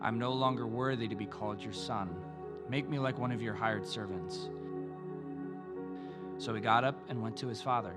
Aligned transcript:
I'm 0.00 0.18
no 0.18 0.32
longer 0.32 0.66
worthy 0.66 1.08
to 1.08 1.16
be 1.16 1.26
called 1.26 1.62
your 1.62 1.72
son. 1.72 2.14
Make 2.68 2.88
me 2.88 2.98
like 2.98 3.18
one 3.18 3.32
of 3.32 3.40
your 3.40 3.54
hired 3.54 3.86
servants. 3.86 4.48
So 6.38 6.54
he 6.54 6.60
got 6.60 6.84
up 6.84 6.98
and 7.08 7.22
went 7.22 7.36
to 7.38 7.48
his 7.48 7.62
father. 7.62 7.94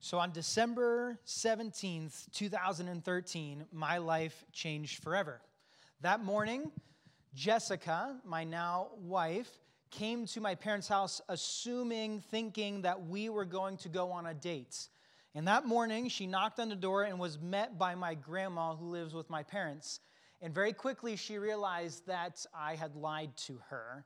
So 0.00 0.18
on 0.18 0.30
December 0.32 1.18
17th, 1.26 2.30
2013, 2.32 3.64
my 3.72 3.96
life 3.96 4.44
changed 4.52 5.02
forever. 5.02 5.40
That 6.02 6.24
morning, 6.24 6.72
Jessica, 7.32 8.16
my 8.24 8.42
now 8.42 8.88
wife, 8.98 9.48
came 9.92 10.26
to 10.26 10.40
my 10.40 10.56
parents' 10.56 10.88
house 10.88 11.20
assuming, 11.28 12.22
thinking 12.22 12.82
that 12.82 13.06
we 13.06 13.28
were 13.28 13.44
going 13.44 13.76
to 13.76 13.88
go 13.88 14.10
on 14.10 14.26
a 14.26 14.34
date. 14.34 14.88
And 15.36 15.46
that 15.46 15.64
morning, 15.64 16.08
she 16.08 16.26
knocked 16.26 16.58
on 16.58 16.68
the 16.70 16.74
door 16.74 17.04
and 17.04 17.20
was 17.20 17.38
met 17.40 17.78
by 17.78 17.94
my 17.94 18.16
grandma 18.16 18.74
who 18.74 18.86
lives 18.86 19.14
with 19.14 19.30
my 19.30 19.44
parents. 19.44 20.00
And 20.40 20.52
very 20.52 20.72
quickly, 20.72 21.14
she 21.14 21.38
realized 21.38 22.04
that 22.08 22.44
I 22.52 22.74
had 22.74 22.96
lied 22.96 23.36
to 23.46 23.60
her. 23.68 24.04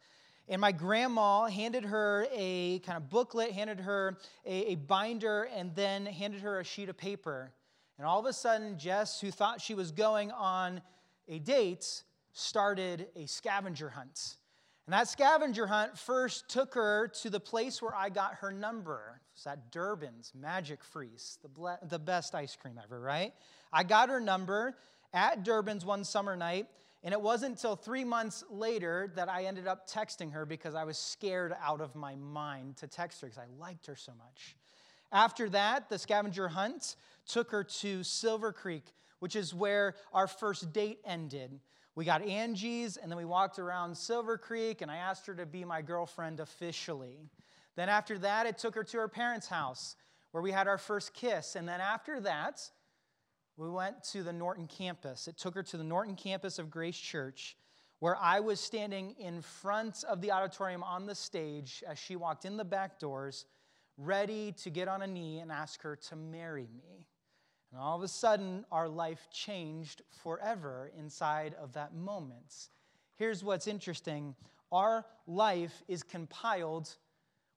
And 0.51 0.61
my 0.61 0.73
grandma 0.73 1.47
handed 1.47 1.85
her 1.85 2.27
a 2.31 2.81
kind 2.81 2.99
of 2.99 3.09
booklet, 3.09 3.53
handed 3.53 3.81
her 3.81 4.19
a, 4.45 4.73
a, 4.73 4.75
binder, 4.75 5.45
and 5.45 5.75
then 5.75 6.05
handed 6.05 6.43
her 6.43 6.61
a 6.61 6.65
sheet 6.65 6.91
of 6.91 6.99
paper. 6.99 7.55
And 7.97 8.07
all 8.07 8.21
of 8.21 8.27
a 8.27 8.35
sudden, 8.35 8.79
Jess, 8.79 9.19
who 9.19 9.31
thought 9.31 9.63
she 9.63 9.73
was 9.73 9.93
going 9.93 10.31
on 10.31 10.83
a 11.29 11.39
date, 11.39 12.05
started 12.33 13.09
a 13.17 13.27
scavenger 13.27 13.91
hunt. 13.91 14.37
And 14.87 14.93
that 14.93 15.09
scavenger 15.09 15.67
hunt 15.67 15.99
first 15.99 16.49
took 16.49 16.75
her 16.75 17.09
to 17.23 17.31
the 17.31 17.41
place 17.41 17.83
where 17.83 17.95
I 17.95 18.09
got 18.09 18.37
her 18.37 18.53
number. 18.53 19.21
It's 19.35 19.47
at 19.47 19.73
Durbin's 19.73 20.33
Magic 20.39 20.85
Freeze, 20.85 21.39
the, 21.43 21.49
ble- 21.49 21.79
the 21.89 21.99
best 21.99 22.35
ice 22.35 22.55
cream 22.55 22.79
ever, 22.83 23.01
right? 23.01 23.33
I 23.73 23.83
got 23.83 24.09
her 24.09 24.21
number 24.21 24.77
at 25.13 25.45
Durbin's 25.45 25.85
one 25.85 26.05
summer 26.05 26.37
night. 26.37 26.67
And 27.03 27.13
it 27.13 27.21
wasn't 27.21 27.53
until 27.53 27.77
three 27.77 28.05
months 28.05 28.43
later 28.51 29.13
that 29.15 29.29
I 29.29 29.45
ended 29.45 29.67
up 29.67 29.89
texting 29.89 30.33
her 30.33 30.45
because 30.45 30.75
I 30.75 30.85
was 30.85 30.99
scared 30.99 31.55
out 31.63 31.81
of 31.81 31.95
my 31.95 32.17
mind 32.17 32.79
to 32.79 32.89
text 32.89 33.21
her 33.21 33.29
because 33.29 33.39
I 33.39 33.47
liked 33.61 33.87
her 33.87 33.97
so 33.97 34.13
much. 34.19 34.57
After 35.13 35.49
that, 35.51 35.89
the 35.89 35.99
scavenger 35.99 36.49
hunt 36.49 36.97
took 37.27 37.51
her 37.51 37.63
to 37.63 38.03
Silver 38.03 38.53
Creek, 38.53 38.93
which 39.21 39.37
is 39.37 39.55
where 39.55 39.95
our 40.13 40.27
first 40.27 40.73
date 40.73 41.01
ended. 41.05 41.61
We 41.95 42.05
got 42.05 42.23
Angie's, 42.23 42.97
and 42.99 43.11
then 43.11 43.17
we 43.17 43.25
walked 43.25 43.59
around 43.59 43.97
Silver 43.97 44.37
Creek, 44.37 44.83
and 44.83 44.91
I 44.91 44.97
asked 44.97 45.27
her 45.27 45.35
to 45.35 45.47
be 45.47 45.65
my 45.65 45.81
girlfriend 45.81 46.41
officially. 46.41 47.31
Then 47.75 47.89
after 47.89 48.19
that, 48.19 48.47
it 48.47 48.59
took 48.59 48.75
her 48.75 48.85
to 48.85 48.99
her 48.99 49.09
parents' 49.09 49.49
house 49.49 49.97
where 50.33 50.43
we 50.43 50.53
had 50.53 50.69
our 50.69 50.77
first 50.77 51.15
kiss. 51.15 51.57
And 51.57 51.67
then 51.67 51.81
after 51.81 52.21
that, 52.21 52.61
we 53.57 53.71
went 53.71 54.05
to 54.13 54.23
the 54.23 54.33
Norton 54.33 54.67
campus. 54.67 55.29
It 55.29 55.39
took 55.39 55.55
her 55.55 55.63
to 55.63 55.79
the 55.79 55.85
Norton 55.85 56.15
campus 56.15 56.59
of 56.59 56.71
Grace 56.71 56.99
Church, 56.99 57.57
where 58.01 58.17
I 58.17 58.41
was 58.41 58.61
standing 58.61 59.15
in 59.19 59.41
front 59.41 60.05
of 60.05 60.21
the 60.21 60.33
auditorium 60.33 60.83
on 60.83 61.07
the 61.07 61.15
stage 61.15 61.83
as 61.89 61.99
she 61.99 62.17
walked 62.17 62.45
in 62.45 62.59
the 62.59 62.65
back 62.65 62.99
doors, 62.99 63.47
ready 63.97 64.53
to 64.53 64.69
get 64.69 64.89
on 64.89 65.01
a 65.01 65.07
knee 65.07 65.39
and 65.39 65.51
ask 65.51 65.81
her 65.81 65.97
to 65.97 66.17
marry 66.17 66.69
me. 66.77 67.07
And 67.77 67.85
all 67.85 67.95
of 67.99 68.03
a 68.03 68.09
sudden, 68.09 68.65
our 68.73 68.89
life 68.89 69.29
changed 69.31 70.01
forever 70.23 70.91
inside 70.97 71.55
of 71.61 71.75
that 71.75 71.95
moment. 71.95 72.71
Here's 73.17 73.45
what's 73.45 73.67
interesting 73.67 74.35
our 74.73 75.05
life 75.27 75.83
is 75.87 76.03
compiled 76.03 76.89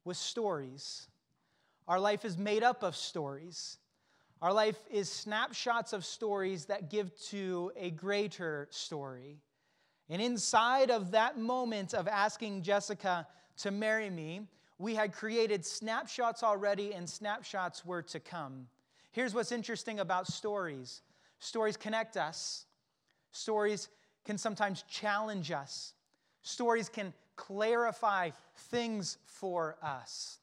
with 0.04 0.18
stories, 0.18 1.08
our 1.88 2.02
life 2.02 2.26
is 2.26 2.38
made 2.38 2.64
up 2.64 2.84
of 2.84 2.98
stories. 2.98 3.78
Our 4.42 4.52
life 4.52 4.78
is 4.92 5.10
snapshots 5.10 5.94
of 5.94 6.04
stories 6.04 6.66
that 6.66 6.90
give 6.90 7.18
to 7.28 7.72
a 7.78 7.90
greater 7.90 8.68
story. 8.72 9.38
And 10.10 10.22
inside 10.22 10.92
of 10.92 11.12
that 11.12 11.38
moment 11.38 11.94
of 11.94 12.10
asking 12.10 12.64
Jessica 12.64 13.26
to 13.60 13.72
marry 13.72 14.10
me, 14.10 14.42
we 14.78 14.96
had 14.96 15.14
created 15.14 15.66
snapshots 15.66 16.44
already, 16.44 16.94
and 16.94 17.10
snapshots 17.10 17.86
were 17.86 18.02
to 18.02 18.20
come. 18.20 18.68
Here's 19.12 19.34
what's 19.34 19.52
interesting 19.52 20.00
about 20.00 20.28
stories 20.28 21.02
stories 21.40 21.78
connect 21.78 22.18
us, 22.18 22.66
stories 23.32 23.90
can 24.26 24.38
sometimes 24.38 24.84
challenge 24.90 25.52
us, 25.52 25.94
stories 26.42 26.90
can 26.90 27.14
clarify 27.36 28.32
things 28.56 29.18
for 29.26 29.78
us. 29.82 30.40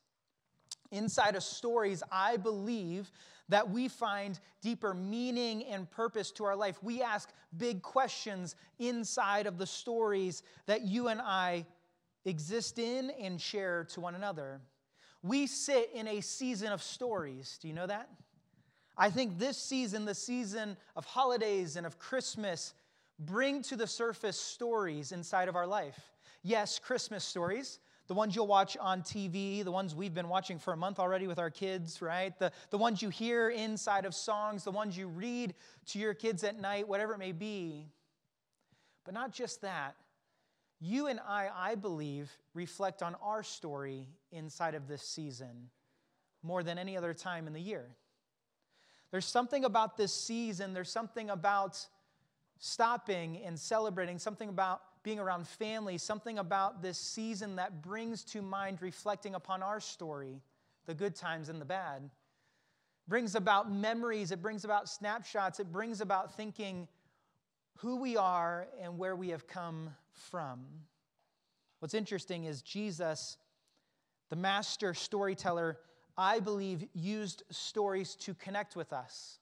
Inside 0.90 1.36
of 1.36 1.42
stories, 1.42 2.02
I 2.10 2.36
believe 2.36 3.10
that 3.48 3.68
we 3.70 3.88
find 3.88 4.38
deeper 4.62 4.94
meaning 4.94 5.64
and 5.64 5.90
purpose 5.90 6.30
to 6.32 6.44
our 6.44 6.56
life. 6.56 6.82
We 6.82 7.02
ask 7.02 7.30
big 7.56 7.82
questions 7.82 8.56
inside 8.78 9.46
of 9.46 9.58
the 9.58 9.66
stories 9.66 10.42
that 10.66 10.82
you 10.82 11.08
and 11.08 11.20
I 11.20 11.66
exist 12.24 12.78
in 12.78 13.10
and 13.10 13.40
share 13.40 13.84
to 13.84 14.00
one 14.00 14.14
another. 14.14 14.60
We 15.22 15.46
sit 15.46 15.90
in 15.94 16.08
a 16.08 16.20
season 16.20 16.72
of 16.72 16.82
stories. 16.82 17.58
Do 17.60 17.68
you 17.68 17.74
know 17.74 17.86
that? 17.86 18.08
I 18.98 19.10
think 19.10 19.38
this 19.38 19.58
season, 19.58 20.04
the 20.04 20.14
season 20.14 20.76
of 20.94 21.04
holidays 21.04 21.76
and 21.76 21.86
of 21.86 21.98
Christmas, 21.98 22.72
bring 23.18 23.62
to 23.62 23.76
the 23.76 23.86
surface 23.86 24.38
stories 24.38 25.12
inside 25.12 25.48
of 25.48 25.56
our 25.56 25.66
life. 25.66 25.98
Yes, 26.42 26.78
Christmas 26.78 27.24
stories, 27.24 27.78
the 28.08 28.14
ones 28.14 28.36
you'll 28.36 28.46
watch 28.46 28.76
on 28.78 29.02
TV, 29.02 29.64
the 29.64 29.72
ones 29.72 29.94
we've 29.94 30.14
been 30.14 30.28
watching 30.28 30.58
for 30.58 30.72
a 30.72 30.76
month 30.76 30.98
already 30.98 31.26
with 31.26 31.38
our 31.38 31.50
kids, 31.50 32.00
right? 32.00 32.38
The, 32.38 32.52
the 32.70 32.78
ones 32.78 33.02
you 33.02 33.10
hear 33.10 33.50
inside 33.50 34.04
of 34.04 34.14
songs, 34.14 34.64
the 34.64 34.70
ones 34.70 34.96
you 34.96 35.08
read 35.08 35.54
to 35.86 35.98
your 35.98 36.14
kids 36.14 36.44
at 36.44 36.58
night, 36.58 36.88
whatever 36.88 37.14
it 37.14 37.18
may 37.18 37.32
be. 37.32 37.88
But 39.04 39.14
not 39.14 39.32
just 39.32 39.62
that. 39.62 39.96
You 40.80 41.06
and 41.06 41.20
I, 41.26 41.48
I 41.54 41.74
believe, 41.74 42.30
reflect 42.54 43.02
on 43.02 43.16
our 43.22 43.42
story 43.42 44.08
inside 44.30 44.74
of 44.74 44.88
this 44.88 45.02
season 45.02 45.70
more 46.42 46.62
than 46.62 46.78
any 46.78 46.96
other 46.96 47.14
time 47.14 47.46
in 47.46 47.52
the 47.52 47.60
year. 47.60 47.96
There's 49.16 49.24
something 49.24 49.64
about 49.64 49.96
this 49.96 50.12
season, 50.12 50.74
there's 50.74 50.90
something 50.90 51.30
about 51.30 51.86
stopping 52.58 53.40
and 53.46 53.58
celebrating, 53.58 54.18
something 54.18 54.50
about 54.50 54.82
being 55.04 55.18
around 55.18 55.48
family, 55.48 55.96
something 55.96 56.38
about 56.38 56.82
this 56.82 56.98
season 56.98 57.56
that 57.56 57.80
brings 57.80 58.24
to 58.24 58.42
mind 58.42 58.82
reflecting 58.82 59.34
upon 59.34 59.62
our 59.62 59.80
story, 59.80 60.42
the 60.84 60.92
good 60.92 61.14
times 61.14 61.48
and 61.48 61.62
the 61.62 61.64
bad. 61.64 62.10
Brings 63.08 63.34
about 63.34 63.72
memories, 63.72 64.32
it 64.32 64.42
brings 64.42 64.66
about 64.66 64.86
snapshots, 64.86 65.60
it 65.60 65.72
brings 65.72 66.02
about 66.02 66.36
thinking 66.36 66.86
who 67.78 67.96
we 67.96 68.18
are 68.18 68.66
and 68.82 68.98
where 68.98 69.16
we 69.16 69.30
have 69.30 69.46
come 69.46 69.94
from. 70.12 70.60
What's 71.78 71.94
interesting 71.94 72.44
is 72.44 72.60
Jesus, 72.60 73.38
the 74.28 74.36
master 74.36 74.92
storyteller, 74.92 75.78
I 76.18 76.40
believe, 76.40 76.86
used 76.94 77.42
stories 77.50 78.14
to 78.16 78.34
connect 78.34 78.76
with 78.76 78.92
us. 78.92 79.38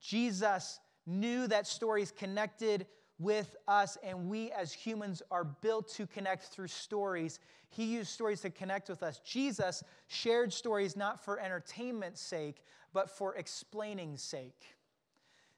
Jesus 0.00 0.78
knew 1.06 1.46
that 1.48 1.66
stories 1.66 2.10
connected 2.10 2.86
with 3.18 3.56
us, 3.68 3.96
and 4.02 4.28
we 4.28 4.50
as 4.52 4.72
humans 4.72 5.22
are 5.30 5.44
built 5.44 5.88
to 5.88 6.06
connect 6.06 6.44
through 6.44 6.68
stories. 6.68 7.38
He 7.70 7.84
used 7.84 8.10
stories 8.10 8.40
to 8.42 8.50
connect 8.50 8.88
with 8.88 9.02
us. 9.02 9.20
Jesus 9.20 9.82
shared 10.08 10.52
stories 10.52 10.96
not 10.96 11.24
for 11.24 11.40
entertainment's 11.40 12.20
sake, 12.20 12.62
but 12.92 13.10
for 13.10 13.34
explaining's 13.36 14.22
sake. 14.22 14.64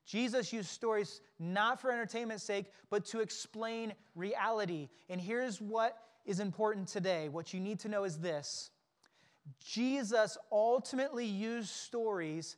Jesus 0.07 0.53
used 0.53 0.71
stories 0.71 1.21
not 1.39 1.81
for 1.81 1.91
entertainment's 1.91 2.45
sake, 2.45 2.67
but 2.91 3.05
to 3.07 3.21
explain 3.21 3.93
reality. 4.15 4.89
And 5.09 5.21
here's 5.21 5.61
what 5.61 5.99
is 6.25 6.39
important 6.41 6.87
today. 6.89 7.29
What 7.29 7.53
you 7.53 7.61
need 7.61 7.81
to 7.81 7.89
know 7.89 8.05
is 8.05 8.19
this 8.19 8.71
Jesus 9.65 10.37
ultimately 10.51 11.27
used 11.27 11.71
stories 11.71 12.57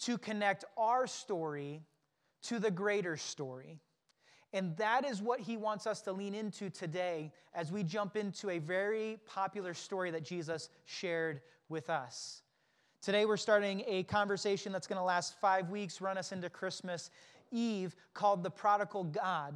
to 0.00 0.18
connect 0.18 0.64
our 0.76 1.06
story 1.06 1.82
to 2.42 2.58
the 2.58 2.70
greater 2.70 3.16
story. 3.16 3.80
And 4.52 4.76
that 4.76 5.04
is 5.04 5.20
what 5.20 5.40
he 5.40 5.56
wants 5.56 5.86
us 5.86 6.00
to 6.02 6.12
lean 6.12 6.34
into 6.34 6.70
today 6.70 7.32
as 7.54 7.72
we 7.72 7.82
jump 7.82 8.16
into 8.16 8.50
a 8.50 8.58
very 8.58 9.18
popular 9.26 9.74
story 9.74 10.10
that 10.12 10.24
Jesus 10.24 10.68
shared 10.84 11.40
with 11.68 11.90
us. 11.90 12.42
Today, 13.02 13.26
we're 13.26 13.36
starting 13.36 13.82
a 13.86 14.04
conversation 14.04 14.72
that's 14.72 14.86
going 14.86 14.98
to 14.98 15.04
last 15.04 15.38
five 15.40 15.70
weeks, 15.70 16.00
run 16.00 16.16
us 16.16 16.32
into 16.32 16.48
Christmas 16.48 17.10
Eve, 17.50 17.94
called 18.14 18.42
The 18.42 18.50
Prodigal 18.50 19.04
God. 19.04 19.54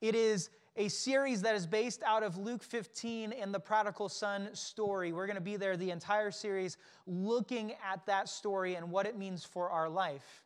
It 0.00 0.14
is 0.14 0.50
a 0.76 0.88
series 0.88 1.42
that 1.42 1.54
is 1.54 1.66
based 1.66 2.02
out 2.02 2.22
of 2.22 2.36
Luke 2.36 2.62
15 2.62 3.32
and 3.32 3.54
the 3.54 3.60
prodigal 3.60 4.08
son 4.08 4.48
story. 4.54 5.12
We're 5.12 5.26
going 5.26 5.36
to 5.36 5.42
be 5.42 5.56
there 5.56 5.76
the 5.76 5.90
entire 5.90 6.30
series 6.30 6.76
looking 7.06 7.74
at 7.90 8.04
that 8.06 8.28
story 8.28 8.74
and 8.74 8.90
what 8.90 9.06
it 9.06 9.16
means 9.16 9.44
for 9.44 9.70
our 9.70 9.88
life. 9.88 10.42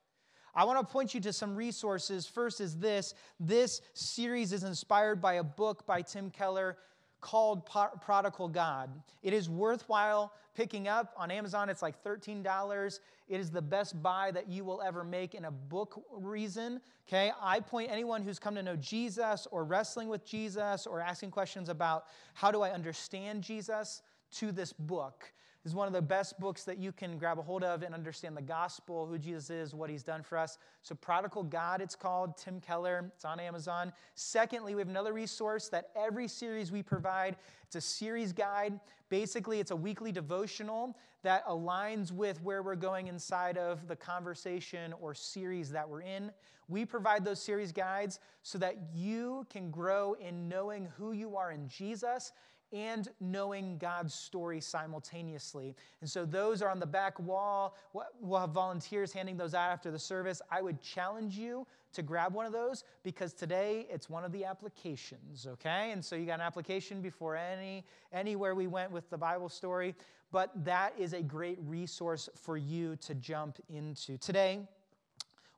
I 0.54 0.64
want 0.64 0.80
to 0.80 0.92
point 0.92 1.14
you 1.14 1.20
to 1.20 1.32
some 1.32 1.54
resources. 1.54 2.26
First 2.26 2.60
is 2.60 2.76
this 2.76 3.14
this 3.38 3.80
series 3.94 4.52
is 4.52 4.64
inspired 4.64 5.20
by 5.20 5.34
a 5.34 5.44
book 5.44 5.86
by 5.86 6.02
Tim 6.02 6.30
Keller 6.30 6.76
called 7.20 7.66
Prodigal 7.66 8.48
God. 8.48 8.90
It 9.22 9.32
is 9.32 9.48
worthwhile 9.48 10.32
picking 10.54 10.88
up 10.88 11.12
on 11.16 11.30
Amazon. 11.30 11.68
It's 11.68 11.82
like 11.82 12.02
$13. 12.02 13.00
It 13.28 13.40
is 13.40 13.50
the 13.50 13.62
best 13.62 14.02
buy 14.02 14.30
that 14.32 14.48
you 14.48 14.64
will 14.64 14.82
ever 14.82 15.04
make 15.04 15.34
in 15.34 15.44
a 15.44 15.50
book 15.50 16.02
reason. 16.12 16.80
Okay, 17.06 17.32
I 17.40 17.60
point 17.60 17.90
anyone 17.90 18.22
who's 18.22 18.38
come 18.38 18.54
to 18.54 18.62
know 18.62 18.76
Jesus 18.76 19.46
or 19.50 19.64
wrestling 19.64 20.08
with 20.08 20.24
Jesus 20.24 20.86
or 20.86 21.00
asking 21.00 21.30
questions 21.30 21.68
about 21.68 22.04
how 22.34 22.50
do 22.50 22.62
I 22.62 22.70
understand 22.70 23.42
Jesus 23.42 24.02
to 24.32 24.52
this 24.52 24.72
book 24.72 25.32
is 25.64 25.74
one 25.74 25.86
of 25.86 25.92
the 25.92 26.02
best 26.02 26.38
books 26.38 26.64
that 26.64 26.78
you 26.78 26.92
can 26.92 27.18
grab 27.18 27.38
a 27.38 27.42
hold 27.42 27.64
of 27.64 27.82
and 27.82 27.94
understand 27.94 28.36
the 28.36 28.42
gospel, 28.42 29.06
who 29.06 29.18
Jesus 29.18 29.50
is, 29.50 29.74
what 29.74 29.90
he's 29.90 30.02
done 30.02 30.22
for 30.22 30.38
us. 30.38 30.58
So, 30.82 30.94
Prodigal 30.94 31.42
God, 31.42 31.80
it's 31.80 31.96
called, 31.96 32.36
Tim 32.36 32.60
Keller, 32.60 33.10
it's 33.14 33.24
on 33.24 33.40
Amazon. 33.40 33.92
Secondly, 34.14 34.74
we 34.74 34.80
have 34.80 34.88
another 34.88 35.12
resource 35.12 35.68
that 35.68 35.90
every 35.96 36.28
series 36.28 36.70
we 36.70 36.82
provide, 36.82 37.36
it's 37.66 37.76
a 37.76 37.80
series 37.80 38.32
guide. 38.32 38.78
Basically, 39.08 39.58
it's 39.58 39.70
a 39.70 39.76
weekly 39.76 40.12
devotional 40.12 40.96
that 41.22 41.44
aligns 41.46 42.12
with 42.12 42.40
where 42.42 42.62
we're 42.62 42.76
going 42.76 43.08
inside 43.08 43.58
of 43.58 43.88
the 43.88 43.96
conversation 43.96 44.94
or 45.00 45.14
series 45.14 45.70
that 45.70 45.88
we're 45.88 46.02
in. 46.02 46.30
We 46.68 46.84
provide 46.84 47.24
those 47.24 47.42
series 47.42 47.72
guides 47.72 48.20
so 48.42 48.58
that 48.58 48.76
you 48.94 49.46
can 49.50 49.70
grow 49.70 50.14
in 50.14 50.48
knowing 50.48 50.88
who 50.96 51.12
you 51.12 51.36
are 51.36 51.50
in 51.50 51.66
Jesus 51.66 52.32
and 52.72 53.08
knowing 53.20 53.78
God's 53.78 54.14
story 54.14 54.60
simultaneously. 54.60 55.74
And 56.00 56.10
so 56.10 56.24
those 56.24 56.62
are 56.62 56.68
on 56.68 56.78
the 56.78 56.86
back 56.86 57.18
wall. 57.18 57.76
We'll 58.20 58.40
have 58.40 58.50
volunteers 58.50 59.12
handing 59.12 59.36
those 59.36 59.54
out 59.54 59.70
after 59.70 59.90
the 59.90 59.98
service. 59.98 60.42
I 60.50 60.60
would 60.62 60.82
challenge 60.82 61.36
you 61.36 61.66
to 61.92 62.02
grab 62.02 62.34
one 62.34 62.46
of 62.46 62.52
those 62.52 62.84
because 63.02 63.32
today 63.32 63.86
it's 63.90 64.10
one 64.10 64.24
of 64.24 64.32
the 64.32 64.44
applications, 64.44 65.46
okay? 65.46 65.90
And 65.92 66.04
so 66.04 66.16
you 66.16 66.26
got 66.26 66.34
an 66.34 66.40
application 66.42 67.00
before 67.00 67.36
any 67.36 67.84
anywhere 68.12 68.54
we 68.54 68.66
went 68.66 68.90
with 68.90 69.08
the 69.10 69.18
Bible 69.18 69.48
story, 69.48 69.94
but 70.30 70.52
that 70.64 70.92
is 70.98 71.14
a 71.14 71.22
great 71.22 71.58
resource 71.62 72.28
for 72.34 72.56
you 72.56 72.96
to 72.96 73.14
jump 73.14 73.58
into. 73.70 74.18
Today, 74.18 74.60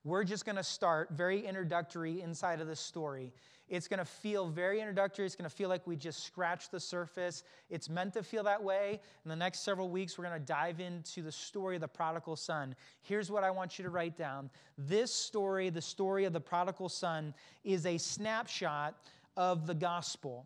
we're 0.04 0.24
just 0.24 0.46
going 0.46 0.56
to 0.56 0.62
start 0.64 1.10
very 1.12 1.44
introductory 1.44 2.22
inside 2.22 2.60
of 2.60 2.66
this 2.66 2.80
story. 2.80 3.32
It's 3.70 3.86
going 3.86 3.98
to 3.98 4.04
feel 4.04 4.48
very 4.48 4.80
introductory. 4.80 5.24
It's 5.24 5.36
going 5.36 5.48
to 5.48 5.56
feel 5.56 5.68
like 5.68 5.86
we 5.86 5.94
just 5.94 6.24
scratched 6.24 6.72
the 6.72 6.80
surface. 6.80 7.44
It's 7.70 7.88
meant 7.88 8.12
to 8.14 8.22
feel 8.24 8.42
that 8.42 8.60
way. 8.60 9.00
In 9.24 9.28
the 9.28 9.36
next 9.36 9.60
several 9.60 9.88
weeks, 9.88 10.18
we're 10.18 10.24
going 10.24 10.40
to 10.40 10.44
dive 10.44 10.80
into 10.80 11.22
the 11.22 11.30
story 11.30 11.76
of 11.76 11.80
the 11.80 11.88
prodigal 11.88 12.34
son. 12.34 12.74
Here's 13.00 13.30
what 13.30 13.44
I 13.44 13.50
want 13.52 13.78
you 13.78 13.84
to 13.84 13.90
write 13.90 14.18
down 14.18 14.50
this 14.76 15.14
story, 15.14 15.70
the 15.70 15.80
story 15.80 16.24
of 16.24 16.32
the 16.32 16.40
prodigal 16.40 16.88
son, 16.88 17.32
is 17.62 17.86
a 17.86 17.96
snapshot 17.96 18.96
of 19.36 19.68
the 19.68 19.74
gospel. 19.74 20.44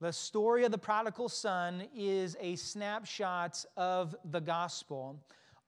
The 0.00 0.12
story 0.12 0.64
of 0.64 0.72
the 0.72 0.78
prodigal 0.78 1.30
son 1.30 1.84
is 1.96 2.36
a 2.38 2.56
snapshot 2.56 3.64
of 3.78 4.14
the 4.30 4.40
gospel. 4.40 5.18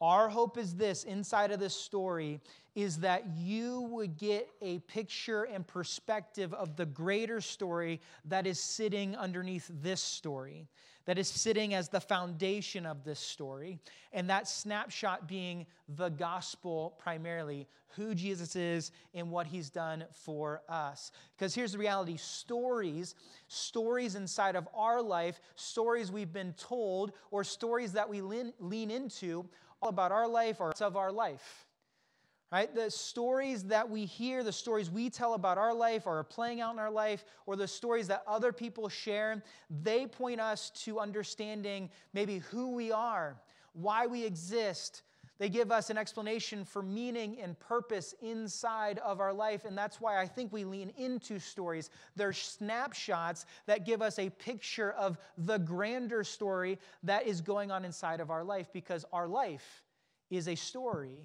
Our 0.00 0.28
hope 0.28 0.58
is 0.58 0.74
this 0.74 1.04
inside 1.04 1.52
of 1.52 1.60
this 1.60 1.74
story 1.74 2.40
is 2.74 2.98
that 2.98 3.24
you 3.34 3.80
would 3.90 4.18
get 4.18 4.48
a 4.60 4.78
picture 4.80 5.44
and 5.44 5.66
perspective 5.66 6.52
of 6.52 6.76
the 6.76 6.84
greater 6.84 7.40
story 7.40 8.00
that 8.26 8.46
is 8.46 8.60
sitting 8.60 9.16
underneath 9.16 9.70
this 9.82 10.02
story, 10.02 10.68
that 11.06 11.16
is 11.16 11.28
sitting 11.28 11.72
as 11.72 11.88
the 11.88 12.00
foundation 12.00 12.84
of 12.84 13.02
this 13.04 13.18
story. 13.18 13.78
And 14.12 14.28
that 14.28 14.46
snapshot 14.46 15.26
being 15.26 15.64
the 15.88 16.10
gospel 16.10 16.94
primarily, 16.98 17.66
who 17.96 18.14
Jesus 18.14 18.54
is 18.56 18.92
and 19.14 19.30
what 19.30 19.46
he's 19.46 19.70
done 19.70 20.04
for 20.12 20.60
us. 20.68 21.12
Because 21.36 21.54
here's 21.54 21.72
the 21.72 21.78
reality 21.78 22.18
stories, 22.18 23.14
stories 23.48 24.14
inside 24.16 24.56
of 24.56 24.68
our 24.74 25.00
life, 25.00 25.40
stories 25.54 26.12
we've 26.12 26.32
been 26.32 26.52
told, 26.58 27.12
or 27.30 27.42
stories 27.42 27.92
that 27.92 28.06
we 28.06 28.20
lean, 28.20 28.52
lean 28.60 28.90
into, 28.90 29.48
all 29.82 29.88
about 29.88 30.12
our 30.12 30.28
life 30.28 30.60
or 30.60 30.72
of 30.80 30.96
our 30.96 31.12
life 31.12 31.66
right? 32.52 32.74
The 32.74 32.90
stories 32.90 33.64
that 33.64 33.88
we 33.88 34.04
hear, 34.04 34.42
the 34.42 34.52
stories 34.52 34.90
we 34.90 35.10
tell 35.10 35.34
about 35.34 35.58
our 35.58 35.74
life 35.74 36.06
or 36.06 36.18
are 36.18 36.24
playing 36.24 36.60
out 36.60 36.72
in 36.72 36.78
our 36.78 36.90
life, 36.90 37.24
or 37.44 37.56
the 37.56 37.66
stories 37.66 38.08
that 38.08 38.22
other 38.26 38.52
people 38.52 38.88
share, 38.88 39.42
they 39.82 40.06
point 40.06 40.40
us 40.40 40.70
to 40.84 41.00
understanding 41.00 41.90
maybe 42.12 42.38
who 42.38 42.72
we 42.72 42.92
are, 42.92 43.36
why 43.72 44.06
we 44.06 44.24
exist. 44.24 45.02
They 45.38 45.48
give 45.48 45.70
us 45.70 45.90
an 45.90 45.98
explanation 45.98 46.64
for 46.64 46.82
meaning 46.82 47.38
and 47.40 47.58
purpose 47.58 48.14
inside 48.22 48.98
of 48.98 49.20
our 49.20 49.32
life. 49.32 49.64
And 49.64 49.76
that's 49.76 50.00
why 50.00 50.20
I 50.20 50.26
think 50.26 50.52
we 50.52 50.64
lean 50.64 50.92
into 50.96 51.38
stories. 51.38 51.90
They're 52.14 52.32
snapshots 52.32 53.44
that 53.66 53.84
give 53.84 54.00
us 54.00 54.18
a 54.18 54.30
picture 54.30 54.92
of 54.92 55.18
the 55.36 55.58
grander 55.58 56.24
story 56.24 56.78
that 57.02 57.26
is 57.26 57.40
going 57.40 57.70
on 57.70 57.84
inside 57.84 58.20
of 58.20 58.30
our 58.30 58.44
life 58.44 58.68
because 58.72 59.04
our 59.12 59.28
life 59.28 59.82
is 60.30 60.48
a 60.48 60.54
story. 60.54 61.18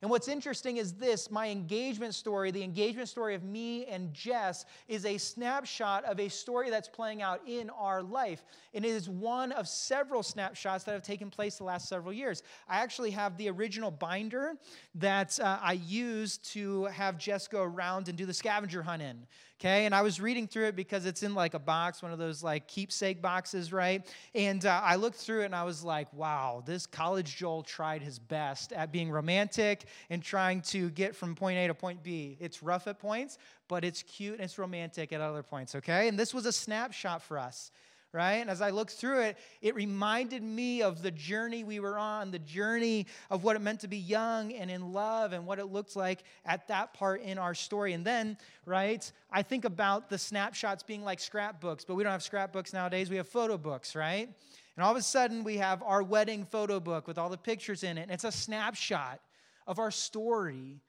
And 0.00 0.10
what's 0.10 0.28
interesting 0.28 0.76
is 0.76 0.92
this 0.92 1.28
my 1.28 1.48
engagement 1.48 2.14
story, 2.14 2.52
the 2.52 2.62
engagement 2.62 3.08
story 3.08 3.34
of 3.34 3.42
me 3.42 3.84
and 3.86 4.14
Jess, 4.14 4.64
is 4.86 5.04
a 5.04 5.18
snapshot 5.18 6.04
of 6.04 6.20
a 6.20 6.28
story 6.28 6.70
that's 6.70 6.88
playing 6.88 7.20
out 7.20 7.40
in 7.48 7.68
our 7.70 8.00
life. 8.00 8.44
And 8.74 8.84
it 8.84 8.90
is 8.90 9.08
one 9.08 9.50
of 9.50 9.66
several 9.66 10.22
snapshots 10.22 10.84
that 10.84 10.92
have 10.92 11.02
taken 11.02 11.30
place 11.30 11.56
the 11.58 11.64
last 11.64 11.88
several 11.88 12.12
years. 12.12 12.44
I 12.68 12.78
actually 12.78 13.10
have 13.10 13.36
the 13.36 13.50
original 13.50 13.90
binder 13.90 14.54
that 14.94 15.38
uh, 15.40 15.58
I 15.60 15.72
used 15.72 16.44
to 16.52 16.84
have 16.84 17.18
Jess 17.18 17.48
go 17.48 17.64
around 17.64 18.08
and 18.08 18.16
do 18.16 18.24
the 18.24 18.34
scavenger 18.34 18.82
hunt 18.82 19.02
in 19.02 19.26
okay? 19.58 19.86
And 19.86 19.94
I 19.94 20.02
was 20.02 20.20
reading 20.20 20.46
through 20.46 20.66
it 20.66 20.76
because 20.76 21.04
it's 21.04 21.22
in 21.22 21.34
like 21.34 21.54
a 21.54 21.58
box, 21.58 22.02
one 22.02 22.12
of 22.12 22.18
those 22.18 22.42
like 22.42 22.68
keepsake 22.68 23.20
boxes, 23.20 23.72
right? 23.72 24.06
And 24.34 24.64
uh, 24.64 24.80
I 24.82 24.96
looked 24.96 25.16
through 25.16 25.42
it 25.42 25.46
and 25.46 25.54
I 25.54 25.64
was 25.64 25.82
like, 25.82 26.12
wow, 26.12 26.62
this 26.64 26.86
college 26.86 27.36
Joel 27.36 27.62
tried 27.62 28.02
his 28.02 28.18
best 28.18 28.72
at 28.72 28.92
being 28.92 29.10
romantic 29.10 29.84
and 30.10 30.22
trying 30.22 30.62
to 30.62 30.90
get 30.90 31.16
from 31.16 31.34
point 31.34 31.58
A 31.58 31.66
to 31.66 31.74
point 31.74 32.02
B. 32.02 32.36
It's 32.40 32.62
rough 32.62 32.86
at 32.86 32.98
points, 32.98 33.38
but 33.66 33.84
it's 33.84 34.02
cute 34.02 34.34
and 34.34 34.44
it's 34.44 34.58
romantic 34.58 35.12
at 35.12 35.20
other 35.20 35.42
points, 35.42 35.74
okay? 35.74 36.08
And 36.08 36.18
this 36.18 36.32
was 36.32 36.46
a 36.46 36.52
snapshot 36.52 37.22
for 37.22 37.38
us 37.38 37.72
right? 38.12 38.36
And 38.36 38.48
as 38.48 38.62
I 38.62 38.70
looked 38.70 38.92
through 38.92 39.20
it, 39.20 39.38
it 39.60 39.74
reminded 39.74 40.42
me 40.42 40.82
of 40.82 41.02
the 41.02 41.10
journey 41.10 41.62
we 41.62 41.78
were 41.78 41.98
on, 41.98 42.30
the 42.30 42.38
journey 42.38 43.06
of 43.30 43.44
what 43.44 43.54
it 43.54 43.60
meant 43.60 43.80
to 43.80 43.88
be 43.88 43.98
young 43.98 44.52
and 44.52 44.70
in 44.70 44.92
love 44.92 45.32
and 45.32 45.46
what 45.46 45.58
it 45.58 45.66
looked 45.66 45.94
like 45.94 46.24
at 46.46 46.68
that 46.68 46.94
part 46.94 47.20
in 47.20 47.38
our 47.38 47.54
story. 47.54 47.92
And 47.92 48.04
then, 48.04 48.38
right, 48.64 49.10
I 49.30 49.42
think 49.42 49.64
about 49.64 50.08
the 50.08 50.18
snapshots 50.18 50.82
being 50.82 51.04
like 51.04 51.20
scrapbooks, 51.20 51.84
but 51.84 51.96
we 51.96 52.02
don't 52.02 52.12
have 52.12 52.22
scrapbooks 52.22 52.72
nowadays, 52.72 53.10
we 53.10 53.16
have 53.16 53.28
photo 53.28 53.58
books, 53.58 53.94
right? 53.94 54.28
And 54.76 54.84
all 54.84 54.92
of 54.92 54.96
a 54.96 55.02
sudden, 55.02 55.44
we 55.44 55.56
have 55.56 55.82
our 55.82 56.02
wedding 56.02 56.44
photo 56.44 56.80
book 56.80 57.06
with 57.06 57.18
all 57.18 57.28
the 57.28 57.36
pictures 57.36 57.82
in 57.82 57.98
it, 57.98 58.02
and 58.02 58.10
it's 58.10 58.24
a 58.24 58.32
snapshot 58.32 59.20
of 59.66 59.78
our 59.78 59.90
story 59.90 60.80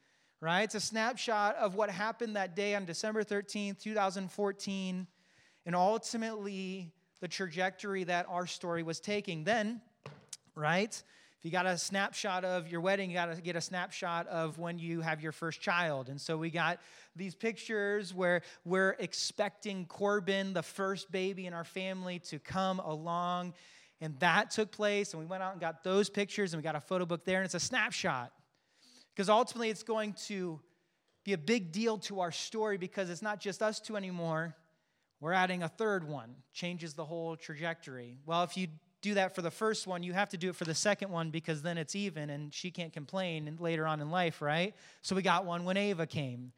right? 0.42 0.64
It's 0.64 0.76
a 0.76 0.80
snapshot 0.80 1.58
of 1.58 1.76
what 1.76 1.90
happened 1.90 2.38
that 2.38 2.56
day 2.56 2.74
on 2.74 2.86
December 2.86 3.26
13th, 3.26 3.80
2014. 3.80 5.06
And 5.66 5.76
ultimately, 5.76 6.94
the 7.22 7.28
trajectory 7.28 8.04
that 8.06 8.26
our 8.30 8.48
story 8.48 8.84
was 8.84 9.00
taking. 9.00 9.44
Then, 9.44 9.82
right, 10.56 11.02
If 11.40 11.46
you 11.46 11.52
got 11.52 11.66
a 11.66 11.78
snapshot 11.78 12.44
of 12.44 12.68
your 12.68 12.82
wedding, 12.82 13.10
you 13.10 13.16
got 13.16 13.34
to 13.34 13.42
get 13.42 13.56
a 13.56 13.62
snapshot 13.62 14.28
of 14.28 14.58
when 14.58 14.78
you 14.78 15.00
have 15.00 15.22
your 15.22 15.32
first 15.32 15.62
child. 15.62 16.10
And 16.10 16.20
so 16.20 16.36
we 16.36 16.50
got 16.50 16.82
these 17.16 17.34
pictures 17.34 18.14
where 18.14 18.42
we're 18.66 18.98
expecting 19.00 19.86
Corbin, 19.86 20.52
the 20.52 20.62
first 20.62 21.10
baby 21.14 21.46
in 21.46 21.54
our 21.54 21.64
family, 21.64 22.20
to 22.28 22.40
come 22.40 22.80
along. 22.80 23.54
And 24.02 24.20
that 24.20 24.52
took 24.52 24.70
place. 24.70 25.14
And 25.14 25.22
we 25.22 25.26
went 25.28 25.42
out 25.42 25.54
and 25.54 25.62
got 25.62 25.82
those 25.82 26.10
pictures, 26.10 26.54
and 26.54 26.62
we 26.62 26.64
got 26.64 26.76
a 26.76 26.82
photo 26.82 27.06
book 27.06 27.24
there, 27.24 27.38
and 27.38 27.46
it's 27.46 27.54
a 27.54 27.60
snapshot. 27.62 28.34
Because 29.16 29.30
ultimately, 29.30 29.70
it's 29.70 29.84
going 29.84 30.16
to 30.28 30.60
be 31.24 31.32
a 31.32 31.38
big 31.38 31.72
deal 31.72 31.98
to 32.00 32.20
our 32.20 32.34
story 32.34 32.78
because 32.78 33.10
it's 33.10 33.22
not 33.22 33.40
just 33.40 33.62
us 33.62 33.80
two 33.80 33.96
anymore. 33.96 34.58
We're 35.20 35.34
adding 35.34 35.64
a 35.64 35.68
third 35.68 36.08
one, 36.08 36.36
changes 36.54 36.94
the 36.94 37.06
whole 37.06 37.36
trajectory. 37.36 38.18
Well, 38.26 38.44
if 38.44 38.56
you 38.56 38.68
do 39.02 39.16
that 39.16 39.36
for 39.36 39.42
the 39.42 39.52
first 39.52 39.88
one, 39.88 40.04
you 40.04 40.14
have 40.14 40.30
to 40.30 40.38
do 40.38 40.50
it 40.50 40.56
for 40.56 40.66
the 40.66 40.76
second 40.76 41.10
one 41.10 41.30
because 41.30 41.62
then 41.62 41.78
it's 41.78 41.96
even 41.96 42.30
and 42.30 42.54
she 42.54 42.72
can't 42.72 42.94
complain 42.94 43.58
later 43.60 43.86
on 43.86 44.00
in 44.02 44.12
life, 44.12 44.42
right? 44.42 44.74
So 45.02 45.16
we 45.16 45.22
got 45.22 45.46
one 45.46 45.66
when 45.66 45.78
Ava 45.78 46.06
came. 46.06 46.52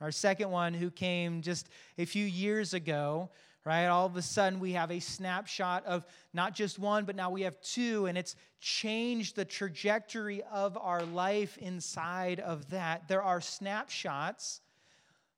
Our 0.00 0.10
second 0.10 0.50
one, 0.50 0.72
who 0.72 0.90
came 0.90 1.42
just 1.42 1.68
a 1.98 2.06
few 2.06 2.24
years 2.24 2.72
ago, 2.72 3.28
right? 3.66 3.86
All 3.86 4.06
of 4.06 4.16
a 4.16 4.22
sudden, 4.22 4.58
we 4.58 4.72
have 4.72 4.90
a 4.90 4.98
snapshot 4.98 5.84
of 5.84 6.06
not 6.32 6.54
just 6.54 6.78
one, 6.78 7.04
but 7.04 7.16
now 7.16 7.30
we 7.30 7.42
have 7.42 7.60
two, 7.60 8.06
and 8.06 8.16
it's 8.16 8.34
changed 8.60 9.36
the 9.36 9.44
trajectory 9.44 10.42
of 10.50 10.78
our 10.78 11.02
life 11.02 11.58
inside 11.58 12.40
of 12.40 12.70
that. 12.70 13.08
There 13.08 13.22
are 13.22 13.42
snapshots 13.42 14.62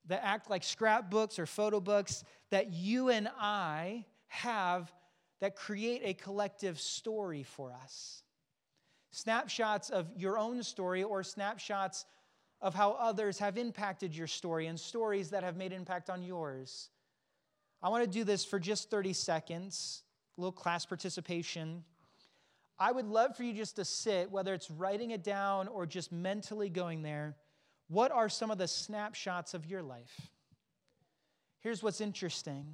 that 0.06 0.24
act 0.24 0.50
like 0.50 0.64
scrapbooks 0.64 1.38
or 1.38 1.46
photo 1.46 1.80
books 1.80 2.24
that 2.50 2.72
you 2.72 3.08
and 3.08 3.28
I 3.38 4.04
have 4.28 4.92
that 5.40 5.56
create 5.56 6.02
a 6.04 6.14
collective 6.14 6.80
story 6.80 7.42
for 7.42 7.72
us. 7.72 8.22
Snapshots 9.10 9.90
of 9.90 10.06
your 10.16 10.38
own 10.38 10.62
story 10.62 11.02
or 11.02 11.22
snapshots 11.22 12.06
of 12.60 12.74
how 12.74 12.92
others 12.92 13.38
have 13.38 13.58
impacted 13.58 14.16
your 14.16 14.28
story 14.28 14.68
and 14.68 14.78
stories 14.78 15.30
that 15.30 15.42
have 15.42 15.56
made 15.56 15.72
impact 15.72 16.08
on 16.08 16.22
yours. 16.22 16.90
I 17.82 17.88
want 17.88 18.04
to 18.04 18.10
do 18.10 18.22
this 18.22 18.44
for 18.44 18.60
just 18.60 18.88
30 18.88 19.12
seconds, 19.12 20.04
a 20.38 20.40
little 20.40 20.52
class 20.52 20.86
participation. 20.86 21.82
I 22.78 22.92
would 22.92 23.06
love 23.06 23.36
for 23.36 23.42
you 23.42 23.52
just 23.52 23.76
to 23.76 23.84
sit, 23.84 24.30
whether 24.30 24.54
it's 24.54 24.70
writing 24.70 25.10
it 25.10 25.24
down 25.24 25.66
or 25.68 25.86
just 25.86 26.12
mentally 26.12 26.68
going 26.68 27.02
there. 27.02 27.36
What 27.92 28.10
are 28.10 28.30
some 28.30 28.50
of 28.50 28.56
the 28.56 28.68
snapshots 28.68 29.52
of 29.52 29.66
your 29.66 29.82
life? 29.82 30.18
Here's 31.60 31.82
what's 31.82 32.00
interesting 32.00 32.64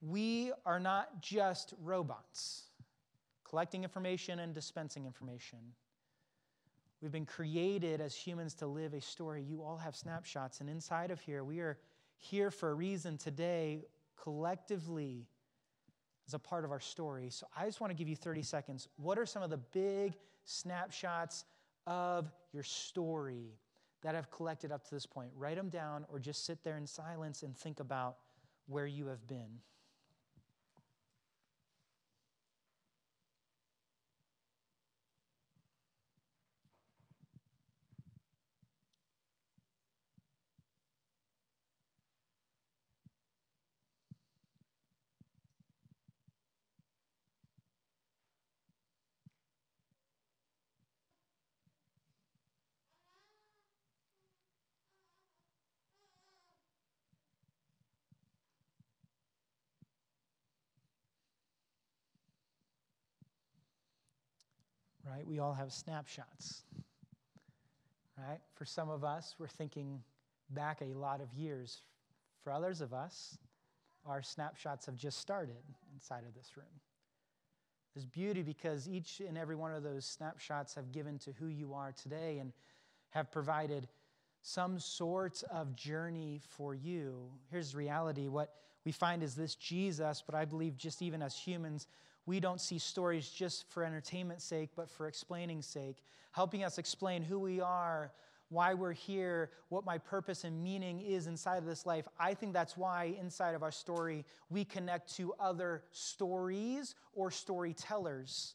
we 0.00 0.50
are 0.66 0.80
not 0.80 1.22
just 1.22 1.72
robots 1.80 2.64
collecting 3.48 3.84
information 3.84 4.40
and 4.40 4.52
dispensing 4.52 5.06
information. 5.06 5.58
We've 7.00 7.12
been 7.12 7.26
created 7.26 8.00
as 8.00 8.12
humans 8.12 8.54
to 8.54 8.66
live 8.66 8.92
a 8.92 9.00
story. 9.00 9.42
You 9.42 9.62
all 9.62 9.76
have 9.76 9.94
snapshots, 9.94 10.60
and 10.60 10.68
inside 10.68 11.12
of 11.12 11.20
here, 11.20 11.44
we 11.44 11.60
are 11.60 11.78
here 12.16 12.50
for 12.50 12.70
a 12.70 12.74
reason 12.74 13.18
today, 13.18 13.84
collectively, 14.20 15.28
as 16.26 16.34
a 16.34 16.40
part 16.40 16.64
of 16.64 16.72
our 16.72 16.80
story. 16.80 17.28
So 17.30 17.46
I 17.56 17.66
just 17.66 17.80
want 17.80 17.92
to 17.92 17.96
give 17.96 18.08
you 18.08 18.16
30 18.16 18.42
seconds. 18.42 18.88
What 18.96 19.16
are 19.16 19.26
some 19.26 19.44
of 19.44 19.50
the 19.50 19.58
big 19.58 20.14
snapshots 20.44 21.44
of 21.86 22.32
your 22.52 22.64
story 22.64 23.52
that 24.02 24.14
I 24.14 24.18
have 24.18 24.30
collected 24.30 24.72
up 24.72 24.84
to 24.84 24.94
this 24.94 25.06
point? 25.06 25.30
Write 25.36 25.56
them 25.56 25.68
down 25.68 26.04
or 26.08 26.18
just 26.18 26.44
sit 26.44 26.62
there 26.64 26.76
in 26.76 26.86
silence 26.86 27.42
and 27.42 27.56
think 27.56 27.80
about 27.80 28.16
where 28.66 28.86
you 28.86 29.06
have 29.06 29.26
been. 29.26 29.60
Right? 65.12 65.26
We 65.26 65.38
all 65.38 65.52
have 65.52 65.72
snapshots, 65.72 66.62
right? 68.16 68.38
For 68.54 68.64
some 68.64 68.88
of 68.88 69.04
us, 69.04 69.34
we're 69.38 69.46
thinking 69.46 70.00
back 70.50 70.80
a 70.80 70.96
lot 70.98 71.20
of 71.20 71.32
years. 71.34 71.82
For 72.42 72.52
others 72.52 72.80
of 72.80 72.92
us, 72.92 73.38
our 74.06 74.22
snapshots 74.22 74.86
have 74.86 74.96
just 74.96 75.18
started 75.18 75.62
inside 75.94 76.24
of 76.26 76.34
this 76.34 76.56
room. 76.56 76.66
There's 77.94 78.06
beauty 78.06 78.42
because 78.42 78.88
each 78.88 79.20
and 79.26 79.36
every 79.36 79.54
one 79.54 79.72
of 79.72 79.82
those 79.82 80.06
snapshots 80.06 80.74
have 80.74 80.92
given 80.92 81.18
to 81.20 81.32
who 81.38 81.46
you 81.46 81.74
are 81.74 81.92
today 81.92 82.38
and 82.38 82.52
have 83.10 83.30
provided 83.30 83.88
some 84.40 84.78
sort 84.78 85.42
of 85.52 85.76
journey 85.76 86.40
for 86.56 86.74
you. 86.74 87.30
Here's 87.50 87.74
reality 87.74 88.28
what 88.28 88.54
we 88.84 88.92
find 88.92 89.22
is 89.22 89.34
this 89.34 89.54
Jesus, 89.54 90.22
but 90.24 90.34
I 90.34 90.46
believe 90.46 90.76
just 90.76 91.02
even 91.02 91.22
as 91.22 91.36
humans, 91.36 91.86
we 92.26 92.40
don't 92.40 92.60
see 92.60 92.78
stories 92.78 93.28
just 93.28 93.68
for 93.70 93.84
entertainment's 93.84 94.44
sake, 94.44 94.70
but 94.76 94.88
for 94.88 95.08
explaining 95.08 95.62
sake, 95.62 96.02
helping 96.32 96.62
us 96.64 96.78
explain 96.78 97.22
who 97.22 97.38
we 97.38 97.60
are, 97.60 98.12
why 98.48 98.74
we're 98.74 98.92
here, 98.92 99.50
what 99.70 99.84
my 99.84 99.96
purpose 99.96 100.44
and 100.44 100.62
meaning 100.62 101.00
is 101.00 101.26
inside 101.26 101.56
of 101.56 101.64
this 101.64 101.86
life. 101.86 102.06
I 102.20 102.34
think 102.34 102.52
that's 102.52 102.76
why 102.76 103.14
inside 103.18 103.54
of 103.54 103.62
our 103.62 103.72
story 103.72 104.24
we 104.50 104.64
connect 104.64 105.16
to 105.16 105.32
other 105.40 105.82
stories 105.90 106.94
or 107.14 107.30
storytellers. 107.30 108.54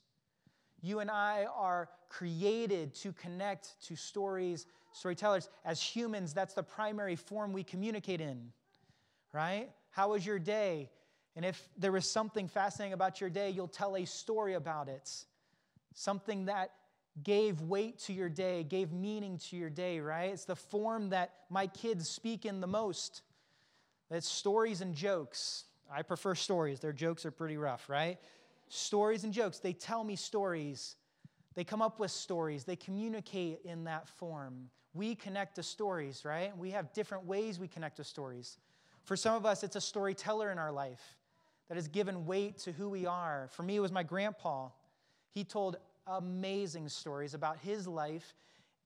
You 0.82 1.00
and 1.00 1.10
I 1.10 1.48
are 1.54 1.90
created 2.10 2.94
to 2.96 3.12
connect 3.12 3.82
to 3.88 3.96
stories, 3.96 4.68
storytellers. 4.94 5.50
As 5.66 5.82
humans, 5.82 6.34
that's 6.34 6.54
the 6.54 6.64
primary 6.64 7.16
form 7.16 7.52
we 7.52 7.64
communicate 7.64 8.22
in, 8.22 8.52
right? 9.34 9.70
How 9.90 10.12
was 10.12 10.26
your 10.26 10.40
day? 10.40 10.92
And 11.38 11.46
if 11.46 11.70
there 11.78 11.96
is 11.96 12.10
something 12.10 12.48
fascinating 12.48 12.94
about 12.94 13.22
your 13.22 13.30
day, 13.30 13.52
you'll 13.52 13.68
tell 13.68 13.96
a 13.96 14.06
story 14.06 14.56
about 14.56 14.90
it. 14.90 15.08
Something 15.94 16.46
that 16.46 16.72
gave 17.24 17.62
weight 17.62 18.00
to 18.00 18.14
your 18.14 18.28
day, 18.28 18.64
gave 18.64 18.92
meaning 18.92 19.38
to 19.50 19.56
your 19.56 19.70
day, 19.70 20.00
right? 20.00 20.32
It's 20.32 20.46
the 20.46 20.56
form 20.56 21.12
that 21.12 21.34
my 21.52 21.68
kids 21.68 22.10
speak 22.10 22.48
in 22.48 22.60
the 22.60 22.66
most. 22.66 23.22
It's 24.10 24.28
stories 24.28 24.82
and 24.82 24.96
jokes. 24.96 25.66
I 25.92 26.02
prefer 26.02 26.34
stories. 26.34 26.80
Their 26.80 26.92
jokes 26.92 27.24
are 27.24 27.32
pretty 27.32 27.58
rough, 27.58 27.88
right? 27.88 28.18
Stories 28.68 29.24
and 29.24 29.32
jokes. 29.32 29.60
They 29.60 29.74
tell 29.74 30.04
me 30.04 30.16
stories. 30.16 30.96
They 31.54 31.64
come 31.64 31.84
up 31.84 32.00
with 32.00 32.10
stories. 32.10 32.64
They 32.64 32.76
communicate 32.76 33.60
in 33.64 33.84
that 33.84 34.10
form. 34.10 34.72
We 34.96 35.14
connect 35.14 35.58
to 35.58 35.64
stories, 35.64 36.26
right? 36.26 36.58
We 36.58 36.72
have 36.72 36.94
different 36.94 37.26
ways 37.26 37.60
we 37.60 37.68
connect 37.68 37.98
to 37.98 38.04
stories. 38.04 38.58
For 39.04 39.16
some 39.16 39.36
of 39.36 39.46
us, 39.46 39.64
it's 39.64 39.76
a 39.76 39.82
storyteller 39.82 40.52
in 40.52 40.58
our 40.58 40.72
life 40.72 41.17
that 41.68 41.76
has 41.76 41.88
given 41.88 42.26
weight 42.26 42.58
to 42.60 42.72
who 42.72 42.90
we 42.90 43.06
are. 43.06 43.50
For 43.52 43.64
me, 43.64 43.76
it 43.76 43.80
was 43.80 43.92
my 43.92 44.04
grandpa. 44.04 44.70
He 45.32 45.44
told 45.44 45.78
amazing 46.08 46.90
stories 46.90 47.34
about 47.34 47.58
his 47.60 47.88
life, 47.88 48.34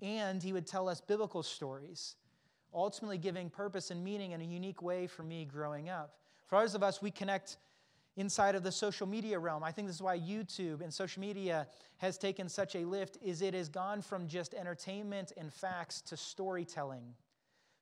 and 0.01 0.41
he 0.41 0.53
would 0.53 0.65
tell 0.65 0.89
us 0.89 0.99
biblical 1.01 1.43
stories, 1.43 2.15
ultimately 2.73 3.17
giving 3.17 3.49
purpose 3.49 3.91
and 3.91 4.03
meaning 4.03 4.31
in 4.31 4.41
a 4.41 4.45
unique 4.45 4.81
way 4.81 5.07
for 5.07 5.23
me 5.23 5.45
growing 5.45 5.89
up. 5.89 6.15
For 6.47 6.57
others 6.57 6.75
of 6.75 6.83
us, 6.83 7.01
we 7.01 7.11
connect 7.11 7.57
inside 8.17 8.55
of 8.55 8.63
the 8.63 8.71
social 8.71 9.07
media 9.07 9.39
realm. 9.39 9.63
I 9.63 9.71
think 9.71 9.87
this 9.87 9.95
is 9.95 10.01
why 10.01 10.19
YouTube 10.19 10.81
and 10.81 10.93
social 10.93 11.21
media 11.21 11.67
has 11.97 12.17
taken 12.17 12.49
such 12.49 12.75
a 12.75 12.79
lift 12.79 13.17
is 13.23 13.41
it 13.41 13.53
has 13.53 13.69
gone 13.69 14.01
from 14.01 14.27
just 14.27 14.53
entertainment 14.53 15.31
and 15.37 15.51
facts 15.53 16.01
to 16.01 16.17
storytelling. 16.17 17.13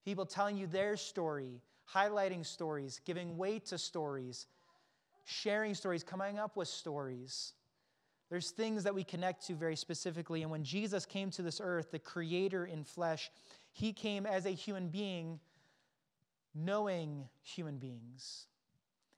People 0.05 0.25
telling 0.25 0.57
you 0.57 0.67
their 0.67 0.97
story, 0.97 1.61
highlighting 1.91 2.45
stories, 2.45 3.01
giving 3.05 3.37
weight 3.37 3.65
to 3.67 3.77
stories, 3.77 4.45
sharing 5.29 5.75
stories, 5.75 6.03
coming 6.03 6.39
up 6.39 6.57
with 6.57 6.67
stories. 6.67 7.53
There's 8.29 8.51
things 8.51 8.83
that 8.83 8.95
we 8.95 9.03
connect 9.03 9.45
to 9.47 9.53
very 9.53 9.75
specifically. 9.75 10.41
And 10.41 10.51
when 10.51 10.63
Jesus 10.63 11.05
came 11.05 11.29
to 11.31 11.41
this 11.41 11.61
earth, 11.63 11.91
the 11.91 11.99
creator 11.99 12.65
in 12.65 12.83
flesh, 12.83 13.31
he 13.71 13.93
came 13.93 14.25
as 14.25 14.45
a 14.45 14.51
human 14.51 14.89
being, 14.89 15.39
knowing 16.55 17.27
human 17.41 17.77
beings. 17.77 18.47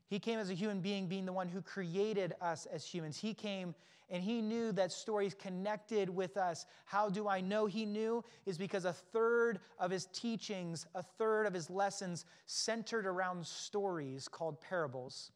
He 0.08 0.20
came 0.20 0.40
as 0.40 0.50
a 0.50 0.54
human 0.54 0.82
being, 0.82 1.08
being 1.08 1.26
the 1.26 1.34
one 1.34 1.48
who 1.48 1.62
created 1.62 2.34
us 2.42 2.66
as 2.66 2.86
humans. 2.86 3.18
He 3.18 3.34
came 3.34 3.74
and 4.10 4.22
he 4.22 4.42
knew 4.42 4.74
that 4.74 4.92
stories 4.92 5.34
connected 5.34 6.10
with 6.10 6.36
us. 6.36 6.66
How 6.84 7.10
do 7.10 7.30
I 7.30 7.40
know 7.40 7.66
he 7.66 7.86
knew? 7.86 8.22
Is 8.46 8.58
because 8.58 8.84
a 8.84 8.92
third 8.92 9.62
of 9.80 9.90
his 9.90 10.08
teachings, 10.08 10.86
a 10.94 11.02
third 11.02 11.46
of 11.46 11.54
his 11.54 11.70
lessons 11.70 12.26
centered 12.46 13.06
around 13.06 13.48
stories 13.48 14.28
called 14.28 14.60
parables. 14.60 15.32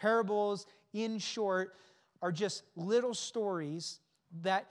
Parables, 0.00 0.66
in 0.94 1.18
short, 1.18 1.76
are 2.22 2.32
just 2.32 2.62
little 2.74 3.14
stories 3.14 4.00
that 4.42 4.66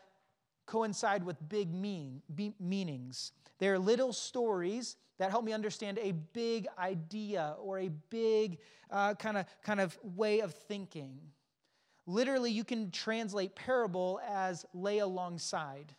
coincide 0.65 1.23
with 1.23 1.37
big 1.49 1.73
mean, 1.73 2.21
meanings. 2.59 3.31
They 3.59 3.67
are 3.67 3.77
little 3.77 4.13
stories 4.13 4.95
that 5.19 5.29
help 5.29 5.43
me 5.43 5.53
understand 5.53 5.99
a 6.01 6.13
big 6.33 6.67
idea 6.77 7.55
or 7.61 7.79
a 7.79 7.89
big 8.09 8.57
uh, 8.89 9.13
kind 9.15 9.37
of 9.37 9.45
kind 9.61 9.79
of 9.79 9.97
way 10.01 10.39
of 10.39 10.53
thinking. 10.53 11.19
Literally, 12.07 12.51
you 12.51 12.63
can 12.63 12.89
translate 12.89 13.53
parable 13.53 14.19
as 14.27 14.65
lay 14.73 14.99
alongside. 14.99 15.93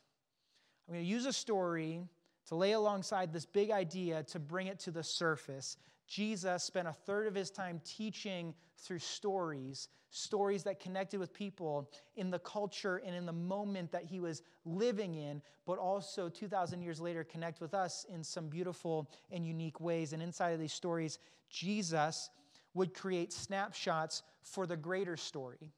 I'm 0.88 0.94
going 0.94 1.04
to 1.04 1.10
use 1.10 1.26
a 1.26 1.32
story 1.32 2.00
to 2.48 2.56
lay 2.56 2.72
alongside 2.72 3.32
this 3.32 3.46
big 3.46 3.70
idea 3.70 4.24
to 4.24 4.40
bring 4.40 4.66
it 4.66 4.80
to 4.80 4.90
the 4.90 5.04
surface. 5.04 5.76
Jesus 6.10 6.64
spent 6.64 6.88
a 6.88 6.92
third 6.92 7.28
of 7.28 7.36
his 7.36 7.52
time 7.52 7.80
teaching 7.84 8.52
through 8.76 8.98
stories, 8.98 9.88
stories 10.10 10.64
that 10.64 10.80
connected 10.80 11.20
with 11.20 11.32
people 11.32 11.88
in 12.16 12.30
the 12.32 12.40
culture 12.40 12.96
and 13.06 13.14
in 13.14 13.26
the 13.26 13.32
moment 13.32 13.92
that 13.92 14.04
he 14.04 14.18
was 14.18 14.42
living 14.64 15.14
in, 15.14 15.40
but 15.66 15.78
also 15.78 16.28
2,000 16.28 16.82
years 16.82 17.00
later 17.00 17.22
connect 17.22 17.60
with 17.60 17.74
us 17.74 18.04
in 18.12 18.24
some 18.24 18.48
beautiful 18.48 19.08
and 19.30 19.46
unique 19.46 19.80
ways. 19.80 20.12
And 20.12 20.20
inside 20.20 20.50
of 20.50 20.58
these 20.58 20.72
stories, 20.72 21.20
Jesus 21.48 22.28
would 22.74 22.92
create 22.92 23.32
snapshots 23.32 24.24
for 24.42 24.66
the 24.66 24.76
greater 24.76 25.16
story, 25.16 25.70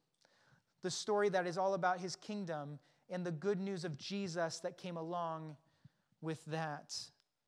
the 0.83 0.91
story 0.91 1.29
that 1.29 1.47
is 1.47 1.59
all 1.59 1.75
about 1.75 2.01
his 2.01 2.17
kingdom 2.17 2.79
and 3.11 3.23
the 3.23 3.33
good 3.33 3.61
news 3.61 3.85
of 3.85 3.99
Jesus 3.99 4.61
that 4.61 4.79
came 4.79 4.97
along 4.97 5.57
with 6.23 6.43
that. 6.47 6.95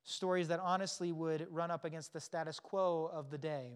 Stories 0.04 0.48
that 0.48 0.60
honestly 0.60 1.12
would 1.12 1.46
run 1.50 1.70
up 1.70 1.84
against 1.84 2.12
the 2.12 2.20
status 2.20 2.60
quo 2.60 3.10
of 3.12 3.30
the 3.30 3.38
day. 3.38 3.72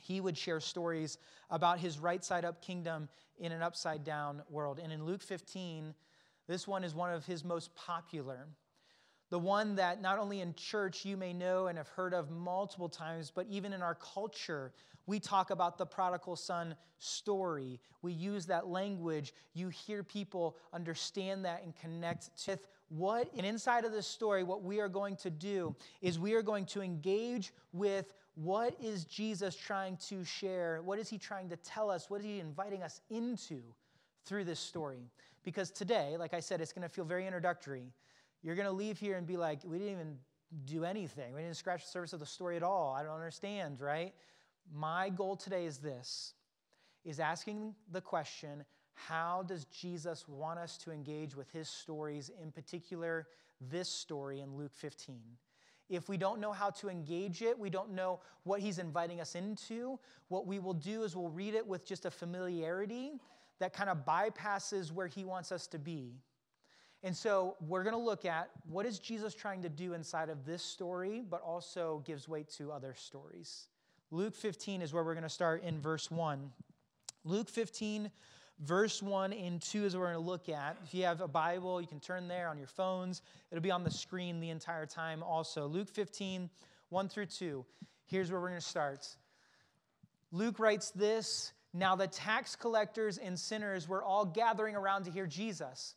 He 0.00 0.20
would 0.20 0.38
share 0.38 0.60
stories 0.60 1.18
about 1.50 1.78
his 1.78 1.98
right 1.98 2.24
side 2.24 2.44
up 2.44 2.62
kingdom 2.62 3.08
in 3.38 3.52
an 3.52 3.62
upside 3.62 4.04
down 4.04 4.42
world. 4.48 4.80
And 4.82 4.92
in 4.92 5.04
Luke 5.04 5.22
15, 5.22 5.94
this 6.46 6.66
one 6.66 6.84
is 6.84 6.94
one 6.94 7.12
of 7.12 7.26
his 7.26 7.44
most 7.44 7.74
popular. 7.74 8.46
The 9.30 9.38
one 9.38 9.76
that 9.76 10.02
not 10.02 10.18
only 10.18 10.40
in 10.40 10.54
church 10.54 11.04
you 11.04 11.16
may 11.16 11.32
know 11.32 11.68
and 11.68 11.78
have 11.78 11.88
heard 11.88 12.14
of 12.14 12.30
multiple 12.30 12.88
times, 12.88 13.30
but 13.34 13.46
even 13.48 13.72
in 13.72 13.82
our 13.82 13.94
culture, 13.94 14.72
we 15.06 15.20
talk 15.20 15.50
about 15.50 15.78
the 15.78 15.86
prodigal 15.86 16.36
son 16.36 16.74
story. 16.98 17.80
We 18.02 18.12
use 18.12 18.46
that 18.46 18.66
language. 18.66 19.32
You 19.54 19.68
hear 19.68 20.02
people 20.02 20.56
understand 20.72 21.44
that 21.44 21.62
and 21.64 21.74
connect 21.76 22.30
with 22.46 22.66
what, 22.90 23.30
and 23.36 23.46
inside 23.46 23.84
of 23.84 23.92
this 23.92 24.06
story, 24.06 24.42
what 24.42 24.62
we 24.64 24.80
are 24.80 24.88
going 24.88 25.16
to 25.16 25.30
do 25.30 25.74
is 26.02 26.18
we 26.18 26.34
are 26.34 26.42
going 26.42 26.66
to 26.66 26.82
engage 26.82 27.52
with 27.72 28.12
what 28.34 28.74
is 28.82 29.04
Jesus 29.04 29.54
trying 29.54 29.96
to 30.08 30.24
share? 30.24 30.80
What 30.84 30.98
is 30.98 31.08
he 31.08 31.16
trying 31.16 31.48
to 31.50 31.56
tell 31.56 31.88
us? 31.88 32.10
What 32.10 32.20
is 32.20 32.26
he 32.26 32.40
inviting 32.40 32.82
us 32.82 33.00
into 33.08 33.62
through 34.24 34.44
this 34.44 34.58
story? 34.58 35.08
Because 35.44 35.70
today, 35.70 36.16
like 36.18 36.34
I 36.34 36.40
said, 36.40 36.60
it's 36.60 36.72
going 36.72 36.86
to 36.86 36.88
feel 36.88 37.04
very 37.04 37.26
introductory. 37.26 37.92
You're 38.42 38.56
going 38.56 38.66
to 38.66 38.72
leave 38.72 38.98
here 38.98 39.16
and 39.16 39.26
be 39.26 39.36
like, 39.36 39.60
we 39.64 39.78
didn't 39.78 39.92
even 39.92 40.18
do 40.64 40.84
anything. 40.84 41.32
We 41.34 41.42
didn't 41.42 41.56
scratch 41.56 41.84
the 41.84 41.90
surface 41.90 42.12
of 42.12 42.20
the 42.20 42.26
story 42.26 42.56
at 42.56 42.62
all. 42.62 42.92
I 42.92 43.04
don't 43.04 43.14
understand, 43.14 43.80
right? 43.80 44.12
My 44.74 45.10
goal 45.10 45.36
today 45.36 45.64
is 45.64 45.78
this 45.78 46.34
is 47.04 47.20
asking 47.20 47.74
the 47.92 48.00
question 48.00 48.64
how 48.94 49.44
does 49.46 49.64
Jesus 49.66 50.26
want 50.28 50.58
us 50.58 50.76
to 50.78 50.90
engage 50.90 51.34
with 51.34 51.50
his 51.50 51.68
stories, 51.68 52.30
in 52.42 52.50
particular, 52.52 53.26
this 53.60 53.88
story 53.88 54.40
in 54.40 54.56
Luke 54.56 54.74
15? 54.74 55.20
If 55.88 56.08
we 56.08 56.16
don't 56.16 56.40
know 56.40 56.52
how 56.52 56.70
to 56.70 56.88
engage 56.88 57.42
it, 57.42 57.58
we 57.58 57.68
don't 57.68 57.92
know 57.92 58.20
what 58.44 58.60
he's 58.60 58.78
inviting 58.78 59.20
us 59.20 59.34
into, 59.34 59.98
what 60.28 60.46
we 60.46 60.60
will 60.60 60.74
do 60.74 61.02
is 61.02 61.16
we'll 61.16 61.28
read 61.28 61.54
it 61.54 61.66
with 61.66 61.84
just 61.84 62.06
a 62.06 62.10
familiarity 62.10 63.12
that 63.58 63.72
kind 63.72 63.90
of 63.90 64.04
bypasses 64.06 64.92
where 64.92 65.08
he 65.08 65.24
wants 65.24 65.50
us 65.50 65.66
to 65.66 65.78
be. 65.78 66.14
And 67.02 67.16
so 67.16 67.56
we're 67.66 67.82
going 67.82 67.94
to 67.94 68.00
look 68.00 68.24
at 68.24 68.50
what 68.68 68.84
is 68.84 68.98
Jesus 68.98 69.34
trying 69.34 69.62
to 69.62 69.68
do 69.68 69.94
inside 69.94 70.28
of 70.28 70.44
this 70.44 70.62
story, 70.62 71.22
but 71.28 71.40
also 71.42 72.02
gives 72.06 72.28
weight 72.28 72.48
to 72.50 72.70
other 72.70 72.94
stories. 72.96 73.68
Luke 74.10 74.34
15 74.34 74.82
is 74.82 74.92
where 74.92 75.02
we're 75.02 75.14
going 75.14 75.22
to 75.22 75.28
start 75.28 75.62
in 75.62 75.80
verse 75.80 76.10
1. 76.10 76.50
Luke 77.24 77.48
15, 77.48 78.10
Verse 78.60 79.02
1 79.02 79.32
and 79.32 79.62
2 79.62 79.86
is 79.86 79.94
what 79.94 80.00
we're 80.00 80.12
going 80.12 80.22
to 80.22 80.30
look 80.30 80.50
at. 80.50 80.76
If 80.84 80.92
you 80.94 81.04
have 81.04 81.22
a 81.22 81.28
Bible, 81.28 81.80
you 81.80 81.86
can 81.86 81.98
turn 81.98 82.28
there 82.28 82.48
on 82.48 82.58
your 82.58 82.66
phones. 82.66 83.22
It'll 83.50 83.62
be 83.62 83.70
on 83.70 83.84
the 83.84 83.90
screen 83.90 84.38
the 84.38 84.50
entire 84.50 84.84
time 84.84 85.22
also. 85.22 85.66
Luke 85.66 85.88
15, 85.88 86.50
1 86.90 87.08
through 87.08 87.26
2. 87.26 87.64
Here's 88.04 88.30
where 88.30 88.38
we're 88.38 88.48
going 88.48 88.60
to 88.60 88.66
start. 88.66 89.06
Luke 90.30 90.58
writes 90.58 90.90
this 90.90 91.54
Now 91.72 91.96
the 91.96 92.06
tax 92.06 92.54
collectors 92.54 93.16
and 93.16 93.38
sinners 93.38 93.88
were 93.88 94.04
all 94.04 94.26
gathering 94.26 94.76
around 94.76 95.04
to 95.04 95.10
hear 95.10 95.26
Jesus. 95.26 95.94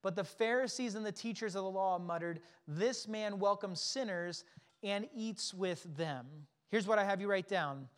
But 0.00 0.16
the 0.16 0.24
Pharisees 0.24 0.94
and 0.94 1.04
the 1.04 1.12
teachers 1.12 1.56
of 1.56 1.64
the 1.64 1.70
law 1.70 1.98
muttered, 1.98 2.40
This 2.66 3.06
man 3.06 3.38
welcomes 3.38 3.82
sinners 3.82 4.44
and 4.82 5.06
eats 5.14 5.52
with 5.52 5.84
them. 5.96 6.26
Here's 6.70 6.86
what 6.86 6.98
I 6.98 7.04
have 7.04 7.20
you 7.20 7.28
write 7.28 7.48
down 7.48 7.88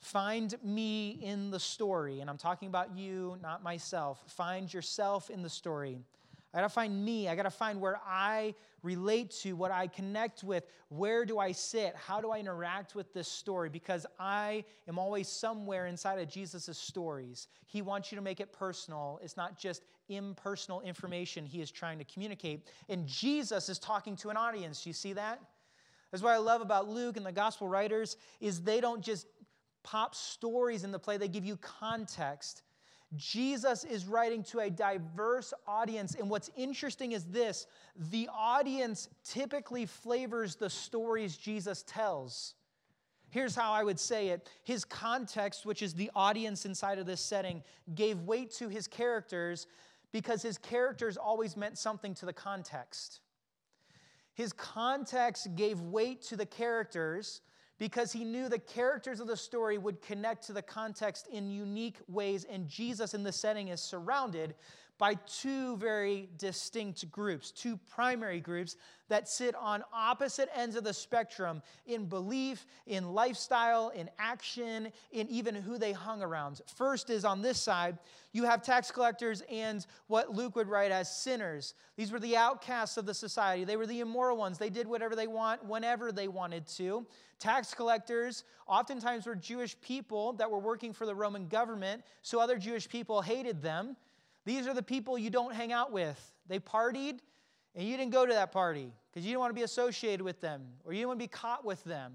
Find 0.00 0.54
me 0.62 1.18
in 1.22 1.50
the 1.50 1.58
story. 1.58 2.20
And 2.20 2.30
I'm 2.30 2.38
talking 2.38 2.68
about 2.68 2.96
you, 2.96 3.36
not 3.42 3.62
myself. 3.62 4.22
Find 4.28 4.72
yourself 4.72 5.28
in 5.30 5.42
the 5.42 5.50
story. 5.50 5.98
I 6.54 6.58
gotta 6.58 6.68
find 6.70 7.04
me. 7.04 7.28
I 7.28 7.36
gotta 7.36 7.50
find 7.50 7.80
where 7.80 8.00
I 8.06 8.54
relate 8.82 9.32
to, 9.42 9.52
what 9.52 9.70
I 9.70 9.86
connect 9.86 10.42
with. 10.42 10.64
Where 10.88 11.26
do 11.26 11.38
I 11.38 11.52
sit? 11.52 11.94
How 11.94 12.20
do 12.20 12.30
I 12.30 12.38
interact 12.38 12.94
with 12.94 13.12
this 13.12 13.28
story? 13.28 13.68
Because 13.68 14.06
I 14.18 14.64
am 14.88 14.98
always 14.98 15.28
somewhere 15.28 15.86
inside 15.86 16.18
of 16.20 16.28
Jesus' 16.28 16.78
stories. 16.78 17.48
He 17.66 17.82
wants 17.82 18.10
you 18.10 18.16
to 18.16 18.22
make 18.22 18.40
it 18.40 18.52
personal. 18.52 19.20
It's 19.22 19.36
not 19.36 19.58
just 19.58 19.84
impersonal 20.08 20.80
information 20.80 21.44
he 21.44 21.60
is 21.60 21.70
trying 21.70 21.98
to 21.98 22.04
communicate. 22.04 22.66
And 22.88 23.06
Jesus 23.06 23.68
is 23.68 23.78
talking 23.78 24.16
to 24.16 24.30
an 24.30 24.38
audience. 24.38 24.84
Do 24.84 24.90
you 24.90 24.94
see 24.94 25.12
that? 25.14 25.40
That's 26.10 26.22
what 26.22 26.32
I 26.32 26.38
love 26.38 26.62
about 26.62 26.88
Luke 26.88 27.18
and 27.18 27.26
the 27.26 27.32
gospel 27.32 27.68
writers 27.68 28.16
is 28.40 28.62
they 28.62 28.80
don't 28.80 29.02
just 29.02 29.26
pop 29.90 30.14
stories 30.14 30.84
in 30.84 30.92
the 30.92 30.98
play, 30.98 31.16
they 31.16 31.28
give 31.28 31.44
you 31.44 31.56
context. 31.56 32.62
Jesus 33.16 33.84
is 33.84 34.06
writing 34.06 34.42
to 34.44 34.60
a 34.60 34.68
diverse 34.68 35.54
audience. 35.66 36.14
And 36.14 36.28
what's 36.28 36.50
interesting 36.56 37.12
is 37.12 37.24
this 37.24 37.66
the 38.10 38.28
audience 38.32 39.08
typically 39.24 39.86
flavors 39.86 40.56
the 40.56 40.68
stories 40.68 41.36
Jesus 41.36 41.82
tells. 41.84 42.54
Here's 43.30 43.54
how 43.54 43.72
I 43.72 43.82
would 43.82 43.98
say 43.98 44.28
it 44.28 44.48
His 44.64 44.84
context, 44.84 45.64
which 45.64 45.82
is 45.82 45.94
the 45.94 46.10
audience 46.14 46.66
inside 46.66 46.98
of 46.98 47.06
this 47.06 47.22
setting, 47.22 47.62
gave 47.94 48.20
weight 48.22 48.50
to 48.52 48.68
his 48.68 48.86
characters 48.86 49.66
because 50.12 50.42
his 50.42 50.58
characters 50.58 51.16
always 51.16 51.56
meant 51.56 51.78
something 51.78 52.14
to 52.14 52.26
the 52.26 52.32
context. 52.32 53.20
His 54.34 54.52
context 54.52 55.54
gave 55.56 55.80
weight 55.80 56.22
to 56.22 56.36
the 56.36 56.46
characters 56.46 57.40
because 57.78 58.12
he 58.12 58.24
knew 58.24 58.48
the 58.48 58.58
characters 58.58 59.20
of 59.20 59.26
the 59.26 59.36
story 59.36 59.78
would 59.78 60.02
connect 60.02 60.46
to 60.46 60.52
the 60.52 60.62
context 60.62 61.28
in 61.32 61.50
unique 61.50 61.96
ways. 62.08 62.44
And 62.44 62.68
Jesus, 62.68 63.14
in 63.14 63.22
the 63.22 63.32
setting, 63.32 63.68
is 63.68 63.80
surrounded 63.80 64.54
by 64.98 65.14
two 65.14 65.76
very 65.76 66.28
distinct 66.38 67.10
groups, 67.10 67.52
two 67.52 67.78
primary 67.90 68.40
groups 68.40 68.76
that 69.08 69.28
sit 69.28 69.54
on 69.54 69.82
opposite 69.92 70.50
ends 70.54 70.76
of 70.76 70.84
the 70.84 70.92
spectrum 70.92 71.62
in 71.86 72.06
belief, 72.06 72.66
in 72.86 73.14
lifestyle, 73.14 73.88
in 73.90 74.10
action, 74.18 74.92
in 75.12 75.28
even 75.28 75.54
who 75.54 75.78
they 75.78 75.92
hung 75.92 76.20
around. 76.20 76.60
First 76.76 77.08
is 77.08 77.24
on 77.24 77.40
this 77.40 77.58
side, 77.58 77.96
you 78.32 78.44
have 78.44 78.62
tax 78.62 78.90
collectors 78.90 79.42
and 79.50 79.86
what 80.08 80.34
Luke 80.34 80.56
would 80.56 80.68
write 80.68 80.90
as 80.90 81.10
sinners. 81.10 81.74
These 81.96 82.12
were 82.12 82.20
the 82.20 82.36
outcasts 82.36 82.96
of 82.96 83.06
the 83.06 83.14
society. 83.14 83.64
They 83.64 83.76
were 83.76 83.86
the 83.86 84.00
immoral 84.00 84.36
ones. 84.36 84.58
They 84.58 84.68
did 84.68 84.86
whatever 84.86 85.16
they 85.16 85.26
want 85.26 85.64
whenever 85.64 86.12
they 86.12 86.28
wanted 86.28 86.66
to. 86.76 87.06
Tax 87.38 87.72
collectors 87.72 88.44
oftentimes 88.66 89.26
were 89.26 89.36
Jewish 89.36 89.80
people 89.80 90.32
that 90.34 90.50
were 90.50 90.58
working 90.58 90.92
for 90.92 91.06
the 91.06 91.14
Roman 91.14 91.46
government, 91.46 92.02
so 92.22 92.40
other 92.40 92.58
Jewish 92.58 92.88
people 92.88 93.22
hated 93.22 93.62
them. 93.62 93.96
These 94.48 94.66
are 94.66 94.72
the 94.72 94.82
people 94.82 95.18
you 95.18 95.28
don't 95.28 95.52
hang 95.52 95.72
out 95.72 95.92
with. 95.92 96.18
They 96.46 96.58
partied, 96.58 97.18
and 97.74 97.86
you 97.86 97.98
didn't 97.98 98.12
go 98.12 98.24
to 98.24 98.32
that 98.32 98.50
party 98.50 98.90
because 99.10 99.26
you 99.26 99.32
didn't 99.32 99.40
want 99.40 99.50
to 99.50 99.54
be 99.54 99.62
associated 99.62 100.22
with 100.22 100.40
them 100.40 100.62
or 100.86 100.94
you 100.94 101.00
didn't 101.00 101.08
want 101.08 101.20
to 101.20 101.24
be 101.24 101.28
caught 101.28 101.66
with 101.66 101.84
them. 101.84 102.14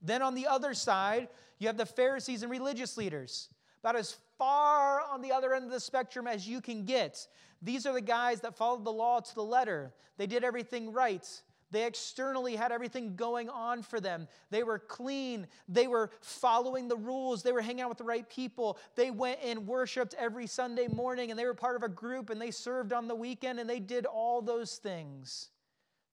Then 0.00 0.22
on 0.22 0.34
the 0.34 0.46
other 0.46 0.72
side, 0.72 1.28
you 1.58 1.66
have 1.66 1.76
the 1.76 1.84
Pharisees 1.84 2.42
and 2.42 2.50
religious 2.50 2.96
leaders, 2.96 3.50
about 3.80 3.96
as 3.96 4.16
far 4.38 5.02
on 5.02 5.20
the 5.20 5.30
other 5.30 5.52
end 5.52 5.66
of 5.66 5.70
the 5.70 5.78
spectrum 5.78 6.26
as 6.26 6.48
you 6.48 6.62
can 6.62 6.86
get. 6.86 7.28
These 7.60 7.84
are 7.84 7.92
the 7.92 8.00
guys 8.00 8.40
that 8.40 8.56
followed 8.56 8.86
the 8.86 8.90
law 8.90 9.20
to 9.20 9.34
the 9.34 9.44
letter. 9.44 9.92
They 10.16 10.26
did 10.26 10.42
everything 10.42 10.90
right. 10.90 11.28
They 11.70 11.86
externally 11.86 12.56
had 12.56 12.72
everything 12.72 13.16
going 13.16 13.48
on 13.48 13.82
for 13.82 14.00
them. 14.00 14.28
They 14.50 14.62
were 14.62 14.78
clean. 14.78 15.46
They 15.68 15.86
were 15.86 16.10
following 16.20 16.88
the 16.88 16.96
rules. 16.96 17.42
They 17.42 17.52
were 17.52 17.62
hanging 17.62 17.82
out 17.82 17.88
with 17.88 17.98
the 17.98 18.04
right 18.04 18.28
people. 18.28 18.78
They 18.94 19.10
went 19.10 19.40
and 19.42 19.66
worshiped 19.66 20.14
every 20.18 20.46
Sunday 20.46 20.88
morning 20.88 21.30
and 21.30 21.38
they 21.38 21.46
were 21.46 21.54
part 21.54 21.76
of 21.76 21.82
a 21.82 21.88
group 21.88 22.30
and 22.30 22.40
they 22.40 22.50
served 22.50 22.92
on 22.92 23.08
the 23.08 23.14
weekend 23.14 23.58
and 23.58 23.68
they 23.68 23.80
did 23.80 24.06
all 24.06 24.40
those 24.42 24.76
things. 24.76 25.50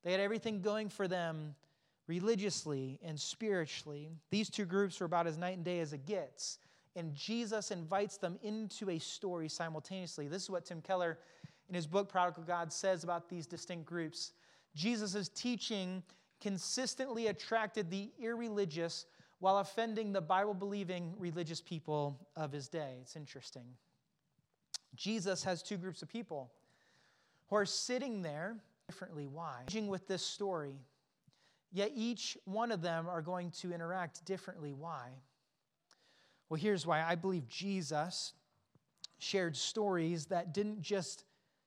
They 0.04 0.12
had 0.12 0.22
everything 0.22 0.62
going 0.62 0.90
for 0.90 1.08
them 1.08 1.56
religiously 2.08 3.00
and 3.04 3.20
spiritually. 3.20 4.10
These 4.32 4.50
two 4.50 4.66
groups 4.66 5.00
were 5.00 5.06
about 5.06 5.28
as 5.28 5.38
night 5.38 5.58
and 5.58 5.66
day 5.66 5.80
as 5.80 5.94
it 5.94 6.06
gets. 6.06 6.58
And 6.96 7.16
Jesus 7.16 7.72
invites 7.72 8.18
them 8.18 8.38
into 8.44 8.90
a 8.90 9.00
story 9.00 9.48
simultaneously. 9.48 10.28
This 10.28 10.44
is 10.44 10.50
what 10.50 10.66
Tim 10.66 10.82
Keller 10.82 11.20
in 11.70 11.76
his 11.76 11.88
book, 11.88 12.10
Prodigal 12.10 12.44
God, 12.44 12.74
says 12.74 13.06
about 13.06 13.30
these 13.30 13.48
distinct 13.48 13.86
groups. 13.86 14.34
Jesus' 14.76 15.30
teaching 15.30 16.04
consistently 16.40 17.28
attracted 17.28 17.90
the 17.90 18.12
irreligious 18.20 19.06
while 19.40 19.58
offending 19.58 20.14
the 20.14 20.22
Bible 20.22 20.54
believing 20.54 21.14
religious 21.18 21.62
people 21.62 22.20
of 22.36 22.52
his 22.52 22.68
day. 22.68 22.98
It's 23.02 23.16
interesting. 23.16 23.66
Jesus 24.96 25.44
has 25.44 25.64
two 25.64 25.78
groups 25.78 26.02
of 26.02 26.10
people 26.10 26.52
who 27.50 27.56
are 27.56 27.66
sitting 27.66 28.22
there 28.22 28.58
differently. 28.88 29.28
Why? 29.28 29.64
With 29.88 30.08
this 30.08 30.24
story, 30.24 30.76
yet 31.72 31.92
each 31.96 32.38
one 32.46 32.72
of 32.72 32.82
them 32.82 33.08
are 33.08 33.22
going 33.22 33.52
to 33.62 33.74
interact 33.74 34.26
differently. 34.26 34.74
Why? 34.74 35.10
Well, 36.50 36.60
here's 36.60 36.86
why. 36.86 37.02
I 37.02 37.16
believe 37.16 37.48
Jesus 37.48 38.34
shared 39.18 39.56
stories 39.56 40.26
that 40.28 40.54
didn't 40.54 40.82
just 40.82 41.24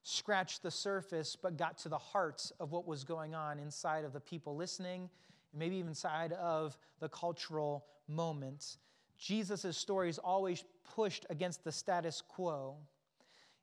scratch 0.07 0.59
the 0.61 0.69
surface, 0.69 1.35
but 1.35 1.57
got 1.57 1.79
to 1.79 1.89
the 1.89 1.97
heart 1.97 2.51
of 2.59 2.71
what 2.71 2.85
was 2.85 3.03
going 3.03 3.33
on 3.33 3.57
inside 3.57 4.05
of 4.05 4.13
the 4.13 4.19
people 4.19 4.55
listening, 4.55 5.09
maybe 5.51 5.77
even 5.77 5.89
inside 5.89 6.31
of 6.33 6.77
the 6.99 7.09
cultural 7.09 7.83
moment. 8.07 8.77
Jesus' 9.17 9.75
stories 9.75 10.19
always 10.19 10.63
pushed 10.95 11.25
against 11.31 11.63
the 11.63 11.71
status 11.71 12.21
quo. 12.21 12.75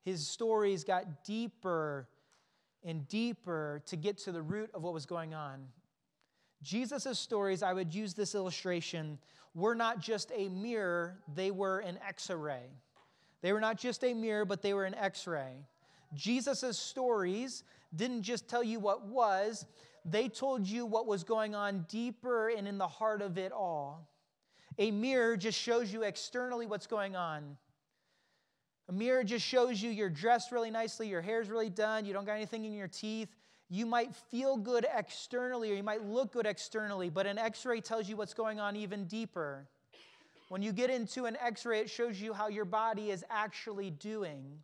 His 0.03 0.27
stories 0.27 0.83
got 0.83 1.23
deeper 1.23 2.09
and 2.83 3.07
deeper 3.07 3.81
to 3.85 3.95
get 3.95 4.17
to 4.19 4.33
the 4.33 4.41
root 4.41 4.69
of 4.73 4.83
what 4.83 4.93
was 4.93 5.05
going 5.05 5.33
on. 5.33 5.65
Jesus' 6.61 7.17
stories, 7.17 7.63
I 7.63 7.71
would 7.71 7.95
use 7.95 8.13
this 8.13 8.35
illustration, 8.35 9.17
were 9.55 9.75
not 9.75 10.01
just 10.01 10.29
a 10.35 10.49
mirror, 10.49 11.19
they 11.33 11.51
were 11.51 11.79
an 11.79 11.99
x 12.05 12.29
ray. 12.29 12.65
They 13.41 13.53
were 13.53 13.61
not 13.61 13.77
just 13.77 14.03
a 14.03 14.13
mirror, 14.13 14.43
but 14.43 14.61
they 14.61 14.73
were 14.73 14.83
an 14.83 14.95
x 14.95 15.25
ray. 15.25 15.53
Jesus' 16.13 16.77
stories 16.77 17.63
didn't 17.95 18.23
just 18.23 18.47
tell 18.47 18.63
you 18.63 18.79
what 18.79 19.05
was, 19.05 19.65
they 20.05 20.27
told 20.27 20.67
you 20.67 20.85
what 20.85 21.07
was 21.07 21.23
going 21.23 21.55
on 21.55 21.85
deeper 21.87 22.49
and 22.49 22.67
in 22.67 22.77
the 22.77 22.87
heart 22.87 23.21
of 23.21 23.37
it 23.37 23.51
all. 23.51 24.09
A 24.79 24.91
mirror 24.91 25.37
just 25.37 25.59
shows 25.59 25.93
you 25.93 26.03
externally 26.03 26.65
what's 26.65 26.87
going 26.87 27.15
on. 27.15 27.57
A 28.89 28.91
mirror 28.91 29.23
just 29.23 29.45
shows 29.45 29.81
you 29.81 29.91
you're 29.91 30.09
dressed 30.09 30.51
really 30.51 30.71
nicely, 30.71 31.07
your 31.07 31.21
hair's 31.21 31.49
really 31.49 31.69
done, 31.69 32.05
you 32.05 32.13
don't 32.13 32.25
got 32.25 32.33
anything 32.33 32.65
in 32.65 32.73
your 32.73 32.87
teeth. 32.87 33.29
You 33.69 33.85
might 33.85 34.13
feel 34.13 34.57
good 34.57 34.85
externally 34.93 35.71
or 35.71 35.75
you 35.75 35.83
might 35.83 36.03
look 36.03 36.33
good 36.33 36.45
externally, 36.45 37.09
but 37.09 37.25
an 37.25 37.37
x 37.37 37.65
ray 37.65 37.81
tells 37.81 38.09
you 38.09 38.17
what's 38.17 38.33
going 38.33 38.59
on 38.59 38.75
even 38.75 39.05
deeper. 39.05 39.67
When 40.49 40.61
you 40.61 40.73
get 40.73 40.89
into 40.89 41.25
an 41.25 41.37
x 41.41 41.65
ray, 41.65 41.79
it 41.79 41.89
shows 41.89 42.19
you 42.19 42.33
how 42.33 42.49
your 42.49 42.65
body 42.65 43.09
is 43.09 43.23
actually 43.29 43.89
doing. 43.89 44.59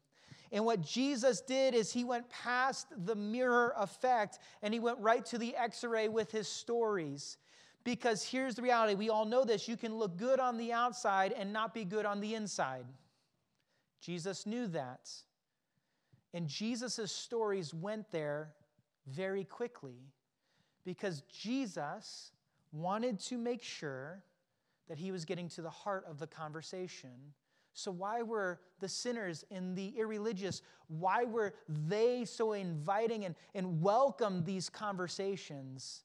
And 0.51 0.65
what 0.65 0.81
Jesus 0.81 1.41
did 1.41 1.75
is 1.75 1.91
he 1.91 2.03
went 2.03 2.27
past 2.29 2.87
the 3.05 3.15
mirror 3.15 3.73
effect 3.77 4.39
and 4.61 4.73
he 4.73 4.79
went 4.79 4.97
right 4.99 5.23
to 5.25 5.37
the 5.37 5.55
x 5.55 5.83
ray 5.83 6.07
with 6.07 6.31
his 6.31 6.47
stories. 6.47 7.37
Because 7.83 8.23
here's 8.23 8.55
the 8.55 8.61
reality 8.61 8.95
we 8.95 9.09
all 9.09 9.25
know 9.25 9.43
this 9.43 9.67
you 9.67 9.77
can 9.77 9.95
look 9.95 10.17
good 10.17 10.39
on 10.39 10.57
the 10.57 10.73
outside 10.73 11.33
and 11.33 11.53
not 11.53 11.73
be 11.73 11.85
good 11.85 12.05
on 12.05 12.19
the 12.19 12.35
inside. 12.35 12.85
Jesus 14.01 14.45
knew 14.45 14.67
that. 14.67 15.09
And 16.33 16.47
Jesus' 16.47 17.11
stories 17.11 17.73
went 17.73 18.09
there 18.11 18.53
very 19.07 19.43
quickly 19.43 19.97
because 20.85 21.21
Jesus 21.21 22.31
wanted 22.71 23.19
to 23.19 23.37
make 23.37 23.63
sure 23.63 24.23
that 24.87 24.97
he 24.97 25.11
was 25.11 25.25
getting 25.25 25.47
to 25.49 25.61
the 25.61 25.69
heart 25.69 26.05
of 26.07 26.19
the 26.19 26.27
conversation 26.27 27.11
so, 27.79 27.91
why 27.91 28.23
were 28.23 28.59
the 28.81 28.89
sinners 28.89 29.45
and 29.49 29.73
the 29.73 29.93
irreligious, 29.97 30.61
why 30.87 31.23
were 31.23 31.53
they 31.67 32.25
so 32.25 32.51
inviting 32.51 33.23
and, 33.23 33.35
and 33.55 33.81
welcome 33.81 34.43
these 34.43 34.69
conversations? 34.69 36.03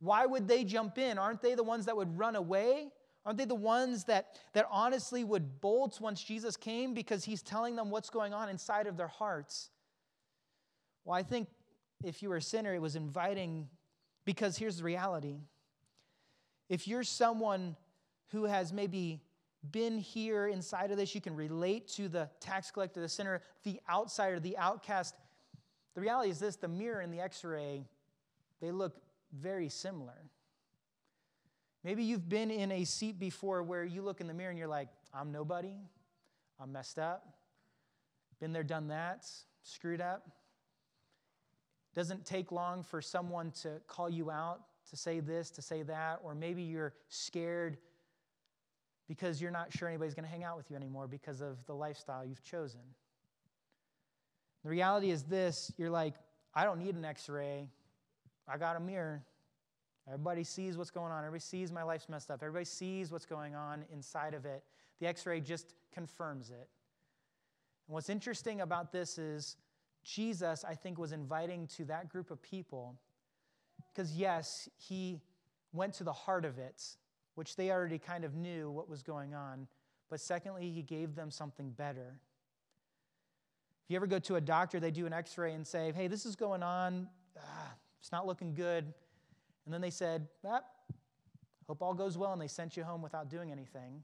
Why 0.00 0.24
would 0.24 0.48
they 0.48 0.64
jump 0.64 0.96
in? 0.96 1.18
Aren't 1.18 1.42
they 1.42 1.54
the 1.54 1.62
ones 1.62 1.84
that 1.84 1.96
would 1.96 2.18
run 2.18 2.34
away? 2.34 2.88
Aren't 3.26 3.36
they 3.36 3.44
the 3.44 3.54
ones 3.54 4.04
that, 4.04 4.38
that 4.54 4.66
honestly 4.70 5.22
would 5.22 5.60
bolt 5.60 6.00
once 6.00 6.22
Jesus 6.22 6.56
came 6.56 6.94
because 6.94 7.24
he's 7.24 7.42
telling 7.42 7.76
them 7.76 7.90
what's 7.90 8.08
going 8.08 8.32
on 8.32 8.48
inside 8.48 8.86
of 8.86 8.96
their 8.96 9.08
hearts? 9.08 9.68
Well, 11.04 11.14
I 11.14 11.22
think 11.22 11.48
if 12.02 12.22
you 12.22 12.30
were 12.30 12.36
a 12.36 12.42
sinner, 12.42 12.74
it 12.74 12.80
was 12.80 12.96
inviting 12.96 13.68
because 14.24 14.56
here's 14.56 14.78
the 14.78 14.84
reality. 14.84 15.40
If 16.70 16.88
you're 16.88 17.04
someone 17.04 17.76
who 18.28 18.44
has 18.44 18.72
maybe 18.72 19.20
been 19.70 19.98
here 19.98 20.48
inside 20.48 20.90
of 20.90 20.96
this. 20.96 21.14
You 21.14 21.20
can 21.20 21.34
relate 21.34 21.88
to 21.88 22.08
the 22.08 22.28
tax 22.40 22.70
collector, 22.70 23.00
the 23.00 23.08
sinner, 23.08 23.40
the 23.62 23.80
outsider, 23.88 24.40
the 24.40 24.56
outcast. 24.58 25.14
The 25.94 26.00
reality 26.00 26.30
is 26.30 26.38
this 26.38 26.56
the 26.56 26.68
mirror 26.68 27.00
and 27.00 27.12
the 27.12 27.20
x 27.20 27.44
ray, 27.44 27.84
they 28.60 28.70
look 28.70 28.96
very 29.32 29.68
similar. 29.68 30.30
Maybe 31.82 32.02
you've 32.02 32.28
been 32.28 32.50
in 32.50 32.72
a 32.72 32.84
seat 32.84 33.18
before 33.18 33.62
where 33.62 33.84
you 33.84 34.02
look 34.02 34.20
in 34.20 34.26
the 34.26 34.34
mirror 34.34 34.50
and 34.50 34.58
you're 34.58 34.68
like, 34.68 34.88
I'm 35.12 35.30
nobody, 35.30 35.76
I'm 36.58 36.72
messed 36.72 36.98
up, 36.98 37.36
been 38.40 38.52
there, 38.52 38.62
done 38.62 38.88
that, 38.88 39.26
screwed 39.62 40.00
up. 40.00 40.28
Doesn't 41.94 42.24
take 42.24 42.50
long 42.50 42.82
for 42.82 43.00
someone 43.00 43.52
to 43.62 43.80
call 43.86 44.10
you 44.10 44.30
out, 44.30 44.60
to 44.90 44.96
say 44.96 45.20
this, 45.20 45.50
to 45.50 45.62
say 45.62 45.82
that, 45.82 46.20
or 46.24 46.34
maybe 46.34 46.62
you're 46.62 46.94
scared 47.08 47.78
because 49.08 49.40
you're 49.40 49.50
not 49.50 49.72
sure 49.72 49.88
anybody's 49.88 50.14
going 50.14 50.24
to 50.24 50.30
hang 50.30 50.44
out 50.44 50.56
with 50.56 50.70
you 50.70 50.76
anymore 50.76 51.06
because 51.06 51.40
of 51.40 51.64
the 51.66 51.74
lifestyle 51.74 52.24
you've 52.24 52.42
chosen. 52.42 52.80
The 54.62 54.70
reality 54.70 55.10
is 55.10 55.24
this 55.24 55.70
you're 55.76 55.90
like, 55.90 56.14
I 56.54 56.64
don't 56.64 56.78
need 56.78 56.94
an 56.94 57.04
x 57.04 57.28
ray. 57.28 57.68
I 58.48 58.56
got 58.58 58.76
a 58.76 58.80
mirror. 58.80 59.22
Everybody 60.06 60.44
sees 60.44 60.76
what's 60.76 60.90
going 60.90 61.12
on. 61.12 61.20
Everybody 61.20 61.40
sees 61.40 61.72
my 61.72 61.82
life's 61.82 62.08
messed 62.08 62.30
up. 62.30 62.40
Everybody 62.42 62.66
sees 62.66 63.10
what's 63.10 63.26
going 63.26 63.54
on 63.54 63.84
inside 63.92 64.34
of 64.34 64.44
it. 64.44 64.62
The 65.00 65.06
x 65.06 65.26
ray 65.26 65.40
just 65.40 65.74
confirms 65.92 66.50
it. 66.50 66.68
And 67.86 67.94
what's 67.94 68.08
interesting 68.08 68.60
about 68.60 68.92
this 68.92 69.18
is 69.18 69.56
Jesus, 70.02 70.64
I 70.64 70.74
think, 70.74 70.98
was 70.98 71.12
inviting 71.12 71.66
to 71.76 71.84
that 71.86 72.08
group 72.08 72.30
of 72.30 72.42
people 72.42 72.94
because, 73.92 74.14
yes, 74.14 74.68
he 74.76 75.20
went 75.72 75.94
to 75.94 76.04
the 76.04 76.12
heart 76.12 76.44
of 76.44 76.58
it 76.58 76.82
which 77.34 77.56
they 77.56 77.70
already 77.70 77.98
kind 77.98 78.24
of 78.24 78.34
knew 78.34 78.70
what 78.70 78.88
was 78.88 79.02
going 79.02 79.34
on. 79.34 79.66
But 80.10 80.20
secondly, 80.20 80.70
he 80.70 80.82
gave 80.82 81.14
them 81.14 81.30
something 81.30 81.70
better. 81.70 82.20
If 83.84 83.90
you 83.90 83.96
ever 83.96 84.06
go 84.06 84.18
to 84.20 84.36
a 84.36 84.40
doctor, 84.40 84.80
they 84.80 84.90
do 84.90 85.06
an 85.06 85.12
x 85.12 85.36
ray 85.36 85.52
and 85.52 85.66
say, 85.66 85.92
hey, 85.94 86.06
this 86.06 86.24
is 86.24 86.36
going 86.36 86.62
on. 86.62 87.08
Ah, 87.38 87.74
it's 88.00 88.12
not 88.12 88.26
looking 88.26 88.54
good. 88.54 88.84
And 89.64 89.74
then 89.74 89.80
they 89.80 89.90
said, 89.90 90.28
ah, 90.46 90.62
hope 91.66 91.82
all 91.82 91.94
goes 91.94 92.16
well, 92.16 92.32
and 92.32 92.40
they 92.40 92.48
sent 92.48 92.76
you 92.76 92.84
home 92.84 93.02
without 93.02 93.28
doing 93.28 93.50
anything. 93.50 94.02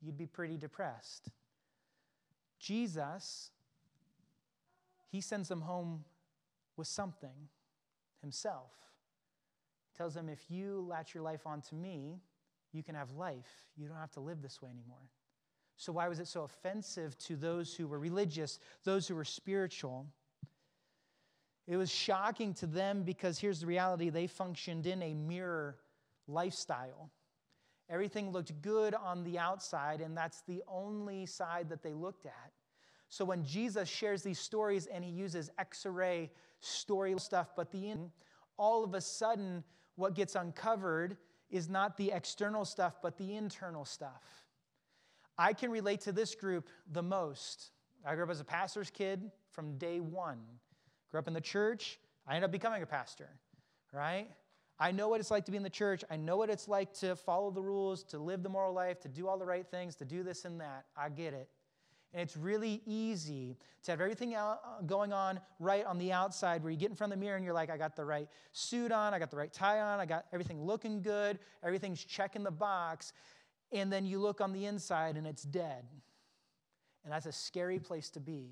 You'd 0.00 0.18
be 0.18 0.26
pretty 0.26 0.56
depressed. 0.56 1.28
Jesus, 2.58 3.50
he 5.10 5.20
sends 5.20 5.48
them 5.48 5.60
home 5.62 6.04
with 6.76 6.86
something 6.86 7.48
himself. 8.20 8.72
He 9.92 9.96
tells 9.96 10.14
them, 10.14 10.28
if 10.28 10.50
you 10.50 10.84
latch 10.88 11.14
your 11.14 11.22
life 11.22 11.46
onto 11.46 11.76
me, 11.76 12.20
you 12.72 12.82
can 12.82 12.94
have 12.94 13.12
life. 13.12 13.50
You 13.76 13.88
don't 13.88 13.96
have 13.96 14.12
to 14.12 14.20
live 14.20 14.42
this 14.42 14.62
way 14.62 14.70
anymore. 14.70 15.08
So, 15.76 15.92
why 15.92 16.08
was 16.08 16.20
it 16.20 16.28
so 16.28 16.42
offensive 16.42 17.16
to 17.18 17.36
those 17.36 17.74
who 17.74 17.88
were 17.88 17.98
religious, 17.98 18.58
those 18.84 19.08
who 19.08 19.14
were 19.14 19.24
spiritual? 19.24 20.06
It 21.66 21.76
was 21.76 21.90
shocking 21.90 22.52
to 22.54 22.66
them 22.66 23.02
because 23.02 23.38
here's 23.38 23.60
the 23.60 23.66
reality 23.66 24.10
they 24.10 24.26
functioned 24.26 24.86
in 24.86 25.02
a 25.02 25.14
mirror 25.14 25.78
lifestyle. 26.26 27.10
Everything 27.88 28.30
looked 28.30 28.60
good 28.62 28.94
on 28.94 29.24
the 29.24 29.38
outside, 29.38 30.00
and 30.00 30.16
that's 30.16 30.42
the 30.42 30.62
only 30.68 31.26
side 31.26 31.68
that 31.68 31.82
they 31.82 31.92
looked 31.92 32.26
at. 32.26 32.52
So 33.08 33.24
when 33.24 33.44
Jesus 33.44 33.88
shares 33.88 34.22
these 34.22 34.38
stories 34.38 34.86
and 34.86 35.04
he 35.04 35.10
uses 35.10 35.50
x 35.58 35.84
ray 35.86 36.30
story 36.60 37.14
stuff, 37.18 37.48
but 37.56 37.72
the 37.72 37.90
end, 37.90 38.10
all 38.56 38.84
of 38.84 38.94
a 38.94 39.00
sudden, 39.00 39.64
what 39.96 40.14
gets 40.14 40.36
uncovered 40.36 41.16
is 41.50 41.68
not 41.68 41.96
the 41.96 42.12
external 42.12 42.64
stuff, 42.64 42.94
but 43.02 43.18
the 43.18 43.34
internal 43.34 43.84
stuff. 43.84 44.22
I 45.36 45.52
can 45.52 45.70
relate 45.70 46.02
to 46.02 46.12
this 46.12 46.34
group 46.34 46.68
the 46.92 47.02
most. 47.02 47.70
I 48.04 48.14
grew 48.14 48.24
up 48.24 48.30
as 48.30 48.40
a 48.40 48.44
pastor's 48.44 48.90
kid 48.90 49.30
from 49.50 49.78
day 49.78 50.00
one. 50.00 50.40
Grew 51.10 51.18
up 51.18 51.28
in 51.28 51.34
the 51.34 51.40
church. 51.40 51.98
I 52.26 52.34
ended 52.34 52.44
up 52.44 52.52
becoming 52.52 52.82
a 52.82 52.86
pastor, 52.86 53.28
right? 53.92 54.28
I 54.78 54.92
know 54.92 55.08
what 55.08 55.20
it's 55.20 55.30
like 55.30 55.44
to 55.46 55.50
be 55.50 55.56
in 55.56 55.62
the 55.62 55.70
church. 55.70 56.04
I 56.10 56.16
know 56.16 56.36
what 56.36 56.48
it's 56.48 56.68
like 56.68 56.94
to 57.00 57.16
follow 57.16 57.50
the 57.50 57.62
rules, 57.62 58.02
to 58.04 58.18
live 58.18 58.42
the 58.42 58.48
moral 58.48 58.72
life, 58.72 59.00
to 59.00 59.08
do 59.08 59.28
all 59.28 59.38
the 59.38 59.44
right 59.44 59.66
things, 59.66 59.94
to 59.96 60.04
do 60.04 60.22
this 60.22 60.44
and 60.44 60.60
that. 60.60 60.86
I 60.96 61.10
get 61.10 61.34
it. 61.34 61.48
And 62.12 62.22
it's 62.22 62.36
really 62.36 62.82
easy 62.86 63.56
to 63.84 63.92
have 63.92 64.00
everything 64.00 64.34
uh, 64.34 64.56
going 64.86 65.12
on 65.12 65.40
right 65.60 65.84
on 65.84 65.96
the 65.98 66.12
outside 66.12 66.62
where 66.62 66.72
you 66.72 66.76
get 66.76 66.90
in 66.90 66.96
front 66.96 67.12
of 67.12 67.18
the 67.18 67.24
mirror 67.24 67.36
and 67.36 67.44
you're 67.44 67.54
like, 67.54 67.70
I 67.70 67.76
got 67.76 67.94
the 67.94 68.04
right 68.04 68.28
suit 68.52 68.90
on, 68.90 69.14
I 69.14 69.18
got 69.18 69.30
the 69.30 69.36
right 69.36 69.52
tie 69.52 69.80
on, 69.80 70.00
I 70.00 70.06
got 70.06 70.26
everything 70.32 70.64
looking 70.64 71.02
good, 71.02 71.38
everything's 71.62 72.04
checking 72.04 72.42
the 72.42 72.50
box. 72.50 73.12
And 73.72 73.92
then 73.92 74.04
you 74.04 74.18
look 74.18 74.40
on 74.40 74.52
the 74.52 74.66
inside 74.66 75.16
and 75.16 75.26
it's 75.26 75.44
dead. 75.44 75.84
And 77.04 77.12
that's 77.12 77.26
a 77.26 77.32
scary 77.32 77.78
place 77.78 78.10
to 78.10 78.20
be. 78.20 78.50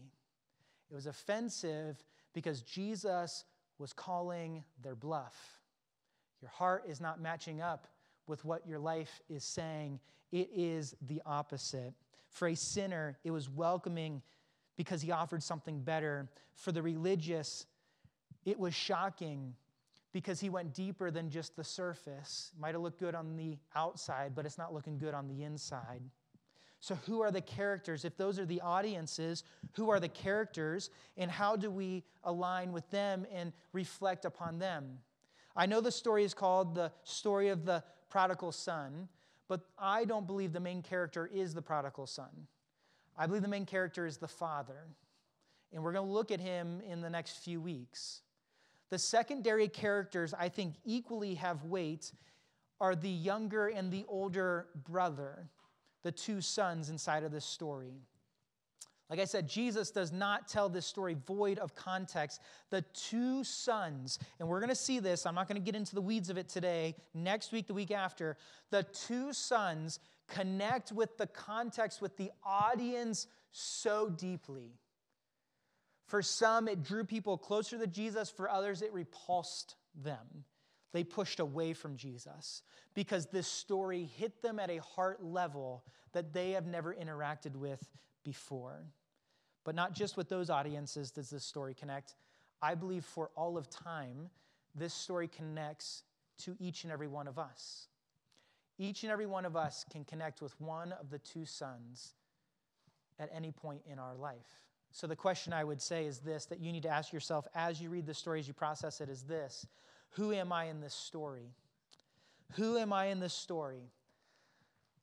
It 0.91 0.95
was 0.95 1.07
offensive 1.07 2.03
because 2.33 2.63
Jesus 2.63 3.45
was 3.79 3.93
calling 3.93 4.65
their 4.83 4.95
bluff. 4.95 5.61
Your 6.41 6.51
heart 6.51 6.85
is 6.89 7.01
not 7.01 7.21
matching 7.21 7.61
up 7.61 7.89
with 8.29 8.45
what 8.45 8.67
your 8.67 8.79
life 8.79 9.21
is 9.29 9.43
saying, 9.43 9.99
it 10.31 10.51
is 10.55 10.95
the 11.07 11.21
opposite. 11.25 11.95
For 12.39 12.47
a 12.47 12.55
sinner, 12.55 13.19
it 13.25 13.33
was 13.33 13.51
welcoming 13.51 14.23
because 14.77 15.03
he 15.03 15.11
offered 15.11 15.43
something 15.43 15.81
better. 15.81 16.31
For 16.55 16.71
the 16.71 16.81
religious, 16.81 17.67
it 18.45 18.57
was 18.57 18.75
shocking 18.75 19.55
because 20.13 20.39
he 20.39 20.49
went 20.49 20.73
deeper 20.73 21.11
than 21.11 21.31
just 21.31 21.57
the 21.57 21.65
surface. 21.65 22.53
Might 22.57 22.75
have 22.75 22.81
looked 22.81 23.01
good 23.01 23.17
on 23.17 23.35
the 23.35 23.59
outside, 23.75 24.37
but 24.37 24.47
it's 24.47 24.57
not 24.57 24.73
looking 24.73 24.99
good 24.99 25.15
on 25.15 25.27
the 25.27 25.43
inside. 25.43 26.01
So, 26.79 26.95
who 27.07 27.23
are 27.23 27.33
the 27.33 27.41
characters? 27.41 28.05
If 28.05 28.17
those 28.17 28.39
are 28.39 28.47
the 28.47 28.61
audiences, 28.61 29.43
who 29.73 29.91
are 29.91 29.99
the 29.99 30.09
characters, 30.09 30.91
and 31.17 31.29
how 31.29 31.57
do 31.57 31.73
we 31.73 32.05
align 32.23 32.71
with 32.73 32.89
them 32.91 33.27
and 33.35 33.53
reflect 33.73 34.25
upon 34.25 34.61
them? 34.61 35.01
I 35.57 35.67
know 35.67 35.81
the 35.81 35.91
story 35.91 36.23
is 36.23 36.35
called 36.35 36.77
the 36.77 36.93
story 37.03 37.49
of 37.49 37.65
the 37.65 37.83
prodigal 38.09 38.53
son, 38.53 39.09
but 39.49 39.63
I 39.79 40.05
don't 40.05 40.27
believe 40.27 40.53
the 40.53 40.61
main 40.61 40.83
character 40.83 41.27
is 41.27 41.55
the 41.55 41.63
prodigal 41.63 42.07
son. 42.07 42.47
I 43.17 43.27
believe 43.27 43.43
the 43.43 43.49
main 43.49 43.67
character 43.67 44.07
is 44.07 44.19
the 44.19 44.29
father. 44.29 44.87
And 45.73 45.83
we're 45.83 45.93
going 45.93 46.07
to 46.07 46.13
look 46.13 46.31
at 46.31 46.41
him 46.41 46.81
in 46.87 47.01
the 47.01 47.11
next 47.11 47.39
few 47.39 47.61
weeks. 47.61 48.23
The 48.91 48.99
secondary 48.99 49.69
characters 49.69 50.33
I 50.33 50.49
think 50.49 50.77
equally 50.85 51.35
have 51.35 51.65
weight 51.65 52.13
are 52.81 52.95
the 52.95 53.11
younger 53.11 53.69
and 53.69 53.91
the 53.91 54.05
older 54.09 54.69
brother, 54.89 55.49
the 56.05 56.13
two 56.13 56.41
sons 56.41 56.91
inside 56.91 57.25
of 57.25 57.33
this 57.33 57.45
story. 57.45 58.03
Like 59.11 59.21
I 59.21 59.25
said, 59.25 59.49
Jesus 59.49 59.91
does 59.91 60.13
not 60.13 60.49
tell 60.49 60.69
this 60.69 60.85
story 60.85 61.17
void 61.27 61.59
of 61.59 61.75
context. 61.75 62.43
The 62.69 62.83
two 62.93 63.43
sons, 63.43 64.19
and 64.39 64.49
we're 64.49 64.61
going 64.61 64.69
to 64.69 64.75
see 64.75 64.99
this, 64.99 65.25
I'm 65.25 65.35
not 65.35 65.49
going 65.49 65.61
to 65.61 65.65
get 65.65 65.75
into 65.75 65.95
the 65.95 66.03
weeds 66.03 66.29
of 66.29 66.37
it 66.37 66.49
today, 66.49 66.95
next 67.15 67.51
week, 67.51 67.67
the 67.67 67.75
week 67.75 67.91
after, 67.91 68.37
the 68.71 68.83
two 68.83 69.33
sons 69.33 69.99
connect 70.29 70.93
with 70.93 71.17
the 71.17 71.27
context, 71.27 72.03
with 72.03 72.19
the 72.19 72.31
audience 72.45 73.27
so 73.51 74.11
deeply. 74.11 74.73
For 76.07 76.21
some, 76.21 76.69
it 76.69 76.83
drew 76.83 77.05
people 77.05 77.39
closer 77.39 77.79
to 77.79 77.87
Jesus, 77.87 78.29
for 78.29 78.51
others, 78.51 78.83
it 78.83 78.93
repulsed 78.93 79.77
them. 79.95 80.45
They 80.93 81.05
pushed 81.05 81.41
away 81.41 81.73
from 81.73 81.97
Jesus 81.97 82.63
because 82.95 83.27
this 83.27 83.47
story 83.47 84.09
hit 84.19 84.43
them 84.43 84.59
at 84.59 84.71
a 84.71 84.83
heart 84.83 85.23
level 85.23 85.85
that 86.13 86.33
they 86.33 86.53
have 86.53 86.67
never 86.67 86.95
interacted 86.95 87.57
with 87.57 87.87
before. 88.25 88.85
But 89.69 89.75
not 89.75 89.93
just 89.93 90.17
with 90.17 90.31
those 90.31 90.49
audiences 90.49 91.11
does 91.11 91.29
this 91.29 91.45
story 91.45 91.75
connect. 91.75 92.15
I 92.63 92.75
believe 92.75 93.05
for 93.05 93.29
all 93.37 93.59
of 93.59 93.69
time, 93.69 94.31
this 94.75 94.95
story 94.95 95.29
connects 95.29 96.05
to 96.39 96.57
each 96.59 96.85
and 96.85 96.91
every 96.91 97.07
one 97.07 97.29
of 97.29 97.39
us. 97.39 97.89
Each 98.79 99.03
and 99.03 99.13
every 99.13 99.27
one 99.27 99.45
of 99.45 99.57
us 99.57 99.85
can 99.93 100.07
connect 100.07 100.41
with 100.41 100.59
one 100.59 100.93
of 100.93 101.11
the 101.11 101.19
two 101.19 101.45
sons 101.45 102.15
at 103.19 103.29
any 103.31 103.53
point 103.53 103.83
in 103.85 103.99
our 103.99 104.15
life. 104.15 104.63
So, 104.91 105.07
the 105.07 105.15
question 105.15 105.53
I 105.53 105.65
would 105.65 105.83
say 105.83 106.07
is 106.07 106.21
this 106.21 106.47
that 106.47 106.61
you 106.61 106.73
need 106.73 106.85
to 106.85 106.89
ask 106.89 107.13
yourself 107.13 107.47
as 107.55 107.79
you 107.79 107.91
read 107.91 108.07
the 108.07 108.15
story, 108.15 108.41
as 108.41 108.49
you 108.49 108.55
process 108.55 109.03
it, 109.03 109.11
is 109.11 109.25
this 109.25 109.67
Who 110.13 110.33
am 110.33 110.51
I 110.51 110.65
in 110.65 110.81
this 110.81 110.95
story? 110.95 111.53
Who 112.53 112.79
am 112.79 112.95
I 112.95 113.09
in 113.09 113.21
this 113.21 113.35
story? 113.35 113.93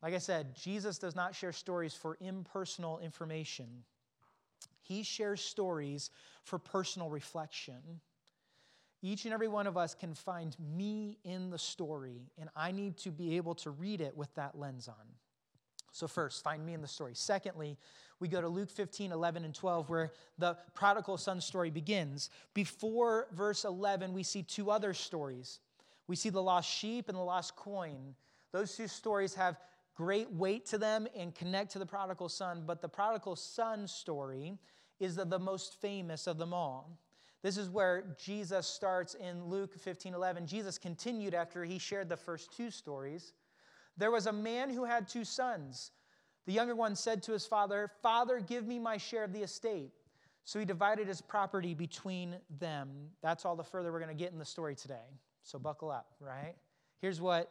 Like 0.02 0.14
I 0.14 0.18
said, 0.18 0.56
Jesus 0.56 0.98
does 0.98 1.14
not 1.14 1.36
share 1.36 1.52
stories 1.52 1.94
for 1.94 2.18
impersonal 2.20 2.98
information. 2.98 3.84
He 4.86 5.02
shares 5.02 5.40
stories 5.40 6.10
for 6.44 6.58
personal 6.58 7.10
reflection. 7.10 8.00
Each 9.02 9.24
and 9.24 9.34
every 9.34 9.48
one 9.48 9.66
of 9.66 9.76
us 9.76 9.94
can 9.94 10.14
find 10.14 10.56
me 10.58 11.18
in 11.24 11.50
the 11.50 11.58
story, 11.58 12.30
and 12.38 12.48
I 12.56 12.72
need 12.72 12.96
to 12.98 13.10
be 13.10 13.36
able 13.36 13.54
to 13.56 13.70
read 13.70 14.00
it 14.00 14.16
with 14.16 14.32
that 14.34 14.58
lens 14.58 14.88
on. 14.88 14.94
So, 15.92 16.06
first, 16.06 16.44
find 16.44 16.64
me 16.64 16.74
in 16.74 16.82
the 16.82 16.88
story. 16.88 17.14
Secondly, 17.14 17.78
we 18.20 18.28
go 18.28 18.40
to 18.40 18.48
Luke 18.48 18.70
15, 18.70 19.12
11, 19.12 19.44
and 19.44 19.54
12, 19.54 19.88
where 19.88 20.12
the 20.38 20.56
prodigal 20.74 21.16
son 21.16 21.40
story 21.40 21.70
begins. 21.70 22.30
Before 22.54 23.28
verse 23.32 23.64
11, 23.64 24.12
we 24.12 24.22
see 24.22 24.42
two 24.42 24.70
other 24.70 24.92
stories. 24.92 25.60
We 26.06 26.16
see 26.16 26.28
the 26.28 26.42
lost 26.42 26.68
sheep 26.68 27.08
and 27.08 27.16
the 27.16 27.22
lost 27.22 27.56
coin. 27.56 28.14
Those 28.52 28.76
two 28.76 28.88
stories 28.88 29.34
have 29.34 29.58
great 29.96 30.30
weight 30.30 30.66
to 30.66 30.78
them 30.78 31.08
and 31.16 31.34
connect 31.34 31.72
to 31.72 31.78
the 31.78 31.86
prodigal 31.86 32.28
son, 32.28 32.62
but 32.66 32.80
the 32.80 32.88
prodigal 32.88 33.34
son 33.34 33.88
story 33.88 34.58
is 35.00 35.16
the, 35.16 35.24
the 35.24 35.38
most 35.38 35.80
famous 35.80 36.26
of 36.26 36.38
them 36.38 36.54
all. 36.54 36.98
This 37.42 37.56
is 37.56 37.70
where 37.70 38.16
Jesus 38.22 38.66
starts 38.66 39.14
in 39.14 39.44
Luke 39.44 39.78
15 39.78 40.14
11. 40.14 40.46
Jesus 40.46 40.78
continued 40.78 41.34
after 41.34 41.64
he 41.64 41.78
shared 41.78 42.08
the 42.08 42.16
first 42.16 42.56
two 42.56 42.70
stories. 42.70 43.32
There 43.96 44.10
was 44.10 44.26
a 44.26 44.32
man 44.32 44.70
who 44.70 44.84
had 44.84 45.08
two 45.08 45.24
sons. 45.24 45.92
The 46.46 46.52
younger 46.52 46.74
one 46.74 46.94
said 46.94 47.22
to 47.24 47.32
his 47.32 47.46
father, 47.46 47.90
Father, 48.02 48.40
give 48.40 48.66
me 48.66 48.78
my 48.78 48.98
share 48.98 49.24
of 49.24 49.32
the 49.32 49.42
estate. 49.42 49.92
So 50.44 50.58
he 50.60 50.64
divided 50.64 51.08
his 51.08 51.20
property 51.20 51.74
between 51.74 52.36
them. 52.60 52.88
That's 53.22 53.44
all 53.44 53.56
the 53.56 53.64
further 53.64 53.90
we're 53.90 54.00
going 54.00 54.16
to 54.16 54.22
get 54.22 54.32
in 54.32 54.38
the 54.38 54.44
story 54.44 54.76
today. 54.76 55.08
So 55.42 55.58
buckle 55.58 55.90
up, 55.90 56.14
right? 56.20 56.54
Here's 57.00 57.20
what 57.20 57.50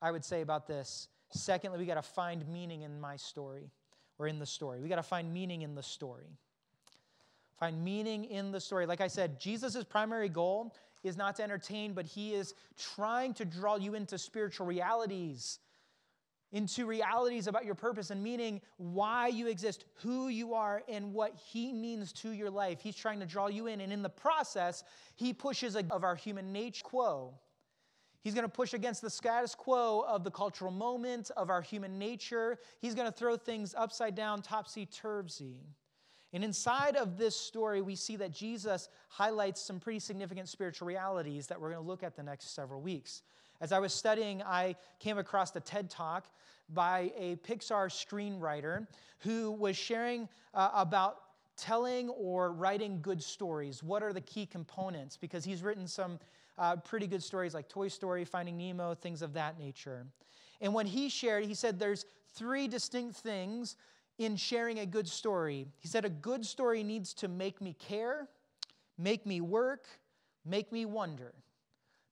I 0.00 0.10
would 0.10 0.24
say 0.24 0.40
about 0.40 0.66
this. 0.66 1.08
Secondly, 1.32 1.78
we 1.78 1.86
got 1.86 1.94
to 1.94 2.02
find 2.02 2.46
meaning 2.48 2.82
in 2.82 3.00
my 3.00 3.16
story 3.16 3.70
or 4.18 4.26
in 4.28 4.38
the 4.38 4.46
story. 4.46 4.80
We 4.80 4.88
got 4.88 4.96
to 4.96 5.02
find 5.02 5.32
meaning 5.32 5.62
in 5.62 5.74
the 5.74 5.82
story. 5.82 6.38
Find 7.58 7.82
meaning 7.82 8.24
in 8.24 8.52
the 8.52 8.60
story. 8.60 8.86
Like 8.86 9.00
I 9.00 9.08
said, 9.08 9.40
Jesus' 9.40 9.84
primary 9.84 10.28
goal 10.28 10.74
is 11.02 11.16
not 11.16 11.36
to 11.36 11.42
entertain, 11.42 11.92
but 11.94 12.06
he 12.06 12.34
is 12.34 12.54
trying 12.78 13.34
to 13.34 13.44
draw 13.44 13.76
you 13.76 13.94
into 13.94 14.18
spiritual 14.18 14.66
realities, 14.66 15.58
into 16.52 16.86
realities 16.86 17.46
about 17.46 17.64
your 17.64 17.74
purpose 17.74 18.10
and 18.10 18.22
meaning, 18.22 18.60
why 18.76 19.28
you 19.28 19.46
exist, 19.48 19.84
who 19.94 20.28
you 20.28 20.54
are, 20.54 20.82
and 20.88 21.14
what 21.14 21.34
he 21.34 21.72
means 21.72 22.12
to 22.12 22.30
your 22.30 22.50
life. 22.50 22.80
He's 22.80 22.96
trying 22.96 23.20
to 23.20 23.26
draw 23.26 23.46
you 23.46 23.68
in, 23.68 23.80
and 23.80 23.92
in 23.92 24.02
the 24.02 24.10
process, 24.10 24.84
he 25.14 25.32
pushes 25.32 25.76
of 25.76 26.04
our 26.04 26.14
human 26.14 26.52
nature 26.52 26.84
quo. 26.84 27.34
He's 28.22 28.34
going 28.34 28.44
to 28.44 28.52
push 28.52 28.72
against 28.72 29.02
the 29.02 29.10
status 29.10 29.54
quo 29.54 30.04
of 30.06 30.22
the 30.24 30.30
cultural 30.30 30.70
moment, 30.70 31.30
of 31.36 31.50
our 31.50 31.60
human 31.60 31.98
nature. 31.98 32.58
He's 32.80 32.94
going 32.94 33.06
to 33.06 33.12
throw 33.12 33.36
things 33.36 33.74
upside 33.76 34.14
down, 34.14 34.42
topsy 34.42 34.86
turvy. 34.86 35.56
And 36.32 36.42
inside 36.42 36.96
of 36.96 37.18
this 37.18 37.36
story, 37.36 37.82
we 37.82 37.94
see 37.94 38.16
that 38.16 38.30
Jesus 38.30 38.88
highlights 39.08 39.60
some 39.60 39.78
pretty 39.78 39.98
significant 39.98 40.48
spiritual 40.48 40.88
realities 40.88 41.46
that 41.48 41.60
we're 41.60 41.70
going 41.72 41.82
to 41.82 41.88
look 41.88 42.02
at 42.02 42.16
the 42.16 42.22
next 42.22 42.54
several 42.54 42.80
weeks. 42.80 43.22
As 43.60 43.70
I 43.70 43.78
was 43.80 43.92
studying, 43.92 44.42
I 44.42 44.76
came 44.98 45.18
across 45.18 45.54
a 45.56 45.60
TED 45.60 45.90
talk 45.90 46.26
by 46.70 47.12
a 47.16 47.36
Pixar 47.36 47.88
screenwriter 47.88 48.86
who 49.18 49.52
was 49.52 49.76
sharing 49.76 50.28
uh, 50.54 50.70
about 50.74 51.18
telling 51.56 52.08
or 52.10 52.52
writing 52.52 53.00
good 53.02 53.22
stories. 53.22 53.82
What 53.82 54.02
are 54.02 54.12
the 54.12 54.20
key 54.22 54.46
components? 54.46 55.16
Because 55.16 55.44
he's 55.44 55.62
written 55.62 55.86
some 55.86 56.18
uh, 56.58 56.76
pretty 56.76 57.06
good 57.06 57.22
stories 57.22 57.54
like 57.54 57.68
Toy 57.68 57.88
Story, 57.88 58.24
Finding 58.24 58.56
Nemo, 58.56 58.94
things 58.94 59.22
of 59.22 59.32
that 59.34 59.58
nature. 59.58 60.06
And 60.60 60.74
when 60.74 60.86
he 60.86 61.08
shared, 61.08 61.44
he 61.44 61.54
said 61.54 61.78
there's 61.78 62.04
three 62.34 62.68
distinct 62.68 63.16
things 63.16 63.76
in 64.18 64.36
sharing 64.36 64.78
a 64.78 64.86
good 64.86 65.08
story. 65.08 65.66
He 65.78 65.88
said, 65.88 66.04
A 66.04 66.10
good 66.10 66.44
story 66.44 66.82
needs 66.82 67.14
to 67.14 67.28
make 67.28 67.60
me 67.60 67.74
care, 67.78 68.28
make 68.98 69.26
me 69.26 69.40
work, 69.40 69.86
make 70.44 70.72
me 70.72 70.84
wonder. 70.84 71.34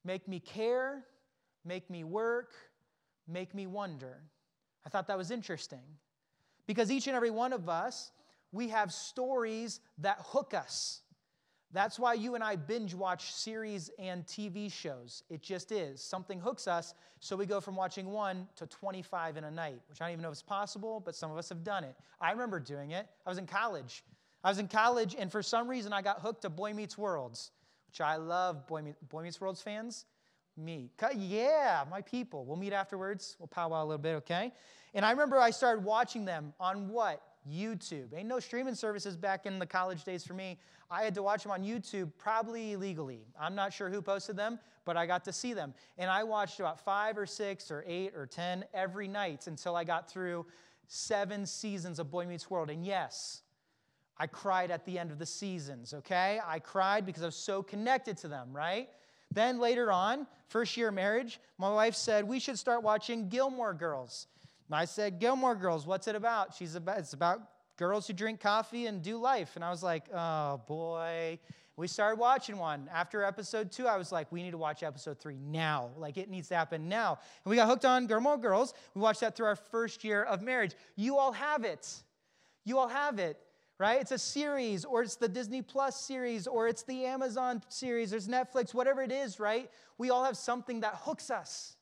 Make 0.04 0.26
me 0.26 0.40
care, 0.40 1.04
make 1.64 1.90
me 1.90 2.04
work, 2.04 2.52
make 3.28 3.54
me 3.54 3.66
wonder. 3.66 4.22
I 4.84 4.88
thought 4.88 5.06
that 5.08 5.18
was 5.18 5.30
interesting 5.30 5.82
because 6.66 6.90
each 6.90 7.06
and 7.06 7.14
every 7.14 7.30
one 7.30 7.52
of 7.52 7.68
us, 7.68 8.12
we 8.50 8.68
have 8.68 8.92
stories 8.92 9.80
that 9.98 10.18
hook 10.20 10.54
us. 10.54 11.02
That's 11.72 12.00
why 12.00 12.14
you 12.14 12.34
and 12.34 12.42
I 12.42 12.56
binge 12.56 12.94
watch 12.94 13.32
series 13.32 13.90
and 13.98 14.26
TV 14.26 14.72
shows. 14.72 15.22
It 15.30 15.40
just 15.40 15.70
is. 15.70 16.02
Something 16.02 16.40
hooks 16.40 16.66
us, 16.66 16.94
so 17.20 17.36
we 17.36 17.46
go 17.46 17.60
from 17.60 17.76
watching 17.76 18.06
one 18.06 18.48
to 18.56 18.66
25 18.66 19.36
in 19.36 19.44
a 19.44 19.50
night, 19.50 19.80
which 19.88 20.00
I 20.00 20.06
don't 20.06 20.14
even 20.14 20.22
know 20.22 20.30
if 20.30 20.32
it's 20.32 20.42
possible, 20.42 20.98
but 20.98 21.14
some 21.14 21.30
of 21.30 21.38
us 21.38 21.48
have 21.48 21.62
done 21.62 21.84
it. 21.84 21.94
I 22.20 22.32
remember 22.32 22.58
doing 22.58 22.90
it. 22.90 23.06
I 23.24 23.28
was 23.28 23.38
in 23.38 23.46
college. 23.46 24.02
I 24.42 24.48
was 24.48 24.58
in 24.58 24.66
college, 24.66 25.14
and 25.16 25.30
for 25.30 25.42
some 25.42 25.68
reason, 25.68 25.92
I 25.92 26.02
got 26.02 26.20
hooked 26.20 26.42
to 26.42 26.50
Boy 26.50 26.72
Meets 26.74 26.98
Worlds, 26.98 27.52
which 27.86 28.00
I 28.00 28.16
love. 28.16 28.66
Boy, 28.66 28.82
Meet, 28.82 29.08
Boy 29.08 29.22
Meets 29.22 29.40
Worlds 29.40 29.62
fans? 29.62 30.06
Me. 30.56 30.90
Yeah, 31.16 31.84
my 31.88 32.00
people. 32.00 32.44
We'll 32.44 32.56
meet 32.56 32.72
afterwards. 32.72 33.36
We'll 33.38 33.46
powwow 33.46 33.84
a 33.84 33.86
little 33.86 33.98
bit, 33.98 34.16
okay? 34.16 34.52
And 34.92 35.04
I 35.04 35.12
remember 35.12 35.38
I 35.38 35.50
started 35.50 35.84
watching 35.84 36.24
them 36.24 36.52
on 36.58 36.88
what? 36.88 37.22
YouTube. 37.48 38.14
Ain't 38.14 38.28
no 38.28 38.40
streaming 38.40 38.74
services 38.74 39.16
back 39.16 39.46
in 39.46 39.58
the 39.58 39.66
college 39.66 40.04
days 40.04 40.26
for 40.26 40.34
me. 40.34 40.58
I 40.90 41.02
had 41.04 41.14
to 41.14 41.22
watch 41.22 41.42
them 41.42 41.52
on 41.52 41.62
YouTube, 41.62 42.10
probably 42.18 42.72
illegally. 42.72 43.26
I'm 43.38 43.54
not 43.54 43.72
sure 43.72 43.88
who 43.88 44.02
posted 44.02 44.36
them, 44.36 44.58
but 44.84 44.96
I 44.96 45.06
got 45.06 45.24
to 45.24 45.32
see 45.32 45.52
them. 45.52 45.74
And 45.98 46.10
I 46.10 46.24
watched 46.24 46.60
about 46.60 46.80
five 46.80 47.16
or 47.16 47.26
six 47.26 47.70
or 47.70 47.84
eight 47.86 48.14
or 48.16 48.26
10 48.26 48.64
every 48.74 49.08
night 49.08 49.46
until 49.46 49.76
I 49.76 49.84
got 49.84 50.10
through 50.10 50.46
seven 50.88 51.46
seasons 51.46 51.98
of 51.98 52.10
Boy 52.10 52.26
Meets 52.26 52.50
World. 52.50 52.70
And 52.70 52.84
yes, 52.84 53.42
I 54.18 54.26
cried 54.26 54.70
at 54.70 54.84
the 54.84 54.98
end 54.98 55.10
of 55.10 55.18
the 55.18 55.26
seasons, 55.26 55.94
okay? 55.94 56.40
I 56.44 56.58
cried 56.58 57.06
because 57.06 57.22
I 57.22 57.26
was 57.26 57.36
so 57.36 57.62
connected 57.62 58.16
to 58.18 58.28
them, 58.28 58.48
right? 58.52 58.88
Then 59.32 59.58
later 59.60 59.92
on, 59.92 60.26
first 60.48 60.76
year 60.76 60.88
of 60.88 60.94
marriage, 60.94 61.40
my 61.56 61.72
wife 61.72 61.94
said, 61.94 62.26
We 62.26 62.40
should 62.40 62.58
start 62.58 62.82
watching 62.82 63.28
Gilmore 63.28 63.74
Girls. 63.74 64.26
And 64.70 64.76
I 64.76 64.84
said, 64.84 65.18
Gilmore 65.18 65.56
Girls, 65.56 65.84
what's 65.84 66.06
it 66.06 66.14
about? 66.14 66.54
She's 66.54 66.76
about, 66.76 66.98
it's 66.98 67.12
about 67.12 67.40
girls 67.76 68.06
who 68.06 68.12
drink 68.12 68.38
coffee 68.38 68.86
and 68.86 69.02
do 69.02 69.16
life. 69.16 69.56
And 69.56 69.64
I 69.64 69.70
was 69.70 69.82
like, 69.82 70.04
Oh 70.14 70.60
boy. 70.68 71.40
We 71.76 71.88
started 71.88 72.20
watching 72.20 72.56
one. 72.56 72.88
After 72.92 73.24
episode 73.24 73.72
two, 73.72 73.88
I 73.88 73.96
was 73.96 74.12
like, 74.12 74.30
we 74.30 74.42
need 74.42 74.50
to 74.52 74.58
watch 74.58 74.84
episode 74.84 75.18
three 75.18 75.38
now. 75.38 75.90
Like, 75.96 76.18
it 76.18 76.28
needs 76.28 76.48
to 76.48 76.54
happen 76.54 76.88
now. 76.88 77.18
And 77.44 77.50
we 77.50 77.56
got 77.56 77.68
hooked 77.68 77.86
on 77.86 78.06
Gilmore 78.06 78.36
Girls. 78.36 78.74
We 78.94 79.00
watched 79.00 79.20
that 79.20 79.34
through 79.34 79.46
our 79.46 79.56
first 79.56 80.04
year 80.04 80.22
of 80.22 80.42
marriage. 80.42 80.74
You 80.94 81.16
all 81.16 81.32
have 81.32 81.64
it. 81.64 81.90
You 82.64 82.78
all 82.78 82.88
have 82.88 83.18
it 83.18 83.38
right? 83.80 84.02
It's 84.02 84.12
a 84.12 84.18
series, 84.18 84.84
or 84.84 85.00
it's 85.02 85.16
the 85.16 85.26
Disney 85.26 85.62
Plus 85.62 85.98
series, 85.98 86.46
or 86.46 86.68
it's 86.68 86.82
the 86.82 87.06
Amazon 87.06 87.62
series, 87.70 88.10
there's 88.10 88.28
Netflix, 88.28 88.74
whatever 88.74 89.00
it 89.00 89.10
is, 89.10 89.40
right? 89.40 89.70
We 89.96 90.10
all 90.10 90.22
have 90.22 90.36
something 90.36 90.80
that 90.80 90.96
hooks 90.96 91.30
us. 91.30 91.78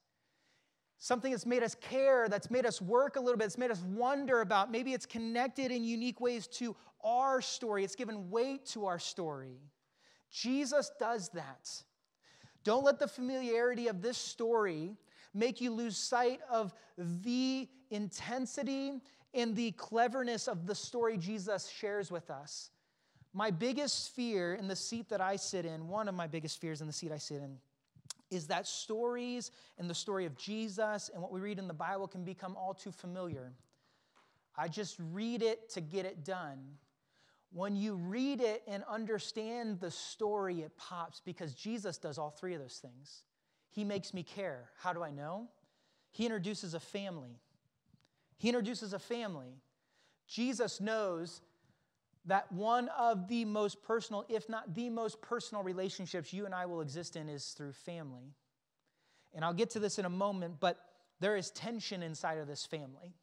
Something 0.98 1.30
that's 1.30 1.46
made 1.46 1.62
us 1.62 1.76
care, 1.76 2.28
that's 2.28 2.50
made 2.50 2.66
us 2.66 2.82
work 2.82 3.16
a 3.16 3.20
little 3.20 3.36
bit, 3.38 3.44
that's 3.44 3.58
made 3.58 3.70
us 3.70 3.82
wonder 3.82 4.40
about. 4.40 4.70
Maybe 4.70 4.92
it's 4.92 5.06
connected 5.06 5.70
in 5.70 5.84
unique 5.84 6.20
ways 6.20 6.46
to 6.48 6.74
our 7.04 7.40
story, 7.40 7.84
it's 7.84 7.94
given 7.94 8.30
weight 8.30 8.66
to 8.66 8.86
our 8.86 8.98
story. 8.98 9.60
Jesus 10.30 10.90
does 10.98 11.28
that. 11.30 11.70
Don't 12.64 12.84
let 12.84 12.98
the 12.98 13.06
familiarity 13.06 13.86
of 13.86 14.02
this 14.02 14.18
story 14.18 14.96
make 15.32 15.60
you 15.60 15.70
lose 15.70 15.96
sight 15.96 16.40
of 16.50 16.74
the 16.98 17.68
intensity 17.90 19.00
and 19.34 19.54
the 19.54 19.70
cleverness 19.72 20.48
of 20.48 20.66
the 20.66 20.74
story 20.74 21.16
Jesus 21.16 21.68
shares 21.68 22.10
with 22.10 22.30
us. 22.30 22.70
My 23.32 23.50
biggest 23.50 24.14
fear 24.14 24.54
in 24.54 24.68
the 24.68 24.76
seat 24.76 25.08
that 25.10 25.20
I 25.20 25.36
sit 25.36 25.64
in, 25.64 25.86
one 25.86 26.08
of 26.08 26.14
my 26.14 26.26
biggest 26.26 26.60
fears 26.60 26.80
in 26.80 26.86
the 26.86 26.92
seat 26.92 27.12
I 27.12 27.18
sit 27.18 27.38
in, 27.38 27.58
is 28.30 28.46
that 28.48 28.66
stories 28.66 29.50
and 29.78 29.88
the 29.88 29.94
story 29.94 30.26
of 30.26 30.36
Jesus 30.36 31.10
and 31.12 31.22
what 31.22 31.32
we 31.32 31.40
read 31.40 31.58
in 31.58 31.68
the 31.68 31.74
Bible 31.74 32.06
can 32.06 32.24
become 32.24 32.56
all 32.56 32.74
too 32.74 32.92
familiar. 32.92 33.52
I 34.56 34.68
just 34.68 34.96
read 35.12 35.42
it 35.42 35.70
to 35.70 35.80
get 35.80 36.04
it 36.04 36.24
done. 36.24 36.58
When 37.52 37.76
you 37.76 37.94
read 37.94 38.40
it 38.40 38.62
and 38.66 38.84
understand 38.88 39.80
the 39.80 39.90
story, 39.90 40.60
it 40.60 40.76
pops 40.76 41.22
because 41.24 41.54
Jesus 41.54 41.96
does 41.96 42.18
all 42.18 42.30
three 42.30 42.54
of 42.54 42.60
those 42.60 42.78
things. 42.78 43.22
He 43.70 43.84
makes 43.84 44.12
me 44.12 44.22
care. 44.22 44.68
How 44.78 44.92
do 44.92 45.02
I 45.02 45.10
know? 45.10 45.48
He 46.10 46.24
introduces 46.26 46.74
a 46.74 46.80
family. 46.80 47.40
He 48.36 48.48
introduces 48.48 48.92
a 48.92 48.98
family. 48.98 49.60
Jesus 50.26 50.80
knows 50.80 51.40
that 52.28 52.50
one 52.52 52.90
of 52.90 53.26
the 53.26 53.44
most 53.46 53.82
personal, 53.82 54.24
if 54.28 54.48
not 54.48 54.74
the 54.74 54.90
most 54.90 55.20
personal 55.22 55.64
relationships 55.64 56.32
you 56.32 56.44
and 56.44 56.54
I 56.54 56.66
will 56.66 56.82
exist 56.82 57.16
in 57.16 57.28
is 57.28 57.54
through 57.56 57.72
family. 57.72 58.34
And 59.34 59.44
I'll 59.44 59.54
get 59.54 59.70
to 59.70 59.80
this 59.80 59.98
in 59.98 60.04
a 60.04 60.10
moment, 60.10 60.56
but 60.60 60.78
there 61.20 61.36
is 61.36 61.50
tension 61.50 62.02
inside 62.02 62.38
of 62.38 62.46
this 62.46 62.66
family. 62.66 63.14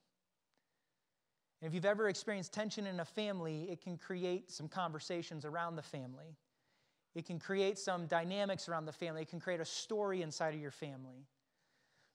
And 1.61 1.67
if 1.69 1.73
you've 1.73 1.85
ever 1.85 2.09
experienced 2.09 2.51
tension 2.51 2.87
in 2.87 2.99
a 2.99 3.05
family, 3.05 3.67
it 3.69 3.81
can 3.81 3.97
create 3.97 4.51
some 4.51 4.67
conversations 4.67 5.45
around 5.45 5.75
the 5.75 5.83
family. 5.83 6.35
It 7.13 7.25
can 7.25 7.39
create 7.39 7.77
some 7.77 8.07
dynamics 8.07 8.67
around 8.67 8.85
the 8.85 8.91
family. 8.91 9.21
It 9.21 9.29
can 9.29 9.39
create 9.39 9.61
a 9.61 9.65
story 9.65 10.23
inside 10.23 10.55
of 10.55 10.59
your 10.59 10.71
family. 10.71 11.27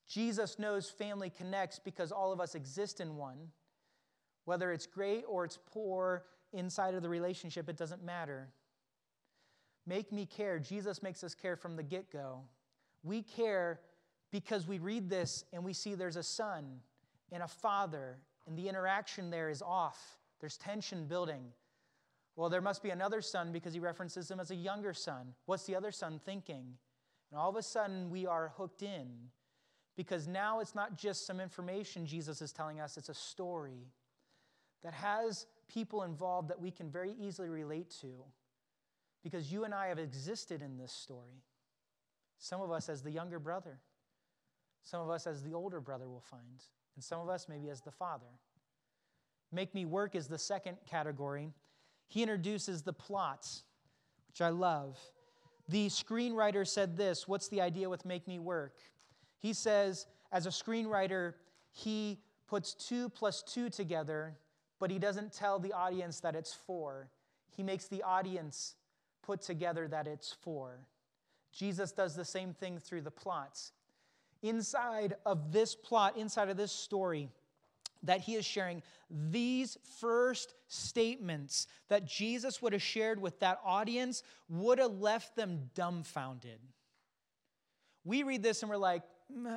Jesus 0.08 0.58
knows 0.58 0.90
family 0.90 1.30
connects 1.30 1.78
because 1.78 2.10
all 2.10 2.32
of 2.32 2.40
us 2.40 2.56
exist 2.56 3.00
in 3.00 3.16
one. 3.16 3.38
Whether 4.44 4.72
it's 4.72 4.86
great 4.86 5.22
or 5.28 5.44
it's 5.44 5.58
poor 5.72 6.24
inside 6.52 6.94
of 6.94 7.02
the 7.02 7.08
relationship, 7.08 7.68
it 7.68 7.76
doesn't 7.76 8.04
matter. 8.04 8.48
Make 9.86 10.12
me 10.12 10.26
care. 10.26 10.58
Jesus 10.58 11.02
makes 11.02 11.24
us 11.24 11.34
care 11.34 11.56
from 11.56 11.76
the 11.76 11.82
get 11.82 12.12
go. 12.12 12.40
We 13.02 13.22
care 13.22 13.80
because 14.30 14.66
we 14.66 14.78
read 14.78 15.08
this 15.08 15.44
and 15.52 15.64
we 15.64 15.72
see 15.72 15.94
there's 15.94 16.16
a 16.16 16.22
son 16.22 16.80
and 17.32 17.42
a 17.42 17.48
father, 17.48 18.18
and 18.46 18.56
the 18.56 18.68
interaction 18.68 19.30
there 19.30 19.50
is 19.50 19.62
off. 19.62 20.18
There's 20.40 20.56
tension 20.56 21.06
building. 21.06 21.44
Well, 22.34 22.48
there 22.48 22.60
must 22.60 22.82
be 22.82 22.90
another 22.90 23.20
son 23.20 23.52
because 23.52 23.74
he 23.74 23.80
references 23.80 24.30
him 24.30 24.40
as 24.40 24.50
a 24.50 24.56
younger 24.56 24.94
son. 24.94 25.34
What's 25.46 25.64
the 25.64 25.76
other 25.76 25.92
son 25.92 26.20
thinking? 26.24 26.74
And 27.30 27.38
all 27.38 27.50
of 27.50 27.56
a 27.56 27.62
sudden, 27.62 28.10
we 28.10 28.26
are 28.26 28.52
hooked 28.56 28.82
in 28.82 29.08
because 29.96 30.26
now 30.26 30.60
it's 30.60 30.74
not 30.74 30.96
just 30.96 31.26
some 31.26 31.40
information 31.40 32.06
Jesus 32.06 32.40
is 32.40 32.52
telling 32.52 32.80
us, 32.80 32.96
it's 32.96 33.08
a 33.08 33.14
story 33.14 33.86
that 34.82 34.94
has 34.94 35.46
people 35.72 36.02
involved 36.02 36.48
that 36.48 36.60
we 36.60 36.70
can 36.70 36.90
very 36.90 37.14
easily 37.20 37.48
relate 37.48 37.90
to 38.00 38.08
because 39.22 39.52
you 39.52 39.64
and 39.64 39.74
I 39.74 39.86
have 39.86 39.98
existed 39.98 40.62
in 40.62 40.76
this 40.76 40.92
story. 40.92 41.42
Some 42.38 42.60
of 42.60 42.70
us 42.70 42.88
as 42.88 43.02
the 43.02 43.10
younger 43.10 43.38
brother, 43.38 43.78
some 44.82 45.00
of 45.02 45.10
us 45.10 45.26
as 45.26 45.42
the 45.42 45.54
older 45.54 45.80
brother, 45.80 46.08
will 46.08 46.24
find, 46.30 46.64
and 46.96 47.04
some 47.04 47.20
of 47.20 47.28
us 47.28 47.46
maybe 47.48 47.68
as 47.68 47.82
the 47.82 47.90
father. 47.90 48.26
Make 49.52 49.74
Me 49.74 49.84
Work 49.84 50.14
is 50.14 50.26
the 50.26 50.38
second 50.38 50.78
category. 50.88 51.52
He 52.08 52.22
introduces 52.22 52.82
the 52.82 52.92
plots, 52.92 53.64
which 54.28 54.40
I 54.40 54.48
love. 54.48 54.98
The 55.68 55.88
screenwriter 55.88 56.66
said 56.66 56.96
this 56.96 57.28
What's 57.28 57.48
the 57.48 57.60
idea 57.60 57.88
with 57.88 58.04
Make 58.04 58.26
Me 58.26 58.38
Work? 58.38 58.78
He 59.38 59.52
says, 59.52 60.06
as 60.32 60.46
a 60.46 60.50
screenwriter, 60.50 61.34
he 61.72 62.18
puts 62.46 62.74
two 62.74 63.08
plus 63.08 63.42
two 63.42 63.68
together, 63.70 64.36
but 64.80 64.90
he 64.90 64.98
doesn't 64.98 65.32
tell 65.32 65.60
the 65.60 65.72
audience 65.72 66.18
that 66.20 66.34
it's 66.34 66.52
four. 66.52 67.08
He 67.54 67.62
makes 67.62 67.86
the 67.86 68.02
audience 68.02 68.74
put 69.22 69.42
together 69.42 69.86
that 69.86 70.08
it's 70.08 70.32
four. 70.32 70.80
Jesus 71.52 71.92
does 71.92 72.16
the 72.16 72.24
same 72.24 72.54
thing 72.54 72.78
through 72.78 73.02
the 73.02 73.10
plots. 73.10 73.72
Inside 74.42 75.14
of 75.26 75.52
this 75.52 75.74
plot, 75.74 76.16
inside 76.16 76.48
of 76.48 76.56
this 76.56 76.72
story, 76.72 77.28
that 78.02 78.20
he 78.20 78.34
is 78.34 78.46
sharing 78.46 78.82
these 79.10 79.76
first 80.00 80.54
statements 80.68 81.66
that 81.88 82.06
Jesus 82.06 82.62
would 82.62 82.72
have 82.72 82.82
shared 82.82 83.20
with 83.20 83.38
that 83.40 83.60
audience 83.62 84.22
would 84.48 84.78
have 84.78 84.92
left 84.92 85.36
them 85.36 85.68
dumbfounded. 85.74 86.58
We 88.04 88.22
read 88.22 88.42
this 88.42 88.62
and 88.62 88.70
we're 88.70 88.78
like, 88.78 89.02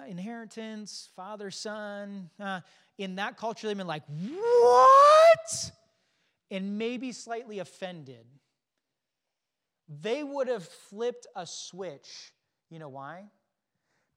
inheritance, 0.07 1.09
father, 1.15 1.49
son. 1.49 2.29
Uh, 2.39 2.61
in 2.97 3.15
that 3.15 3.37
culture, 3.37 3.67
they've 3.67 3.77
been 3.77 3.87
like, 3.87 4.03
what? 4.07 5.71
And 6.51 6.77
maybe 6.77 7.11
slightly 7.11 7.59
offended. 7.59 8.25
They 10.01 10.23
would 10.23 10.47
have 10.47 10.63
flipped 10.63 11.27
a 11.35 11.45
switch. 11.45 12.33
You 12.69 12.79
know 12.79 12.89
why? 12.89 13.25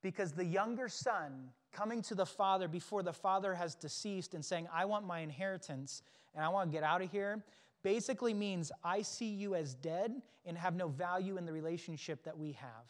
Because 0.02 0.32
the 0.32 0.44
younger 0.44 0.88
son 0.88 1.50
coming 1.72 2.02
to 2.02 2.14
the 2.14 2.26
father 2.26 2.68
before 2.68 3.02
the 3.02 3.12
father 3.12 3.54
has 3.54 3.74
deceased 3.74 4.34
and 4.34 4.44
saying, 4.44 4.68
I 4.72 4.84
want 4.84 5.06
my 5.06 5.20
inheritance 5.20 6.02
and 6.34 6.44
I 6.44 6.48
want 6.48 6.70
to 6.70 6.74
get 6.74 6.84
out 6.84 7.02
of 7.02 7.10
here, 7.10 7.42
basically 7.82 8.34
means 8.34 8.70
I 8.84 9.02
see 9.02 9.28
you 9.28 9.54
as 9.54 9.74
dead 9.74 10.22
and 10.44 10.56
have 10.56 10.74
no 10.74 10.88
value 10.88 11.36
in 11.36 11.46
the 11.46 11.52
relationship 11.52 12.22
that 12.24 12.38
we 12.38 12.52
have 12.52 12.86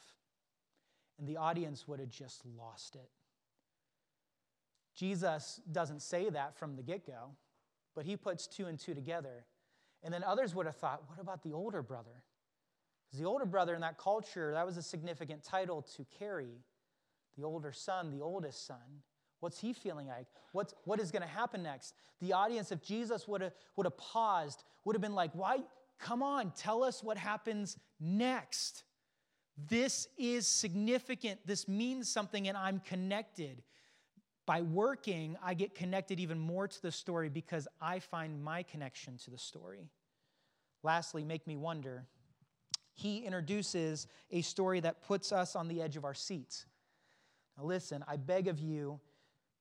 and 1.19 1.27
the 1.27 1.37
audience 1.37 1.89
would 1.89 2.01
have 2.01 2.11
just 2.11 2.43
lost 2.59 2.95
it. 2.95 3.11
Jesus 4.97 5.61
doesn't 5.71 6.01
say 6.01 6.31
that 6.31 6.57
from 6.57 6.75
the 6.75 6.83
get 6.83 7.07
go, 7.07 7.31
but 7.95 8.05
he 8.05 8.17
puts 8.17 8.47
two 8.47 8.67
and 8.67 8.79
two 8.79 8.95
together. 8.95 9.45
And 10.03 10.13
then 10.13 10.25
others 10.25 10.55
would 10.55 10.67
have 10.67 10.77
thought, 10.77 11.03
what 11.09 11.21
about 11.21 11.43
the 11.43 11.53
older 11.53 11.83
brother? 11.83 12.23
Because 13.07 13.21
the 13.21 13.27
older 13.27 13.45
brother 13.45 13.75
in 13.75 13.81
that 13.83 13.99
culture, 13.99 14.53
that 14.53 14.67
was 14.67 14.77
a 14.77 14.83
significant 14.83 15.43
title 15.43 15.83
to 15.97 16.07
carry. 16.19 16.63
The 17.37 17.45
older 17.45 17.73
son, 17.73 18.11
the 18.11 18.23
oldest 18.23 18.67
son. 18.67 19.03
What's 19.41 19.61
he 19.61 19.73
feeling 19.73 20.09
like? 20.09 20.27
What's, 20.53 20.75
what 20.85 20.99
is 20.99 21.11
going 21.11 21.23
to 21.23 21.29
happen 21.29 21.63
next? 21.63 21.95
The 22.21 22.33
audience, 22.33 22.73
if 22.73 22.83
Jesus 22.83 23.29
would 23.29 23.43
have, 23.43 23.53
would 23.77 23.85
have 23.85 23.97
paused, 23.99 24.65
would 24.85 24.97
have 24.97 25.03
been 25.03 25.15
like, 25.15 25.31
why? 25.35 25.59
Come 25.99 26.23
on, 26.23 26.53
tell 26.57 26.83
us 26.83 27.03
what 27.03 27.19
happens 27.19 27.79
next. 28.01 28.85
This 29.69 30.09
is 30.19 30.47
significant. 30.47 31.41
This 31.47 31.69
means 31.69 32.09
something, 32.09 32.49
and 32.49 32.57
I'm 32.57 32.81
connected. 32.81 33.63
By 34.47 34.63
working, 34.63 35.37
I 35.43 35.55
get 35.55 35.75
connected 35.75 36.21
even 36.21 36.39
more 36.39 36.69
to 36.69 36.83
the 36.83 36.93
story 36.93 37.29
because 37.29 37.67
I 37.81 37.99
find 37.99 38.43
my 38.43 38.63
connection 38.63 39.19
to 39.25 39.31
the 39.31 39.39
story. 39.39 39.91
Lastly, 40.85 41.25
make 41.25 41.47
me 41.49 41.57
wonder. 41.57 42.05
He 42.95 43.19
introduces 43.19 44.07
a 44.31 44.41
story 44.43 44.81
that 44.81 45.03
puts 45.03 45.33
us 45.33 45.57
on 45.57 45.67
the 45.67 45.83
edge 45.83 45.97
of 45.97 46.05
our 46.05 46.15
seats. 46.15 46.65
Now, 47.59 47.65
listen, 47.65 48.05
I 48.07 48.17
beg 48.17 48.47
of 48.47 48.61
you, 48.61 49.01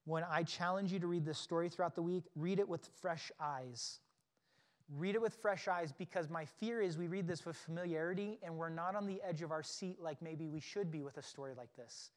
when 0.05 0.23
I 0.23 0.43
challenge 0.43 0.93
you 0.93 0.99
to 0.99 1.07
read 1.07 1.25
this 1.25 1.39
story 1.39 1.67
throughout 1.67 1.95
the 1.95 2.03
week, 2.03 2.25
read 2.35 2.59
it 2.59 2.69
with 2.69 2.87
fresh 3.01 3.31
eyes. 3.39 3.99
Read 4.95 5.15
it 5.15 5.21
with 5.21 5.33
fresh 5.33 5.67
eyes 5.67 5.91
because 5.91 6.29
my 6.29 6.45
fear 6.45 6.79
is 6.79 6.95
we 6.95 7.07
read 7.07 7.27
this 7.27 7.43
with 7.43 7.55
familiarity 7.55 8.37
and 8.43 8.55
we're 8.55 8.69
not 8.69 8.95
on 8.95 9.07
the 9.07 9.19
edge 9.27 9.41
of 9.41 9.51
our 9.51 9.63
seat 9.63 9.99
like 9.99 10.21
maybe 10.21 10.47
we 10.47 10.59
should 10.59 10.91
be 10.91 11.01
with 11.01 11.17
a 11.17 11.23
story 11.23 11.53
like 11.57 11.75
this. 11.75 12.11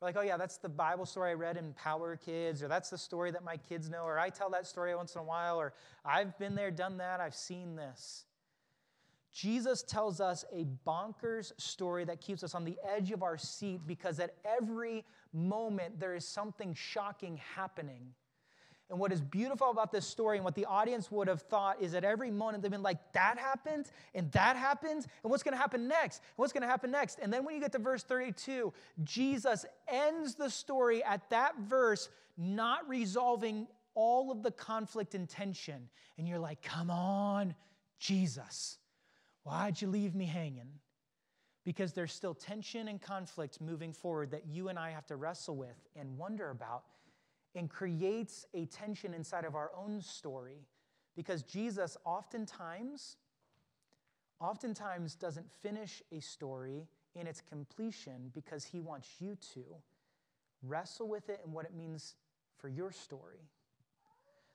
We're 0.00 0.08
like, 0.08 0.16
oh, 0.16 0.22
yeah, 0.22 0.36
that's 0.36 0.58
the 0.58 0.68
Bible 0.68 1.06
story 1.06 1.30
I 1.30 1.34
read 1.34 1.56
in 1.56 1.72
Power 1.72 2.16
Kids, 2.16 2.62
or 2.62 2.68
that's 2.68 2.90
the 2.90 2.98
story 2.98 3.32
that 3.32 3.42
my 3.42 3.56
kids 3.56 3.90
know, 3.90 4.04
or 4.04 4.18
I 4.18 4.30
tell 4.30 4.48
that 4.50 4.66
story 4.66 4.94
once 4.94 5.14
in 5.16 5.20
a 5.20 5.24
while, 5.24 5.58
or 5.58 5.74
I've 6.04 6.38
been 6.38 6.54
there, 6.54 6.70
done 6.70 6.98
that, 6.98 7.20
I've 7.20 7.34
seen 7.34 7.74
this. 7.74 8.24
Jesus 9.32 9.82
tells 9.82 10.20
us 10.20 10.44
a 10.52 10.66
bonkers 10.86 11.52
story 11.60 12.04
that 12.04 12.20
keeps 12.20 12.42
us 12.42 12.54
on 12.54 12.64
the 12.64 12.76
edge 12.88 13.10
of 13.10 13.22
our 13.22 13.36
seat 13.36 13.80
because 13.86 14.20
at 14.20 14.34
every 14.44 15.04
moment 15.32 16.00
there 16.00 16.14
is 16.14 16.26
something 16.26 16.74
shocking 16.74 17.38
happening. 17.54 18.14
And 18.90 18.98
what 18.98 19.12
is 19.12 19.20
beautiful 19.20 19.70
about 19.70 19.92
this 19.92 20.06
story 20.06 20.38
and 20.38 20.44
what 20.44 20.54
the 20.54 20.64
audience 20.64 21.10
would 21.10 21.28
have 21.28 21.42
thought 21.42 21.80
is 21.82 21.92
at 21.94 22.04
every 22.04 22.30
moment 22.30 22.62
they've 22.62 22.72
been 22.72 22.82
like, 22.82 23.12
that 23.12 23.38
happened, 23.38 23.90
and 24.14 24.32
that 24.32 24.56
happened, 24.56 25.06
and 25.22 25.30
what's 25.30 25.42
gonna 25.42 25.58
happen 25.58 25.86
next? 25.88 26.18
And 26.20 26.36
what's 26.36 26.54
gonna 26.54 26.66
happen 26.66 26.90
next? 26.90 27.18
And 27.20 27.30
then 27.30 27.44
when 27.44 27.54
you 27.54 27.60
get 27.60 27.72
to 27.72 27.78
verse 27.78 28.02
32, 28.02 28.72
Jesus 29.04 29.66
ends 29.88 30.36
the 30.36 30.48
story 30.48 31.04
at 31.04 31.28
that 31.28 31.58
verse, 31.58 32.08
not 32.38 32.88
resolving 32.88 33.66
all 33.94 34.32
of 34.32 34.42
the 34.42 34.52
conflict 34.52 35.14
and 35.14 35.28
tension. 35.28 35.90
And 36.16 36.26
you're 36.26 36.38
like, 36.38 36.62
come 36.62 36.90
on, 36.90 37.54
Jesus, 37.98 38.78
why'd 39.42 39.82
you 39.82 39.88
leave 39.88 40.14
me 40.14 40.24
hanging? 40.24 40.70
Because 41.64 41.92
there's 41.92 42.12
still 42.12 42.32
tension 42.32 42.88
and 42.88 43.02
conflict 43.02 43.60
moving 43.60 43.92
forward 43.92 44.30
that 44.30 44.46
you 44.46 44.68
and 44.68 44.78
I 44.78 44.90
have 44.90 45.04
to 45.06 45.16
wrestle 45.16 45.56
with 45.56 45.76
and 45.94 46.16
wonder 46.16 46.48
about 46.48 46.84
and 47.58 47.68
creates 47.68 48.46
a 48.54 48.66
tension 48.66 49.12
inside 49.12 49.44
of 49.44 49.56
our 49.56 49.72
own 49.76 50.00
story 50.00 50.60
because 51.16 51.42
Jesus 51.42 51.96
oftentimes 52.04 53.16
oftentimes 54.40 55.16
doesn't 55.16 55.50
finish 55.60 56.00
a 56.12 56.20
story 56.20 56.86
in 57.16 57.26
its 57.26 57.40
completion 57.40 58.30
because 58.32 58.64
he 58.64 58.78
wants 58.78 59.08
you 59.18 59.36
to 59.52 59.64
wrestle 60.62 61.08
with 61.08 61.28
it 61.28 61.40
and 61.42 61.52
what 61.52 61.64
it 61.64 61.74
means 61.74 62.14
for 62.58 62.68
your 62.68 62.92
story. 62.92 63.40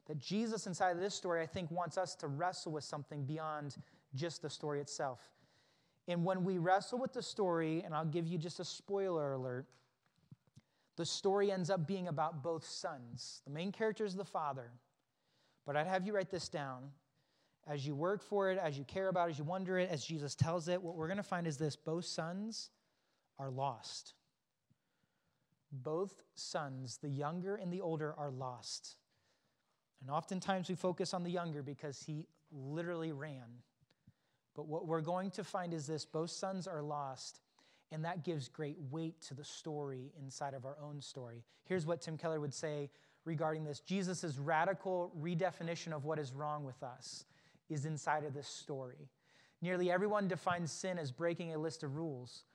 That 0.08 0.18
Jesus 0.20 0.66
inside 0.66 0.92
of 0.92 1.02
this 1.02 1.14
story 1.14 1.42
I 1.42 1.46
think 1.46 1.70
wants 1.72 1.98
us 1.98 2.16
to 2.16 2.28
wrestle 2.28 2.72
with 2.72 2.86
something 2.86 3.26
beyond 3.26 3.76
just 4.16 4.42
the 4.42 4.50
story 4.50 4.80
itself. 4.80 5.20
And 6.08 6.24
when 6.24 6.46
we 6.46 6.58
wrestle 6.58 7.00
with 7.00 7.12
the 7.12 7.22
story, 7.22 7.82
and 7.84 7.94
I'll 7.94 8.06
give 8.06 8.28
you 8.28 8.38
just 8.38 8.62
a 8.62 8.66
spoiler 8.66 9.34
alert, 9.34 9.66
the 10.96 11.06
story 11.06 11.52
ends 11.52 11.70
up 11.70 11.88
being 11.88 12.08
about 12.08 12.44
both 12.44 12.66
sons. 12.66 13.42
The 13.46 13.52
main 13.52 13.72
character 13.72 14.06
is 14.06 14.16
the 14.16 14.26
father. 14.26 14.72
But 15.66 15.76
I'd 15.76 15.88
have 15.88 16.06
you 16.06 16.14
write 16.14 16.30
this 16.30 16.50
down. 16.50 16.92
As 17.66 17.88
you 17.88 17.96
work 17.96 18.22
for 18.22 18.52
it, 18.52 18.58
as 18.58 18.78
you 18.78 18.84
care 18.84 19.08
about 19.08 19.30
it, 19.30 19.32
as 19.32 19.38
you 19.40 19.46
wonder 19.46 19.80
it, 19.80 19.90
as 19.90 20.04
Jesus 20.06 20.36
tells 20.36 20.68
it, 20.68 20.82
what 20.82 20.96
we're 20.96 21.08
going 21.08 21.18
to 21.18 21.24
find 21.24 21.48
is 21.48 21.58
this 21.58 21.76
both 21.76 22.06
sons 22.06 22.70
are 23.40 23.50
lost. 23.50 24.14
Both 25.72 26.22
sons, 26.36 27.00
the 27.02 27.10
younger 27.10 27.56
and 27.56 27.72
the 27.72 27.82
older, 27.82 28.14
are 28.18 28.30
lost. 28.30 28.98
And 30.02 30.12
oftentimes 30.12 30.70
we 30.70 30.76
focus 30.76 31.14
on 31.14 31.24
the 31.24 31.32
younger 31.32 31.64
because 31.64 32.04
he 32.04 32.28
literally 32.52 33.14
ran. 33.14 33.62
But 34.56 34.68
what 34.68 34.86
we're 34.86 35.02
going 35.02 35.32
to 35.32 35.44
find 35.44 35.74
is 35.74 35.88
this 35.88 36.06
both 36.06 36.30
sons 36.30 36.68
are 36.68 36.82
lost. 36.82 37.40
And 37.94 38.04
that 38.06 38.24
gives 38.24 38.50
great 38.50 38.78
weight 38.90 39.22
to 39.28 39.36
the 39.36 39.44
story 39.44 40.12
inside 40.20 40.56
of 40.56 40.66
our 40.66 40.76
own 40.84 41.00
story. 41.00 41.44
Here's 41.66 41.86
what 41.86 42.02
Tim 42.02 42.18
Keller 42.18 42.40
would 42.40 42.54
say 42.54 42.90
regarding 43.24 43.64
this 43.64 43.80
Jesus' 43.80 44.38
radical 44.40 45.14
redefinition 45.22 45.94
of 45.94 46.04
what 46.04 46.18
is 46.18 46.34
wrong 46.34 46.66
with 46.66 46.82
us 46.82 47.26
is 47.70 47.86
inside 47.86 48.24
of 48.24 48.34
this 48.34 48.48
story. 48.48 49.10
Nearly 49.62 49.92
everyone 49.92 50.28
defines 50.28 50.72
sin 50.72 50.98
as 50.98 51.12
breaking 51.12 51.54
a 51.54 51.58
list 51.60 51.84
of 51.84 51.96
rules. 51.96 52.46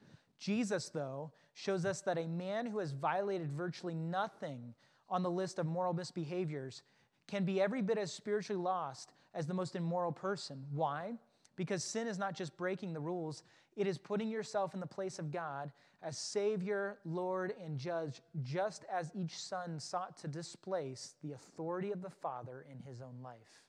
Jesus, 0.40 0.88
though, 0.88 1.30
shows 1.54 1.84
us 1.84 2.00
that 2.02 2.18
a 2.18 2.26
man 2.26 2.66
who 2.66 2.80
has 2.80 2.90
violated 2.90 3.52
virtually 3.52 3.94
nothing 3.94 4.74
on 5.08 5.22
the 5.22 5.30
list 5.30 5.60
of 5.60 5.66
moral 5.66 5.94
misbehaviors 5.94 6.82
can 7.28 7.44
be 7.44 7.60
every 7.60 7.80
bit 7.80 7.96
as 7.96 8.12
spiritually 8.12 8.60
lost 8.60 9.12
as 9.34 9.46
the 9.46 9.54
most 9.54 9.76
immoral 9.76 10.12
person. 10.12 10.64
Why? 10.72 11.14
Because 11.58 11.82
sin 11.82 12.06
is 12.06 12.18
not 12.18 12.34
just 12.34 12.56
breaking 12.56 12.92
the 12.92 13.00
rules, 13.00 13.42
it 13.76 13.88
is 13.88 13.98
putting 13.98 14.28
yourself 14.28 14.74
in 14.74 14.80
the 14.80 14.86
place 14.86 15.18
of 15.18 15.32
God 15.32 15.72
as 16.00 16.16
Savior, 16.16 16.98
Lord, 17.04 17.52
and 17.64 17.76
Judge, 17.76 18.22
just 18.44 18.84
as 18.90 19.10
each 19.12 19.36
son 19.36 19.80
sought 19.80 20.16
to 20.18 20.28
displace 20.28 21.16
the 21.20 21.32
authority 21.32 21.90
of 21.90 22.00
the 22.00 22.10
Father 22.10 22.64
in 22.70 22.80
his 22.88 23.02
own 23.02 23.16
life. 23.24 23.64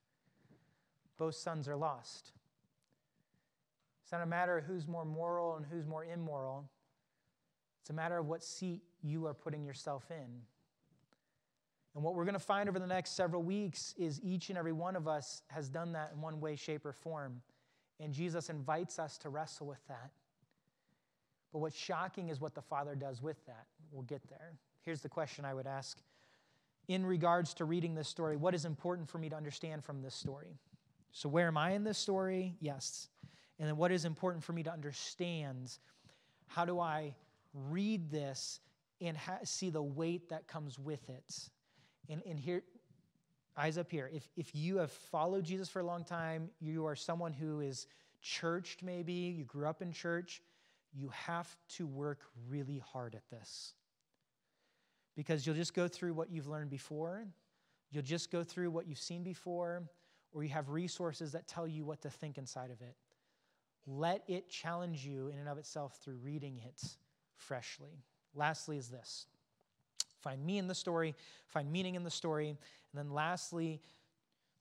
Both 1.18 1.34
sons 1.34 1.68
are 1.68 1.76
lost. 1.76 2.32
It's 4.04 4.12
not 4.12 4.22
a 4.22 4.28
matter 4.28 4.60
of 4.60 4.66
who's 4.66 4.88
more 4.88 5.04
moral 5.04 5.56
and 5.56 5.66
who's 5.66 5.88
more 5.88 6.06
immoral. 6.06 6.70
It's 7.82 7.90
a 7.90 7.94
matter 7.94 8.20
of 8.20 8.28
what 8.28 8.44
seat 8.44 8.84
you 9.02 9.26
are 9.26 9.34
putting 9.34 9.66
yourself 9.66 10.04
in. 10.12 10.42
And 11.96 12.04
what 12.04 12.14
we're 12.14 12.26
going 12.26 12.34
to 12.34 12.40
find 12.40 12.70
over 12.70 12.78
the 12.78 12.86
next 12.86 13.16
several 13.16 13.42
weeks 13.42 13.96
is 13.98 14.22
each 14.22 14.50
and 14.50 14.60
every 14.60 14.74
one 14.74 14.96
of 14.96 15.08
us 15.08 15.42
has 15.48 15.70
done 15.70 15.94
that 15.94 16.12
in 16.14 16.22
one 16.22 16.40
way, 16.40 16.56
shape, 16.56 16.86
or 16.86 16.94
form. 16.94 17.42
And 18.00 18.14
Jesus 18.14 18.50
invites 18.50 19.00
us 19.00 19.18
to 19.20 19.30
wrestle 19.30 19.68
with 19.68 19.86
that. 19.88 20.12
But 21.52 21.60
what's 21.60 21.78
shocking 21.78 22.30
is 22.30 22.40
what 22.40 22.56
the 22.56 22.62
Father 22.62 22.96
does 22.96 23.22
with 23.22 23.44
that. 23.48 23.66
We'll 23.92 24.04
get 24.04 24.22
there. 24.30 24.54
Here's 24.84 25.02
the 25.02 25.10
question 25.10 25.46
I 25.46 25.54
would 25.54 25.68
ask 25.68 25.98
in 26.88 27.06
regards 27.06 27.54
to 27.56 27.66
reading 27.66 27.94
this 27.96 28.08
story 28.08 28.38
what 28.38 28.54
is 28.54 28.66
important 28.66 29.10
for 29.10 29.18
me 29.18 29.30
to 29.30 29.36
understand 29.36 29.84
from 29.84 30.02
this 30.02 30.16
story? 30.16 30.60
So, 31.12 31.28
where 31.30 31.48
am 31.48 31.58
I 31.58 31.72
in 31.72 31.84
this 31.84 31.98
story? 31.98 32.56
Yes. 32.60 33.08
And 33.60 33.68
then, 33.68 33.78
what 33.78 33.92
is 33.92 34.06
important 34.06 34.44
for 34.44 34.54
me 34.54 34.64
to 34.64 34.72
understand? 34.72 35.78
How 36.48 36.66
do 36.66 36.80
I 36.80 37.16
read 37.54 38.10
this 38.12 38.60
and 39.02 39.18
ha- 39.18 39.40
see 39.44 39.70
the 39.70 39.82
weight 39.82 40.30
that 40.30 40.48
comes 40.48 40.78
with 40.80 41.10
it? 41.10 41.50
And, 42.10 42.22
and 42.26 42.40
here, 42.40 42.64
eyes 43.58 43.78
up 43.78 43.92
here. 43.92 44.10
If, 44.14 44.28
if 44.36 44.56
you 44.56 44.78
have 44.78 44.92
followed 44.92 45.44
Jesus 45.44 45.70
for 45.70 45.80
a 45.80 45.86
long 45.86 46.04
time, 46.04 46.50
you 46.60 46.86
are 46.86 46.96
someone 46.96 47.34
who 47.34 47.62
is 47.62 47.88
churched, 48.22 48.84
maybe, 48.84 49.14
you 49.14 49.44
grew 49.44 49.68
up 49.68 49.82
in 49.82 49.92
church, 49.92 50.42
you 50.94 51.10
have 51.10 51.56
to 51.70 51.86
work 51.86 52.20
really 52.48 52.82
hard 52.94 53.16
at 53.16 53.30
this. 53.30 53.74
Because 55.16 55.46
you'll 55.46 55.56
just 55.56 55.74
go 55.74 55.88
through 55.88 56.14
what 56.14 56.30
you've 56.32 56.48
learned 56.48 56.70
before, 56.70 57.26
you'll 57.92 58.04
just 58.04 58.32
go 58.32 58.44
through 58.44 58.72
what 58.72 58.88
you've 58.88 59.00
seen 59.00 59.24
before, 59.24 59.84
or 60.32 60.44
you 60.44 60.50
have 60.50 60.70
resources 60.70 61.32
that 61.32 61.48
tell 61.48 61.68
you 61.68 61.84
what 61.84 62.02
to 62.02 62.10
think 62.10 62.38
inside 62.38 62.72
of 62.72 62.82
it. 62.82 62.96
Let 63.88 64.24
it 64.28 64.50
challenge 64.50 65.06
you 65.06 65.30
in 65.30 65.40
and 65.40 65.50
of 65.50 65.58
itself 65.58 65.98
through 66.04 66.18
reading 66.24 66.60
it 66.66 66.82
freshly. 67.36 68.04
Lastly, 68.36 68.78
is 68.78 68.90
this 68.90 69.26
find 70.22 70.46
me 70.46 70.58
in 70.58 70.68
the 70.68 70.76
story, 70.76 71.16
find 71.48 71.72
meaning 71.72 71.96
in 71.96 72.04
the 72.04 72.12
story. 72.12 72.50
And 72.50 72.58
then 72.94 73.12
lastly, 73.12 73.82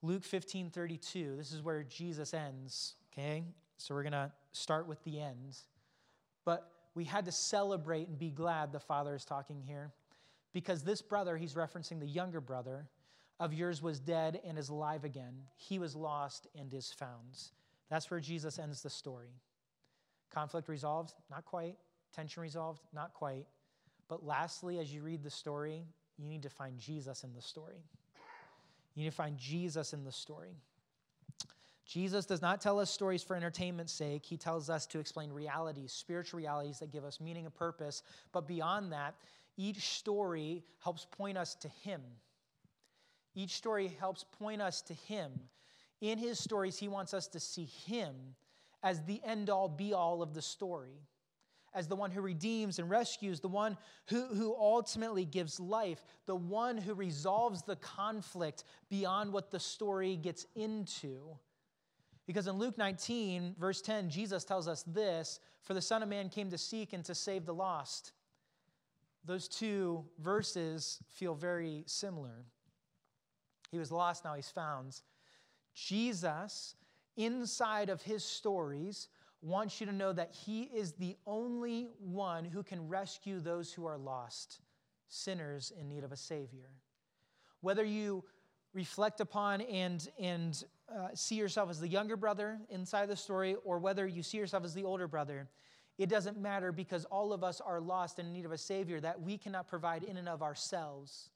Luke 0.02 0.24
15 0.24 0.70
32. 0.70 1.36
This 1.36 1.52
is 1.52 1.62
where 1.62 1.82
Jesus 1.82 2.34
ends, 2.34 2.94
okay? 3.12 3.44
So 3.76 3.94
we're 3.94 4.02
going 4.02 4.12
to 4.12 4.32
start 4.52 4.86
with 4.86 5.02
the 5.04 5.20
end. 5.20 5.56
But 6.44 6.70
we 6.94 7.04
had 7.04 7.24
to 7.26 7.32
celebrate 7.32 8.08
and 8.08 8.18
be 8.18 8.30
glad 8.30 8.72
the 8.72 8.80
Father 8.80 9.14
is 9.14 9.24
talking 9.24 9.62
here 9.62 9.92
because 10.52 10.82
this 10.82 11.02
brother, 11.02 11.36
he's 11.36 11.54
referencing 11.54 12.00
the 12.00 12.06
younger 12.06 12.40
brother 12.40 12.88
of 13.38 13.54
yours, 13.54 13.82
was 13.82 14.00
dead 14.00 14.40
and 14.44 14.58
is 14.58 14.68
alive 14.68 15.04
again. 15.04 15.34
He 15.56 15.78
was 15.78 15.94
lost 15.94 16.48
and 16.58 16.72
is 16.74 16.90
found. 16.90 17.38
That's 17.90 18.10
where 18.10 18.20
Jesus 18.20 18.58
ends 18.58 18.82
the 18.82 18.90
story. 18.90 19.30
Conflict 20.32 20.68
resolved? 20.68 21.14
Not 21.30 21.44
quite. 21.44 21.76
Tension 22.14 22.42
resolved? 22.42 22.82
Not 22.92 23.14
quite. 23.14 23.46
But 24.08 24.24
lastly, 24.24 24.78
as 24.78 24.92
you 24.92 25.02
read 25.02 25.22
the 25.22 25.30
story, 25.30 25.84
you 26.16 26.26
need 26.26 26.42
to 26.42 26.50
find 26.50 26.78
Jesus 26.78 27.24
in 27.24 27.32
the 27.34 27.42
story. 27.42 27.82
You 28.94 29.04
need 29.04 29.10
to 29.10 29.16
find 29.16 29.36
Jesus 29.38 29.92
in 29.92 30.04
the 30.04 30.12
story. 30.12 30.56
Jesus 31.86 32.26
does 32.26 32.42
not 32.42 32.60
tell 32.60 32.80
us 32.80 32.90
stories 32.90 33.22
for 33.22 33.34
entertainment's 33.34 33.92
sake. 33.92 34.24
He 34.24 34.36
tells 34.36 34.68
us 34.68 34.86
to 34.86 34.98
explain 34.98 35.32
realities, 35.32 35.92
spiritual 35.92 36.38
realities 36.38 36.78
that 36.80 36.92
give 36.92 37.04
us 37.04 37.20
meaning 37.20 37.46
and 37.46 37.54
purpose. 37.54 38.02
But 38.32 38.46
beyond 38.46 38.92
that, 38.92 39.14
each 39.56 39.80
story 39.80 40.64
helps 40.82 41.06
point 41.06 41.38
us 41.38 41.54
to 41.56 41.68
Him. 41.68 42.02
Each 43.34 43.52
story 43.52 43.96
helps 44.00 44.24
point 44.24 44.60
us 44.60 44.82
to 44.82 44.94
Him. 44.94 45.32
In 46.00 46.18
His 46.18 46.38
stories, 46.38 46.78
He 46.78 46.88
wants 46.88 47.14
us 47.14 47.26
to 47.28 47.40
see 47.40 47.64
Him 47.86 48.14
as 48.82 49.02
the 49.04 49.20
end 49.24 49.48
all 49.48 49.68
be 49.68 49.92
all 49.92 50.22
of 50.22 50.34
the 50.34 50.42
story 50.42 51.00
as 51.74 51.88
the 51.88 51.96
one 51.96 52.10
who 52.10 52.20
redeems 52.20 52.78
and 52.78 52.88
rescues, 52.90 53.40
the 53.40 53.48
one 53.48 53.76
who, 54.06 54.26
who 54.26 54.54
ultimately 54.54 55.24
gives 55.24 55.60
life, 55.60 56.02
the 56.26 56.34
one 56.36 56.76
who 56.76 56.94
resolves 56.94 57.62
the 57.62 57.76
conflict 57.76 58.64
beyond 58.88 59.32
what 59.32 59.50
the 59.50 59.60
story 59.60 60.16
gets 60.16 60.46
into. 60.54 61.36
Because 62.26 62.46
in 62.46 62.56
Luke 62.56 62.76
19, 62.76 63.56
verse 63.58 63.80
10, 63.80 64.10
Jesus 64.10 64.44
tells 64.44 64.68
us 64.68 64.82
this 64.82 65.40
For 65.62 65.74
the 65.74 65.80
Son 65.80 66.02
of 66.02 66.08
Man 66.08 66.28
came 66.28 66.50
to 66.50 66.58
seek 66.58 66.92
and 66.92 67.04
to 67.06 67.14
save 67.14 67.46
the 67.46 67.54
lost. 67.54 68.12
Those 69.24 69.48
two 69.48 70.04
verses 70.18 70.98
feel 71.08 71.34
very 71.34 71.84
similar. 71.86 72.44
He 73.70 73.78
was 73.78 73.92
lost, 73.92 74.24
now 74.24 74.34
he's 74.34 74.50
found. 74.50 75.00
Jesus, 75.74 76.74
inside 77.16 77.88
of 77.88 78.02
his 78.02 78.24
stories, 78.24 79.08
wants 79.40 79.80
you 79.80 79.86
to 79.86 79.92
know 79.92 80.12
that 80.12 80.32
He 80.32 80.62
is 80.62 80.92
the 80.92 81.16
only 81.26 81.90
one 81.98 82.44
who 82.44 82.62
can 82.62 82.88
rescue 82.88 83.40
those 83.40 83.72
who 83.72 83.86
are 83.86 83.98
lost, 83.98 84.60
sinners 85.08 85.72
in 85.78 85.88
need 85.88 86.04
of 86.04 86.12
a 86.12 86.16
Savior. 86.16 86.70
Whether 87.60 87.84
you 87.84 88.24
reflect 88.74 89.20
upon 89.20 89.60
and, 89.62 90.08
and 90.18 90.62
uh, 90.94 91.08
see 91.14 91.36
yourself 91.36 91.70
as 91.70 91.80
the 91.80 91.88
younger 91.88 92.16
brother 92.16 92.58
inside 92.70 93.08
the 93.08 93.16
story, 93.16 93.56
or 93.64 93.78
whether 93.78 94.06
you 94.06 94.22
see 94.22 94.38
yourself 94.38 94.64
as 94.64 94.74
the 94.74 94.84
older 94.84 95.08
brother, 95.08 95.48
it 95.98 96.08
doesn't 96.08 96.38
matter 96.38 96.70
because 96.70 97.04
all 97.06 97.32
of 97.32 97.42
us 97.42 97.60
are 97.60 97.80
lost 97.80 98.18
in 98.18 98.32
need 98.32 98.44
of 98.44 98.52
a 98.52 98.58
Savior 98.58 99.00
that 99.00 99.20
we 99.20 99.36
cannot 99.36 99.66
provide 99.66 100.04
in 100.04 100.16
and 100.16 100.28
of 100.28 100.42
ourselves. 100.42 101.30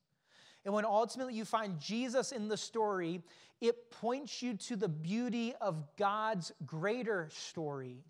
And 0.64 0.72
when 0.72 0.84
ultimately 0.84 1.34
you 1.34 1.44
find 1.44 1.78
Jesus 1.80 2.32
in 2.32 2.48
the 2.48 2.56
story, 2.56 3.22
it 3.60 3.90
points 3.90 4.42
you 4.42 4.54
to 4.54 4.76
the 4.76 4.88
beauty 4.88 5.54
of 5.60 5.84
God's 5.96 6.52
greater 6.64 7.28
story. 7.32 8.04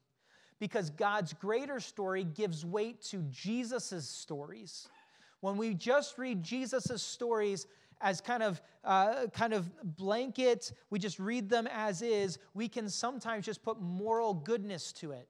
Because 0.59 0.91
God's 0.91 1.33
greater 1.33 1.81
story 1.81 2.25
gives 2.25 2.65
weight 2.65 3.03
to 3.05 3.19
Jesus' 3.31 4.09
stories. 4.09 4.89
When 5.41 5.57
we 5.57 5.75
just 5.75 6.19
read 6.19 6.43
Jesus' 6.43 7.03
stories, 7.03 7.67
as 8.01 8.21
kind 8.21 8.43
of 8.43 8.61
uh, 8.83 9.27
kind 9.33 9.53
of 9.53 9.71
blanket 9.97 10.73
we 10.91 10.99
just 10.99 11.21
read 11.21 11.49
them 11.49 11.69
as 11.71 12.03
is 12.03 12.37
we 12.53 12.67
can 12.67 12.89
sometimes 12.89 13.47
just 13.47 13.63
put 13.63 13.81
moral 13.81 14.35
goodness 14.35 14.93
to 14.93 15.13
it 15.13 15.29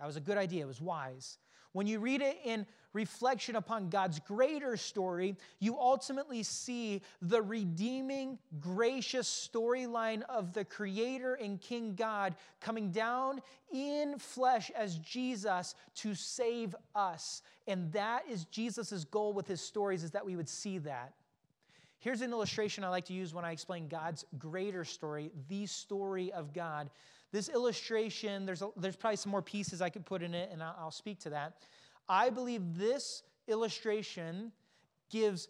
that 0.00 0.06
was 0.06 0.16
a 0.16 0.20
good 0.20 0.38
idea, 0.38 0.64
it 0.64 0.66
was 0.66 0.80
wise. 0.80 1.36
When 1.72 1.86
you 1.86 2.00
read 2.00 2.20
it 2.20 2.38
in 2.44 2.66
reflection 2.92 3.54
upon 3.54 3.88
God's 3.88 4.18
greater 4.18 4.76
story, 4.76 5.36
you 5.60 5.78
ultimately 5.78 6.42
see 6.42 7.02
the 7.22 7.40
redeeming, 7.40 8.38
gracious 8.58 9.28
storyline 9.28 10.22
of 10.22 10.52
the 10.52 10.64
Creator 10.64 11.34
and 11.34 11.60
King 11.60 11.94
God 11.94 12.34
coming 12.60 12.90
down 12.90 13.40
in 13.72 14.18
flesh 14.18 14.70
as 14.76 14.98
Jesus 14.98 15.76
to 15.96 16.14
save 16.14 16.74
us. 16.94 17.42
And 17.68 17.92
that 17.92 18.24
is 18.28 18.46
Jesus' 18.46 19.04
goal 19.04 19.32
with 19.32 19.46
his 19.46 19.60
stories, 19.60 20.02
is 20.02 20.10
that 20.10 20.26
we 20.26 20.34
would 20.34 20.48
see 20.48 20.78
that. 20.78 21.14
Here's 22.00 22.22
an 22.22 22.32
illustration 22.32 22.82
I 22.82 22.88
like 22.88 23.04
to 23.06 23.12
use 23.12 23.34
when 23.34 23.44
I 23.44 23.52
explain 23.52 23.86
God's 23.86 24.24
greater 24.38 24.84
story, 24.84 25.30
the 25.48 25.66
story 25.66 26.32
of 26.32 26.54
God. 26.54 26.90
This 27.32 27.48
illustration, 27.48 28.44
there's, 28.44 28.62
a, 28.62 28.70
there's 28.76 28.96
probably 28.96 29.16
some 29.16 29.30
more 29.30 29.42
pieces 29.42 29.80
I 29.80 29.88
could 29.88 30.04
put 30.04 30.22
in 30.22 30.34
it, 30.34 30.50
and 30.52 30.62
I'll, 30.62 30.76
I'll 30.78 30.90
speak 30.90 31.20
to 31.20 31.30
that. 31.30 31.54
I 32.08 32.30
believe 32.30 32.76
this 32.76 33.22
illustration 33.46 34.52
gives 35.10 35.48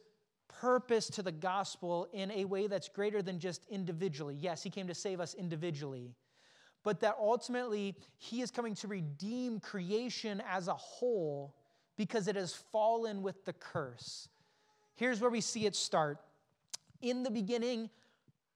purpose 0.48 1.08
to 1.08 1.22
the 1.22 1.32
gospel 1.32 2.08
in 2.12 2.30
a 2.32 2.44
way 2.44 2.66
that's 2.66 2.88
greater 2.88 3.22
than 3.22 3.38
just 3.38 3.64
individually. 3.70 4.36
Yes, 4.38 4.62
he 4.62 4.70
came 4.70 4.86
to 4.88 4.94
save 4.94 5.20
us 5.20 5.34
individually, 5.34 6.14
but 6.82 7.00
that 7.00 7.16
ultimately 7.18 7.96
he 8.16 8.42
is 8.42 8.50
coming 8.50 8.74
to 8.76 8.88
redeem 8.88 9.60
creation 9.60 10.42
as 10.50 10.68
a 10.68 10.74
whole 10.74 11.54
because 11.96 12.28
it 12.28 12.36
has 12.36 12.52
fallen 12.52 13.22
with 13.22 13.44
the 13.44 13.52
curse. 13.52 14.28
Here's 14.96 15.20
where 15.20 15.30
we 15.30 15.40
see 15.40 15.66
it 15.66 15.76
start. 15.76 16.18
In 17.00 17.22
the 17.22 17.30
beginning, 17.30 17.88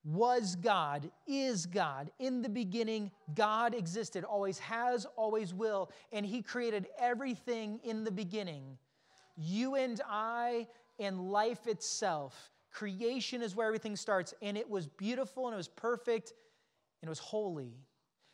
was 0.05 0.57
God, 0.57 1.11
is 1.27 1.67
God. 1.67 2.11
In 2.19 2.43
the 2.43 2.49
beginning, 2.49 3.11
God 3.35 3.75
existed, 3.75 4.23
always 4.23 4.59
has, 4.59 5.07
always 5.17 5.55
will, 5.55 5.91
and 6.13 6.27
He 6.27 6.43
created 6.43 6.87
everything 6.99 7.81
in 7.83 8.05
the 8.05 8.11
beginning. 8.11 8.77
You 9.37 9.75
and 9.77 10.01
I, 10.07 10.69
and 10.99 11.31
life 11.31 11.67
itself. 11.67 12.53
Creation 12.71 13.43
is 13.43 13.57
where 13.57 13.67
everything 13.67 13.97
starts, 13.97 14.35
and 14.43 14.59
it 14.59 14.69
was 14.69 14.87
beautiful, 14.87 15.47
and 15.47 15.55
it 15.55 15.57
was 15.57 15.69
perfect, 15.69 16.33
and 17.01 17.09
it 17.09 17.11
was 17.11 17.19
holy. 17.19 17.73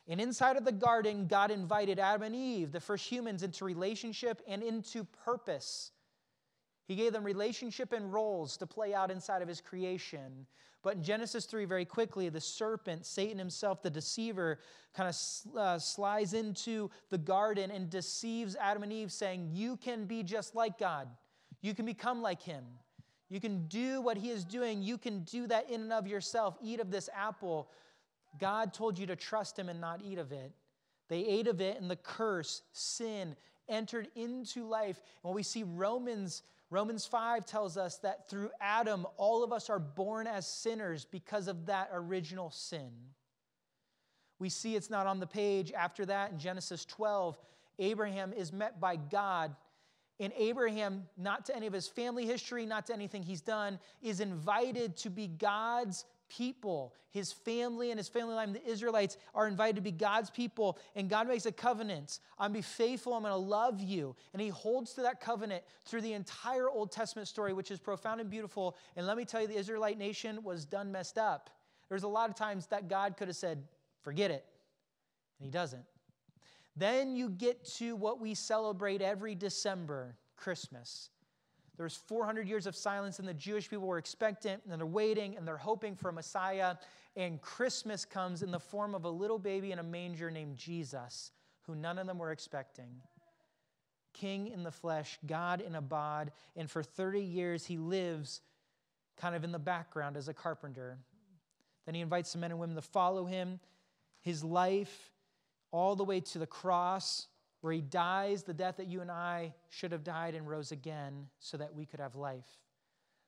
And 0.07 0.19
inside 0.19 0.57
of 0.57 0.65
the 0.65 0.71
garden, 0.71 1.27
God 1.27 1.51
invited 1.51 1.99
Adam 1.99 2.23
and 2.23 2.35
Eve, 2.35 2.71
the 2.71 2.79
first 2.79 3.07
humans, 3.07 3.43
into 3.43 3.63
relationship 3.63 4.41
and 4.47 4.61
into 4.61 5.05
purpose. 5.25 5.91
He 6.91 6.97
gave 6.97 7.13
them 7.13 7.23
relationship 7.23 7.93
and 7.93 8.11
roles 8.11 8.57
to 8.57 8.67
play 8.67 8.93
out 8.93 9.11
inside 9.11 9.41
of 9.41 9.47
his 9.47 9.61
creation. 9.61 10.45
But 10.83 10.95
in 10.95 11.03
Genesis 11.03 11.45
3, 11.45 11.63
very 11.63 11.85
quickly, 11.85 12.27
the 12.27 12.41
serpent, 12.41 13.05
Satan 13.05 13.39
himself, 13.39 13.81
the 13.81 13.89
deceiver, 13.89 14.59
kind 14.93 15.07
of 15.07 15.57
uh, 15.57 15.79
slides 15.79 16.33
into 16.33 16.91
the 17.09 17.17
garden 17.17 17.71
and 17.71 17.89
deceives 17.89 18.57
Adam 18.57 18.83
and 18.83 18.91
Eve, 18.91 19.09
saying, 19.09 19.51
You 19.53 19.77
can 19.77 20.03
be 20.03 20.21
just 20.21 20.53
like 20.53 20.77
God. 20.77 21.07
You 21.61 21.73
can 21.73 21.85
become 21.85 22.21
like 22.21 22.41
him. 22.41 22.65
You 23.29 23.39
can 23.39 23.67
do 23.67 24.01
what 24.01 24.17
he 24.17 24.29
is 24.29 24.43
doing. 24.43 24.83
You 24.83 24.97
can 24.97 25.21
do 25.21 25.47
that 25.47 25.69
in 25.69 25.79
and 25.79 25.93
of 25.93 26.07
yourself. 26.07 26.57
Eat 26.61 26.81
of 26.81 26.91
this 26.91 27.09
apple. 27.15 27.69
God 28.37 28.73
told 28.73 28.99
you 28.99 29.05
to 29.05 29.15
trust 29.15 29.57
him 29.57 29.69
and 29.69 29.79
not 29.79 30.01
eat 30.03 30.17
of 30.17 30.33
it. 30.33 30.51
They 31.07 31.19
ate 31.19 31.47
of 31.47 31.61
it, 31.61 31.79
and 31.79 31.89
the 31.89 31.95
curse, 31.95 32.63
sin, 32.73 33.37
entered 33.69 34.09
into 34.15 34.67
life. 34.67 34.97
And 35.23 35.29
when 35.29 35.35
we 35.35 35.43
see 35.43 35.63
Romans 35.63 36.43
Romans 36.71 37.05
5 37.05 37.45
tells 37.45 37.75
us 37.75 37.97
that 37.97 38.29
through 38.29 38.49
Adam, 38.61 39.05
all 39.17 39.43
of 39.43 39.51
us 39.51 39.69
are 39.69 39.77
born 39.77 40.25
as 40.25 40.47
sinners 40.47 41.05
because 41.05 41.49
of 41.49 41.65
that 41.65 41.89
original 41.91 42.49
sin. 42.49 42.91
We 44.39 44.47
see 44.47 44.75
it's 44.75 44.89
not 44.89 45.05
on 45.05 45.19
the 45.19 45.27
page. 45.27 45.73
After 45.73 46.05
that, 46.05 46.31
in 46.31 46.39
Genesis 46.39 46.85
12, 46.85 47.37
Abraham 47.77 48.31
is 48.31 48.53
met 48.53 48.79
by 48.79 48.95
God. 48.95 49.53
And 50.21 50.31
Abraham, 50.37 51.03
not 51.17 51.45
to 51.47 51.55
any 51.55 51.67
of 51.67 51.73
his 51.73 51.87
family 51.87 52.25
history, 52.25 52.65
not 52.65 52.87
to 52.87 52.93
anything 52.93 53.21
he's 53.21 53.41
done, 53.41 53.77
is 54.01 54.21
invited 54.21 54.95
to 54.97 55.09
be 55.09 55.27
God's 55.27 56.05
people, 56.31 56.93
his 57.09 57.33
family 57.33 57.91
and 57.91 57.99
his 57.99 58.07
family 58.07 58.33
line, 58.33 58.53
the 58.53 58.65
Israelites, 58.65 59.17
are 59.35 59.47
invited 59.47 59.75
to 59.75 59.81
be 59.81 59.91
God's 59.91 60.29
people. 60.29 60.79
And 60.95 61.09
God 61.09 61.27
makes 61.27 61.45
a 61.45 61.51
covenant. 61.51 62.19
I'm 62.39 62.51
to 62.51 62.59
be 62.59 62.61
faithful. 62.61 63.13
I'm 63.13 63.21
going 63.21 63.33
to 63.33 63.37
love 63.37 63.81
you. 63.81 64.15
And 64.31 64.41
he 64.41 64.47
holds 64.47 64.93
to 64.93 65.01
that 65.01 65.19
covenant 65.19 65.63
through 65.85 66.01
the 66.01 66.13
entire 66.13 66.69
Old 66.69 66.91
Testament 66.91 67.27
story, 67.27 67.51
which 67.51 67.69
is 67.69 67.79
profound 67.79 68.21
and 68.21 68.29
beautiful. 68.29 68.77
And 68.95 69.05
let 69.05 69.17
me 69.17 69.25
tell 69.25 69.41
you, 69.41 69.47
the 69.47 69.57
Israelite 69.57 69.97
nation 69.97 70.41
was 70.41 70.63
done 70.63 70.89
messed 70.91 71.17
up. 71.17 71.49
There's 71.89 72.03
a 72.03 72.07
lot 72.07 72.29
of 72.29 72.35
times 72.37 72.67
that 72.67 72.87
God 72.87 73.17
could 73.17 73.27
have 73.27 73.35
said, 73.35 73.61
forget 74.01 74.31
it. 74.31 74.45
And 75.39 75.45
he 75.45 75.51
doesn't. 75.51 75.83
Then 76.77 77.17
you 77.17 77.29
get 77.29 77.65
to 77.75 77.97
what 77.97 78.21
we 78.21 78.33
celebrate 78.35 79.01
every 79.01 79.35
December, 79.35 80.15
Christmas. 80.37 81.09
There 81.77 81.85
was 81.85 81.95
400 81.95 82.47
years 82.47 82.67
of 82.67 82.75
silence, 82.75 83.19
and 83.19 83.27
the 83.27 83.33
Jewish 83.33 83.69
people 83.69 83.87
were 83.87 83.97
expectant, 83.97 84.61
and 84.63 84.79
they're 84.79 84.85
waiting, 84.85 85.37
and 85.37 85.47
they're 85.47 85.57
hoping 85.57 85.95
for 85.95 86.09
a 86.09 86.13
Messiah. 86.13 86.75
And 87.15 87.41
Christmas 87.41 88.05
comes 88.05 88.43
in 88.43 88.51
the 88.51 88.59
form 88.59 88.93
of 88.93 89.05
a 89.05 89.09
little 89.09 89.39
baby 89.39 89.71
in 89.71 89.79
a 89.79 89.83
manger 89.83 90.29
named 90.29 90.57
Jesus, 90.57 91.31
who 91.63 91.75
none 91.75 91.97
of 91.97 92.07
them 92.07 92.17
were 92.17 92.31
expecting. 92.31 92.89
King 94.13 94.47
in 94.47 94.63
the 94.63 94.71
flesh, 94.71 95.17
God 95.25 95.61
in 95.61 95.75
a 95.75 95.81
bod, 95.81 96.31
and 96.55 96.69
for 96.69 96.83
30 96.83 97.21
years 97.21 97.65
he 97.65 97.77
lives 97.77 98.41
kind 99.17 99.35
of 99.35 99.43
in 99.43 99.51
the 99.51 99.59
background 99.59 100.17
as 100.17 100.27
a 100.27 100.33
carpenter. 100.33 100.97
Then 101.85 101.95
he 101.95 102.01
invites 102.01 102.29
some 102.29 102.41
men 102.41 102.51
and 102.51 102.59
women 102.59 102.75
to 102.75 102.81
follow 102.81 103.25
him. 103.25 103.59
His 104.19 104.43
life, 104.43 105.11
all 105.71 105.95
the 105.95 106.03
way 106.03 106.19
to 106.19 106.39
the 106.39 106.45
cross, 106.45 107.27
where 107.61 107.73
he 107.73 107.81
dies 107.81 108.43
the 108.43 108.53
death 108.53 108.77
that 108.77 108.87
you 108.87 109.01
and 109.01 109.11
I 109.11 109.53
should 109.69 109.91
have 109.91 110.03
died 110.03 110.35
and 110.35 110.47
rose 110.47 110.71
again 110.71 111.27
so 111.39 111.57
that 111.57 111.73
we 111.73 111.85
could 111.85 111.99
have 111.99 112.15
life. 112.15 112.47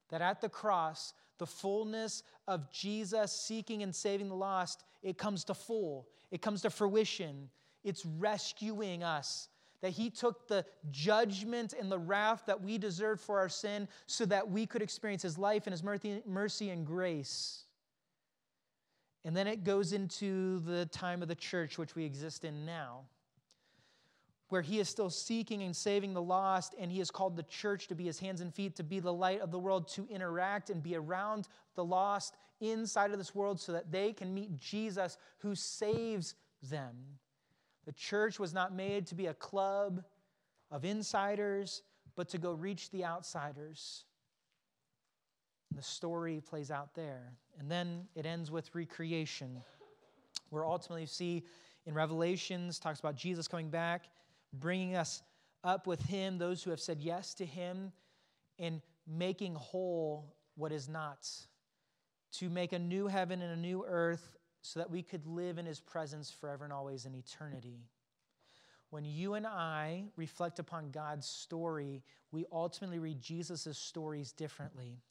That 0.09 0.21
at 0.21 0.41
the 0.41 0.49
cross, 0.49 1.13
the 1.37 1.45
fullness 1.45 2.23
of 2.47 2.71
Jesus 2.71 3.31
seeking 3.31 3.83
and 3.83 3.95
saving 3.95 4.29
the 4.29 4.35
lost, 4.35 4.83
it 5.01 5.17
comes 5.17 5.43
to 5.45 5.53
full, 5.53 6.07
it 6.31 6.41
comes 6.41 6.63
to 6.63 6.69
fruition. 6.69 7.49
It's 7.83 8.05
rescuing 8.05 9.03
us. 9.03 9.49
That 9.81 9.91
he 9.91 10.09
took 10.09 10.47
the 10.47 10.65
judgment 10.91 11.73
and 11.77 11.91
the 11.91 11.99
wrath 11.99 12.43
that 12.47 12.63
we 12.63 12.77
deserved 12.77 13.19
for 13.19 13.39
our 13.39 13.49
sin 13.49 13.89
so 14.07 14.25
that 14.27 14.49
we 14.49 14.65
could 14.65 14.81
experience 14.81 15.21
his 15.21 15.37
life 15.37 15.67
and 15.67 15.73
his 15.73 15.83
mercy 15.83 16.69
and 16.69 16.85
grace. 16.85 17.65
And 19.25 19.35
then 19.35 19.47
it 19.47 19.65
goes 19.65 19.91
into 19.91 20.59
the 20.59 20.85
time 20.85 21.21
of 21.21 21.27
the 21.27 21.35
church, 21.35 21.77
which 21.77 21.95
we 21.95 22.05
exist 22.05 22.45
in 22.45 22.65
now 22.65 23.01
where 24.49 24.61
he 24.61 24.79
is 24.79 24.89
still 24.89 25.09
seeking 25.09 25.63
and 25.63 25.75
saving 25.75 26.13
the 26.13 26.21
lost, 26.21 26.75
and 26.79 26.91
he 26.91 26.99
has 26.99 27.09
called 27.09 27.35
the 27.35 27.43
church 27.43 27.87
to 27.87 27.95
be 27.95 28.05
his 28.05 28.19
hands 28.19 28.41
and 28.41 28.53
feet, 28.53 28.75
to 28.75 28.83
be 28.83 28.99
the 28.99 29.13
light 29.13 29.41
of 29.41 29.51
the 29.51 29.59
world, 29.59 29.87
to 29.87 30.07
interact 30.09 30.69
and 30.69 30.83
be 30.83 30.95
around 30.95 31.47
the 31.75 31.83
lost 31.83 32.35
inside 32.61 33.11
of 33.11 33.17
this 33.17 33.33
world 33.33 33.59
so 33.59 33.71
that 33.71 33.91
they 33.91 34.13
can 34.13 34.33
meet 34.33 34.57
Jesus 34.59 35.17
who 35.39 35.55
saves 35.55 36.35
them. 36.61 36.95
The 37.85 37.93
church 37.93 38.39
was 38.39 38.53
not 38.53 38.73
made 38.73 39.07
to 39.07 39.15
be 39.15 39.27
a 39.27 39.33
club 39.33 40.03
of 40.71 40.85
insiders, 40.85 41.81
but 42.15 42.29
to 42.29 42.37
go 42.37 42.51
reach 42.51 42.91
the 42.91 43.03
outsiders. 43.03 44.05
And 45.69 45.79
the 45.79 45.83
story 45.83 46.41
plays 46.47 46.71
out 46.71 46.93
there. 46.95 47.33
And 47.59 47.69
then 47.69 48.07
it 48.15 48.25
ends 48.25 48.51
with 48.51 48.73
recreation, 48.75 49.61
where 50.49 50.65
ultimately 50.65 51.01
you 51.01 51.07
see 51.07 51.43
in 51.85 51.93
Revelations, 51.93 52.79
talks 52.79 52.99
about 52.99 53.15
Jesus 53.15 53.47
coming 53.47 53.69
back 53.69 54.05
bringing 54.53 54.95
us 54.95 55.21
up 55.63 55.87
with 55.87 56.01
Him, 56.03 56.37
those 56.37 56.63
who 56.63 56.69
have 56.69 56.79
said 56.79 57.01
yes 57.01 57.33
to 57.35 57.45
Him, 57.45 57.91
and 58.59 58.81
making 59.07 59.55
whole 59.55 60.35
what 60.55 60.71
is 60.71 60.87
not, 60.87 61.27
to 62.33 62.49
make 62.49 62.71
a 62.71 62.79
new 62.79 63.07
heaven 63.07 63.41
and 63.41 63.51
a 63.51 63.59
new 63.59 63.83
earth 63.87 64.37
so 64.61 64.79
that 64.79 64.89
we 64.91 65.01
could 65.01 65.25
live 65.25 65.57
in 65.57 65.65
His 65.65 65.79
presence 65.79 66.31
forever 66.31 66.63
and 66.63 66.71
always 66.71 67.05
in 67.05 67.15
eternity. 67.15 67.89
when 68.93 69.05
you 69.05 69.33
and 69.33 69.47
I 69.47 70.03
reflect 70.15 70.59
upon 70.59 70.91
God's 70.91 71.25
story, 71.25 72.03
we 72.31 72.45
ultimately 72.51 72.99
read 72.99 73.19
Jesus' 73.19 73.75
stories 73.75 74.31
differently. 74.31 75.01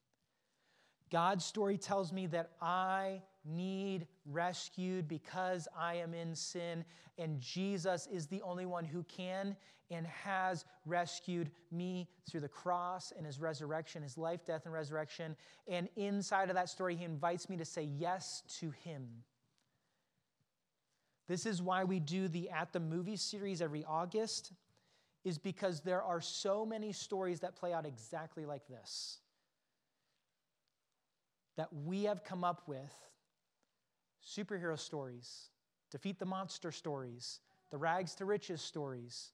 God's 1.13 1.45
story 1.45 1.77
tells 1.77 2.11
me 2.11 2.25
that 2.27 2.49
I 2.59 3.21
need 3.45 4.07
rescued 4.25 5.07
because 5.07 5.67
I 5.77 5.93
am 5.97 6.15
in 6.15 6.33
sin, 6.33 6.83
and 7.19 7.39
Jesus 7.39 8.07
is 8.11 8.25
the 8.25 8.41
only 8.41 8.65
one 8.65 8.83
who 8.83 9.03
can 9.03 9.55
and 9.91 10.07
has 10.07 10.65
rescued 10.87 11.51
me 11.71 12.09
through 12.27 12.39
the 12.39 12.47
cross 12.47 13.13
and 13.15 13.27
his 13.27 13.39
resurrection, 13.39 14.01
his 14.01 14.17
life, 14.17 14.43
death, 14.43 14.65
and 14.65 14.73
resurrection. 14.73 15.35
And 15.67 15.87
inside 15.97 16.49
of 16.49 16.55
that 16.55 16.67
story, 16.67 16.95
he 16.95 17.05
invites 17.05 17.47
me 17.47 17.57
to 17.57 17.65
say 17.65 17.83
yes 17.83 18.41
to 18.59 18.71
him. 18.83 19.07
This 21.27 21.45
is 21.45 21.61
why 21.61 21.83
we 21.83 21.99
do 21.99 22.27
the 22.27 22.49
At 22.49 22.73
the 22.73 22.79
Movie 22.79 23.17
series 23.17 23.61
every 23.61 23.85
August, 23.85 24.51
is 25.23 25.37
because 25.37 25.81
there 25.81 26.01
are 26.01 26.21
so 26.21 26.65
many 26.65 26.91
stories 26.91 27.39
that 27.41 27.55
play 27.55 27.71
out 27.71 27.85
exactly 27.85 28.47
like 28.47 28.67
this 28.67 29.19
that 31.55 31.69
we 31.85 32.03
have 32.03 32.23
come 32.23 32.43
up 32.43 32.63
with 32.67 32.93
superhero 34.25 34.77
stories, 34.77 35.49
defeat 35.91 36.19
the 36.19 36.25
monster 36.25 36.71
stories, 36.71 37.39
the 37.71 37.77
rags 37.77 38.15
to 38.15 38.25
riches 38.25 38.61
stories. 38.61 39.31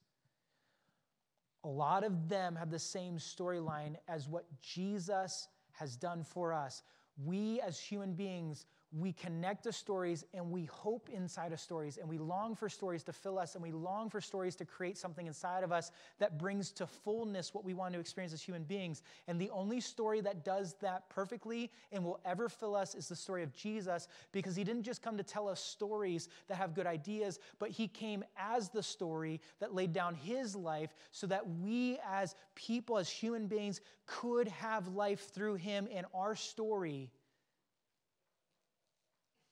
A 1.64 1.68
lot 1.68 2.04
of 2.04 2.30
them 2.30 2.56
have 2.56 2.72
the 2.72 2.80
same 2.80 3.18
storyline 3.18 3.96
as 4.08 4.28
what 4.28 4.46
Jesus 4.62 5.48
has 5.72 5.96
done 5.96 6.24
for 6.24 6.54
us. 6.54 6.84
We 7.24 7.60
as 7.62 7.80
human 7.80 8.14
beings 8.14 8.66
we 8.98 9.14
connect 9.14 9.64
to 9.64 9.72
stories 9.72 10.26
and 10.34 10.50
we 10.50 10.66
hope 10.66 11.10
inside 11.10 11.54
of 11.54 11.60
stories 11.60 11.98
and 11.98 12.10
we 12.10 12.18
long 12.18 12.56
for 12.56 12.68
stories 12.68 13.04
to 13.04 13.14
fill 13.14 13.38
us 13.38 13.54
and 13.54 13.64
we 13.64 13.72
long 13.72 14.10
for 14.10 14.20
stories 14.20 14.56
to 14.56 14.66
create 14.66 14.98
something 14.98 15.28
inside 15.28 15.64
of 15.64 15.72
us 15.72 15.92
that 16.18 16.40
brings 16.40 16.72
to 16.72 16.88
fullness 16.88 17.54
what 17.54 17.64
we 17.64 17.76
want 17.76 17.94
to 17.94 18.00
experience 18.00 18.34
as 18.34 18.42
human 18.42 18.64
beings. 18.64 19.04
And 19.28 19.40
the 19.40 19.52
only 19.52 19.80
story 19.80 20.22
that 20.22 20.44
does 20.44 20.76
that 20.82 21.08
perfectly 21.10 21.72
and 21.92 22.04
will 22.04 22.20
ever 22.26 22.50
fill 22.50 22.76
us 22.76 22.96
is 22.96 23.08
the 23.08 23.16
story 23.16 23.44
of 23.44 23.54
Jesus 23.54 24.08
because 24.32 24.56
he 24.56 24.64
didn't 24.64 24.84
just 24.84 25.04
come 25.04 25.18
to 25.18 25.24
tell 25.24 25.48
us 25.48 25.64
stories 25.64 26.28
that 26.48 26.56
have 26.56 26.74
good 26.74 26.88
ideas, 26.88 27.40
but 27.60 27.70
he 27.70 27.88
came 27.88 28.24
as 28.38 28.70
the 28.70 28.82
story 28.82 29.40
that 29.60 29.76
laid 29.76 29.94
down 29.94 30.16
his 30.16 30.56
life 30.56 30.96
so 31.12 31.28
that 31.28 31.48
we 31.48 32.00
as 32.10 32.34
people, 32.56 32.98
as 32.98 33.10
human 33.10 33.46
beings, 33.46 33.82
could 34.08 34.48
have 34.48 34.88
life 34.88 35.30
through 35.32 35.56
him 35.56 35.88
and 35.94 36.08
our 36.16 36.36
story 36.36 37.12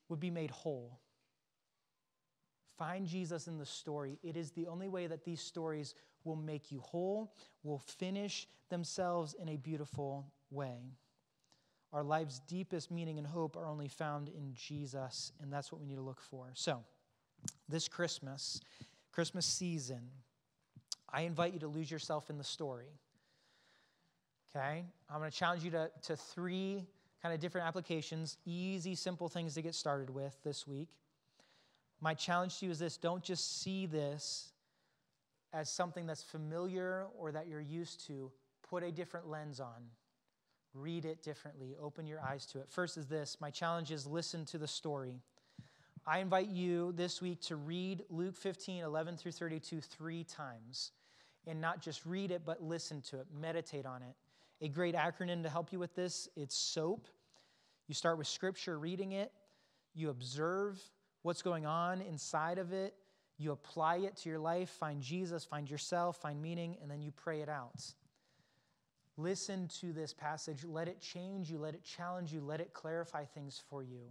would 0.09 0.19
be 0.19 0.29
made 0.29 0.51
whole. 0.51 0.99
Find 2.77 3.07
Jesus 3.07 3.47
in 3.47 3.57
the 3.57 3.65
story. 3.65 4.19
It 4.23 4.37
is 4.37 4.51
the 4.51 4.67
only 4.67 4.87
way 4.87 5.07
that 5.07 5.23
these 5.23 5.41
stories 5.41 5.95
will 6.23 6.35
make 6.35 6.71
you 6.71 6.79
whole, 6.81 7.33
will 7.63 7.79
finish 7.79 8.47
themselves 8.69 9.35
in 9.39 9.49
a 9.49 9.57
beautiful 9.57 10.31
way. 10.51 10.93
Our 11.93 12.03
life's 12.03 12.39
deepest 12.47 12.91
meaning 12.91 13.17
and 13.17 13.25
hope 13.25 13.55
are 13.55 13.65
only 13.65 13.87
found 13.87 14.29
in 14.29 14.53
Jesus, 14.53 15.31
and 15.41 15.51
that's 15.51 15.71
what 15.71 15.79
we 15.79 15.87
need 15.87 15.95
to 15.95 16.01
look 16.01 16.21
for. 16.21 16.51
So, 16.53 16.83
this 17.69 17.87
Christmas, 17.87 18.59
Christmas 19.11 19.45
season, 19.45 20.01
I 21.09 21.21
invite 21.21 21.53
you 21.53 21.59
to 21.59 21.67
lose 21.67 21.89
yourself 21.89 22.29
in 22.29 22.37
the 22.37 22.43
story. 22.43 22.99
Okay? 24.55 24.85
I'm 25.09 25.19
going 25.19 25.31
to 25.31 25.37
challenge 25.37 25.63
you 25.63 25.71
to, 25.71 25.89
to 26.03 26.15
three 26.15 26.85
kind 27.27 27.35
of 27.35 27.41
different 27.41 27.67
applications, 27.67 28.37
easy, 28.45 28.95
simple 28.95 29.27
things 29.27 29.53
to 29.55 29.61
get 29.61 29.75
started 29.75 30.09
with 30.09 30.33
this 30.45 30.65
week. 30.65 30.87
My 31.99 32.13
challenge 32.13 32.59
to 32.59 32.67
you 32.67 32.71
is 32.71 32.79
this 32.79 32.95
don't 32.95 33.21
just 33.21 33.61
see 33.61 33.85
this 33.85 34.53
as 35.51 35.69
something 35.69 36.07
that's 36.07 36.23
familiar 36.23 37.07
or 37.19 37.33
that 37.33 37.49
you're 37.49 37.59
used 37.59 38.07
to. 38.07 38.31
Put 38.69 38.81
a 38.81 38.93
different 38.93 39.27
lens 39.27 39.59
on. 39.59 39.89
Read 40.73 41.03
it 41.03 41.21
differently. 41.21 41.75
Open 41.81 42.07
your 42.07 42.21
eyes 42.21 42.45
to 42.45 42.59
it. 42.59 42.69
First 42.69 42.95
is 42.95 43.07
this 43.07 43.35
my 43.41 43.49
challenge 43.49 43.91
is 43.91 44.07
listen 44.07 44.45
to 44.45 44.57
the 44.57 44.65
story. 44.65 45.19
I 46.05 46.19
invite 46.19 46.47
you 46.47 46.93
this 46.93 47.21
week 47.21 47.41
to 47.41 47.57
read 47.57 48.05
Luke 48.09 48.37
15, 48.37 48.85
11 48.85 49.17
through 49.17 49.33
32 49.33 49.81
three 49.81 50.23
times. 50.23 50.91
And 51.45 51.59
not 51.59 51.81
just 51.81 52.05
read 52.05 52.31
it, 52.31 52.43
but 52.45 52.63
listen 52.63 53.01
to 53.09 53.19
it, 53.19 53.25
meditate 53.37 53.85
on 53.85 54.01
it. 54.01 54.15
A 54.61 54.69
great 54.69 54.95
acronym 54.95 55.43
to 55.43 55.49
help 55.49 55.73
you 55.73 55.79
with 55.79 55.93
this 55.93 56.29
it's 56.37 56.55
SOAP. 56.55 57.05
You 57.87 57.93
start 57.93 58.17
with 58.17 58.27
scripture, 58.27 58.77
reading 58.77 59.13
it, 59.13 59.31
you 59.93 60.09
observe 60.09 60.81
what's 61.21 61.41
going 61.41 61.65
on 61.65 62.01
inside 62.01 62.57
of 62.57 62.73
it, 62.73 62.93
you 63.37 63.51
apply 63.51 63.97
it 63.97 64.17
to 64.17 64.29
your 64.29 64.39
life, 64.39 64.69
find 64.69 65.01
Jesus, 65.01 65.45
find 65.45 65.69
yourself, 65.69 66.17
find 66.17 66.41
meaning, 66.41 66.77
and 66.81 66.89
then 66.89 67.01
you 67.01 67.11
pray 67.11 67.41
it 67.41 67.49
out. 67.49 67.83
Listen 69.17 69.67
to 69.79 69.91
this 69.91 70.13
passage. 70.13 70.63
Let 70.63 70.87
it 70.87 71.01
change 71.01 71.49
you, 71.49 71.57
let 71.57 71.73
it 71.73 71.83
challenge 71.83 72.31
you, 72.31 72.39
let 72.39 72.61
it 72.61 72.73
clarify 72.73 73.25
things 73.25 73.61
for 73.69 73.81
you. 73.81 74.01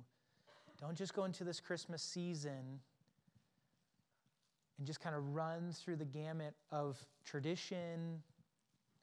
Don't 0.80 0.96
just 0.96 1.14
go 1.14 1.24
into 1.24 1.44
this 1.44 1.60
Christmas 1.60 2.02
season 2.02 2.80
and 4.78 4.86
just 4.86 5.00
kind 5.00 5.14
of 5.14 5.34
run 5.34 5.72
through 5.72 5.96
the 5.96 6.04
gamut 6.04 6.54
of 6.70 6.98
tradition 7.24 8.20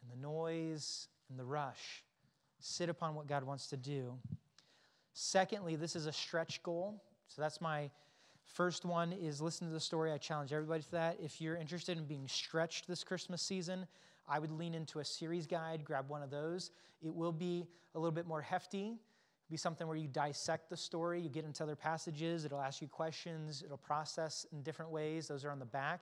and 0.01 0.11
the 0.11 0.21
noise 0.21 1.07
and 1.29 1.39
the 1.39 1.45
rush. 1.45 2.03
Sit 2.59 2.89
upon 2.89 3.15
what 3.15 3.27
God 3.27 3.43
wants 3.43 3.67
to 3.67 3.77
do. 3.77 4.13
Secondly, 5.13 5.75
this 5.75 5.95
is 5.95 6.05
a 6.05 6.11
stretch 6.11 6.61
goal. 6.63 7.01
So 7.27 7.41
that's 7.41 7.61
my 7.61 7.89
first 8.45 8.85
one 8.85 9.13
is 9.13 9.41
listen 9.41 9.67
to 9.67 9.73
the 9.73 9.79
story. 9.79 10.11
I 10.11 10.17
challenge 10.17 10.53
everybody 10.53 10.83
to 10.83 10.91
that. 10.91 11.17
If 11.21 11.39
you're 11.39 11.55
interested 11.55 11.97
in 11.97 12.05
being 12.05 12.27
stretched 12.27 12.87
this 12.87 13.03
Christmas 13.03 13.41
season, 13.41 13.87
I 14.27 14.39
would 14.39 14.51
lean 14.51 14.73
into 14.73 14.99
a 14.99 15.05
series 15.05 15.47
guide, 15.47 15.83
grab 15.83 16.09
one 16.09 16.23
of 16.23 16.29
those. 16.29 16.71
It 17.01 17.13
will 17.13 17.31
be 17.31 17.65
a 17.95 17.99
little 17.99 18.11
bit 18.11 18.25
more 18.25 18.41
hefty. 18.41 18.85
It'll 18.85 19.51
be 19.51 19.57
something 19.57 19.87
where 19.87 19.97
you 19.97 20.07
dissect 20.07 20.69
the 20.69 20.77
story, 20.77 21.21
you 21.21 21.29
get 21.29 21.45
into 21.45 21.63
other 21.63 21.75
passages, 21.75 22.45
it'll 22.45 22.61
ask 22.61 22.81
you 22.81 22.87
questions, 22.87 23.61
it'll 23.63 23.77
process 23.77 24.45
in 24.51 24.63
different 24.63 24.91
ways. 24.91 25.27
Those 25.27 25.43
are 25.45 25.51
on 25.51 25.59
the 25.59 25.65
back. 25.65 26.01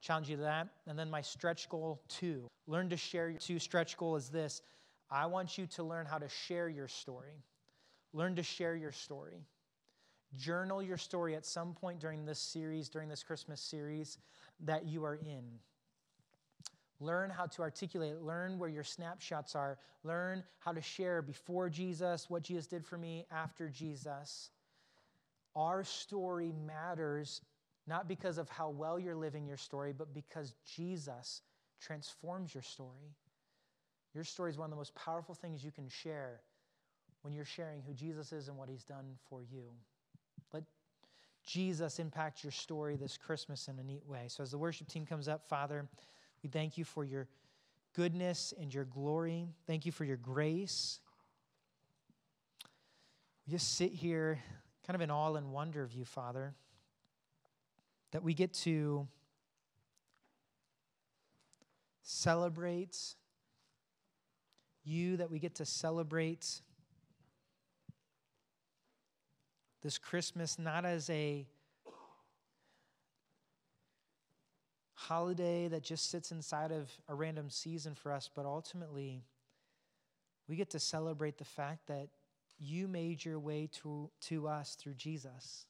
Challenge 0.00 0.30
you 0.30 0.36
to 0.36 0.42
that. 0.42 0.68
And 0.86 0.98
then 0.98 1.10
my 1.10 1.20
stretch 1.20 1.68
goal 1.68 2.00
two. 2.08 2.46
Learn 2.66 2.88
to 2.90 2.96
share 2.96 3.28
your 3.28 3.38
two 3.38 3.58
stretch 3.58 3.96
goal 3.96 4.16
is 4.16 4.28
this. 4.28 4.62
I 5.10 5.26
want 5.26 5.58
you 5.58 5.66
to 5.66 5.82
learn 5.82 6.06
how 6.06 6.18
to 6.18 6.28
share 6.28 6.68
your 6.68 6.88
story. 6.88 7.42
Learn 8.16 8.34
to 8.36 8.42
share 8.42 8.74
your 8.74 8.92
story. 8.92 9.44
Journal 10.38 10.82
your 10.82 10.96
story 10.96 11.36
at 11.36 11.44
some 11.44 11.74
point 11.74 12.00
during 12.00 12.24
this 12.24 12.38
series, 12.38 12.88
during 12.88 13.10
this 13.10 13.22
Christmas 13.22 13.60
series 13.60 14.16
that 14.64 14.86
you 14.86 15.04
are 15.04 15.16
in. 15.16 15.44
Learn 16.98 17.28
how 17.28 17.44
to 17.44 17.60
articulate, 17.60 18.22
learn 18.22 18.58
where 18.58 18.70
your 18.70 18.84
snapshots 18.84 19.54
are, 19.54 19.76
learn 20.02 20.42
how 20.60 20.72
to 20.72 20.80
share 20.80 21.20
before 21.20 21.68
Jesus, 21.68 22.30
what 22.30 22.42
Jesus 22.42 22.66
did 22.66 22.86
for 22.86 22.96
me 22.96 23.26
after 23.30 23.68
Jesus. 23.68 24.48
Our 25.54 25.84
story 25.84 26.54
matters 26.66 27.42
not 27.86 28.08
because 28.08 28.38
of 28.38 28.48
how 28.48 28.70
well 28.70 28.98
you're 28.98 29.14
living 29.14 29.46
your 29.46 29.58
story, 29.58 29.92
but 29.92 30.14
because 30.14 30.54
Jesus 30.64 31.42
transforms 31.82 32.54
your 32.54 32.62
story. 32.62 33.14
Your 34.14 34.24
story 34.24 34.50
is 34.50 34.56
one 34.56 34.64
of 34.64 34.70
the 34.70 34.76
most 34.76 34.94
powerful 34.94 35.34
things 35.34 35.62
you 35.62 35.70
can 35.70 35.90
share 35.90 36.40
when 37.26 37.34
you're 37.34 37.44
sharing 37.44 37.82
who 37.82 37.92
Jesus 37.92 38.32
is 38.32 38.46
and 38.46 38.56
what 38.56 38.68
he's 38.68 38.84
done 38.84 39.16
for 39.28 39.42
you. 39.42 39.64
Let 40.52 40.62
Jesus 41.44 41.98
impact 41.98 42.44
your 42.44 42.52
story 42.52 42.94
this 42.94 43.18
Christmas 43.18 43.66
in 43.66 43.78
a 43.80 43.82
neat 43.82 44.06
way. 44.06 44.26
So, 44.28 44.44
as 44.44 44.52
the 44.52 44.58
worship 44.58 44.86
team 44.86 45.04
comes 45.04 45.26
up, 45.26 45.48
Father, 45.48 45.88
we 46.44 46.48
thank 46.48 46.78
you 46.78 46.84
for 46.84 47.04
your 47.04 47.26
goodness 47.94 48.54
and 48.60 48.72
your 48.72 48.84
glory. 48.84 49.48
Thank 49.66 49.86
you 49.86 49.90
for 49.90 50.04
your 50.04 50.18
grace. 50.18 51.00
We 53.44 53.50
just 53.50 53.74
sit 53.74 53.90
here 53.90 54.38
kind 54.86 54.94
of 54.94 55.00
in 55.00 55.10
awe 55.10 55.34
and 55.34 55.52
wonder 55.52 55.82
of 55.82 55.92
you, 55.92 56.04
Father 56.04 56.54
that 58.12 58.22
we 58.22 58.32
get 58.34 58.54
to 58.54 59.06
celebrate 62.02 62.96
you, 64.84 65.16
that 65.16 65.30
we 65.30 65.38
get 65.38 65.56
to 65.56 65.66
celebrate 65.66 66.62
this 69.86 69.98
Christmas 69.98 70.58
not 70.58 70.84
as 70.84 71.08
a 71.10 71.46
holiday 74.94 75.68
that 75.68 75.84
just 75.84 76.10
sits 76.10 76.32
inside 76.32 76.72
of 76.72 76.90
a 77.08 77.14
random 77.14 77.48
season 77.48 77.94
for 77.94 78.10
us, 78.10 78.28
but 78.34 78.44
ultimately 78.44 79.22
we 80.48 80.56
get 80.56 80.70
to 80.70 80.80
celebrate 80.80 81.38
the 81.38 81.44
fact 81.44 81.86
that 81.86 82.08
you 82.58 82.88
made 82.88 83.24
your 83.24 83.38
way 83.38 83.68
to, 83.74 84.10
to 84.22 84.48
us 84.48 84.74
through 84.74 84.94
Jesus. 84.94 85.66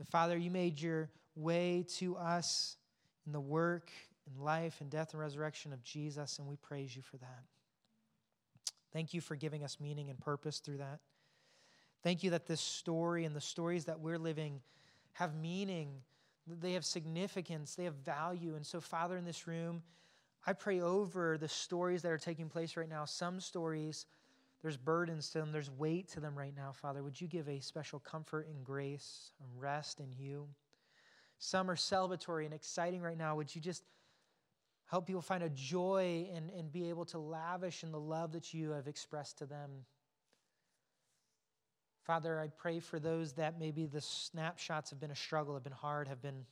The 0.00 0.06
Father, 0.06 0.36
you 0.36 0.50
made 0.50 0.80
your 0.80 1.08
way 1.36 1.86
to 1.98 2.16
us 2.16 2.78
in 3.26 3.32
the 3.32 3.38
work 3.38 3.92
and 4.26 4.44
life 4.44 4.80
and 4.80 4.90
death 4.90 5.12
and 5.12 5.20
resurrection 5.20 5.72
of 5.72 5.84
Jesus, 5.84 6.40
and 6.40 6.48
we 6.48 6.56
praise 6.56 6.96
you 6.96 7.02
for 7.02 7.18
that. 7.18 7.44
Thank 8.92 9.14
you 9.14 9.20
for 9.20 9.36
giving 9.36 9.62
us 9.62 9.78
meaning 9.78 10.10
and 10.10 10.18
purpose 10.18 10.58
through 10.58 10.78
that. 10.78 10.98
Thank 12.02 12.22
you 12.22 12.30
that 12.30 12.46
this 12.46 12.60
story 12.60 13.24
and 13.24 13.36
the 13.36 13.40
stories 13.40 13.84
that 13.86 14.00
we're 14.00 14.18
living 14.18 14.60
have 15.12 15.34
meaning 15.34 16.02
They 16.46 16.72
have 16.72 16.84
significance, 16.84 17.74
they 17.76 17.84
have 17.84 17.94
value. 17.96 18.56
And 18.56 18.66
so, 18.66 18.80
Father, 18.80 19.16
in 19.16 19.24
this 19.24 19.46
room, 19.46 19.82
I 20.46 20.52
pray 20.54 20.80
over 20.80 21.38
the 21.38 21.48
stories 21.48 22.02
that 22.02 22.10
are 22.12 22.18
taking 22.18 22.48
place 22.48 22.76
right 22.76 22.88
now. 22.88 23.04
Some 23.04 23.40
stories, 23.40 24.06
there's 24.62 24.76
burdens 24.76 25.30
to 25.30 25.38
them, 25.38 25.52
there's 25.52 25.70
weight 25.70 26.08
to 26.10 26.20
them 26.20 26.36
right 26.36 26.54
now, 26.56 26.72
Father. 26.72 27.02
Would 27.02 27.20
you 27.20 27.28
give 27.28 27.48
a 27.48 27.60
special 27.60 28.00
comfort 28.00 28.48
and 28.48 28.64
grace 28.64 29.32
and 29.40 29.60
rest 29.60 30.00
in 30.00 30.12
you? 30.12 30.48
Some 31.38 31.70
are 31.70 31.76
celebratory 31.76 32.44
and 32.46 32.54
exciting 32.54 33.02
right 33.02 33.18
now. 33.18 33.36
Would 33.36 33.54
you 33.54 33.60
just 33.60 33.84
help 34.86 35.06
people 35.06 35.22
find 35.22 35.42
a 35.42 35.50
joy 35.50 36.28
and, 36.34 36.50
and 36.50 36.72
be 36.72 36.88
able 36.88 37.04
to 37.06 37.18
lavish 37.18 37.84
in 37.84 37.92
the 37.92 38.00
love 38.00 38.32
that 38.32 38.52
you 38.52 38.70
have 38.70 38.88
expressed 38.88 39.38
to 39.38 39.46
them? 39.46 39.70
Father, 42.10 42.40
I 42.40 42.48
pray 42.48 42.80
for 42.80 42.98
those 42.98 43.34
that 43.34 43.60
maybe 43.60 43.86
the 43.86 44.00
snapshots 44.00 44.90
have 44.90 44.98
been 44.98 45.12
a 45.12 45.16
struggle, 45.16 45.54
have 45.54 45.62
been 45.62 45.72
hard, 45.72 46.08
have 46.08 46.20
been 46.20 46.44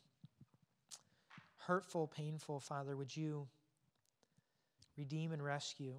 hurtful, 1.56 2.06
painful. 2.06 2.60
Father, 2.60 2.96
would 2.96 3.16
you 3.16 3.48
redeem 4.96 5.32
and 5.32 5.42
rescue? 5.42 5.94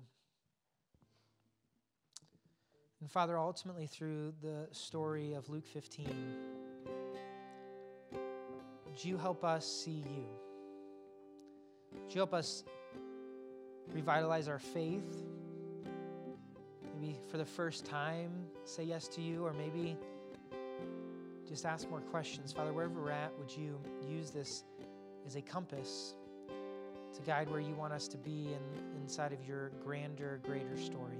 And 3.01 3.12
Father, 3.12 3.38
ultimately 3.38 3.86
through 3.86 4.32
the 4.41 4.70
story 4.72 5.34
of 5.34 5.49
Luke 5.49 5.68
15, 5.68 6.10
would 8.86 9.03
you 9.03 9.18
help 9.18 9.43
us 9.43 9.68
see 9.68 10.05
you? 10.16 10.26
Would 12.01 12.14
you 12.14 12.20
help 12.20 12.34
us 12.34 12.64
revitalize 13.93 14.47
our 14.47 14.60
faith? 14.60 15.26
Maybe 17.00 17.16
for 17.30 17.38
the 17.38 17.45
first 17.45 17.86
time, 17.86 18.30
say 18.66 18.84
yes 18.84 19.08
to 19.10 19.22
you, 19.22 19.45
or 19.45 19.54
maybe 19.54 19.95
just 21.47 21.66
ask 21.66 21.89
more 21.89 22.02
questions. 22.02 22.52
Father, 22.52 22.74
wherever 22.74 23.00
we're 23.00 23.12
at, 23.12 23.32
would 23.39 23.56
you 23.56 23.80
use 24.06 24.32
this 24.32 24.66
as 25.26 25.36
a 25.36 25.41
compass 25.41 26.16
to 27.16 27.22
guide 27.22 27.50
where 27.50 27.62
you 27.62 27.74
want 27.74 27.93
us 27.93 28.08
to 28.10 28.18
be 28.18 28.50
in, 28.54 28.62
inside 29.02 29.32
of 29.32 29.45
your 29.47 29.70
grander, 29.84 30.41
greater 30.43 30.76
story? 30.78 31.20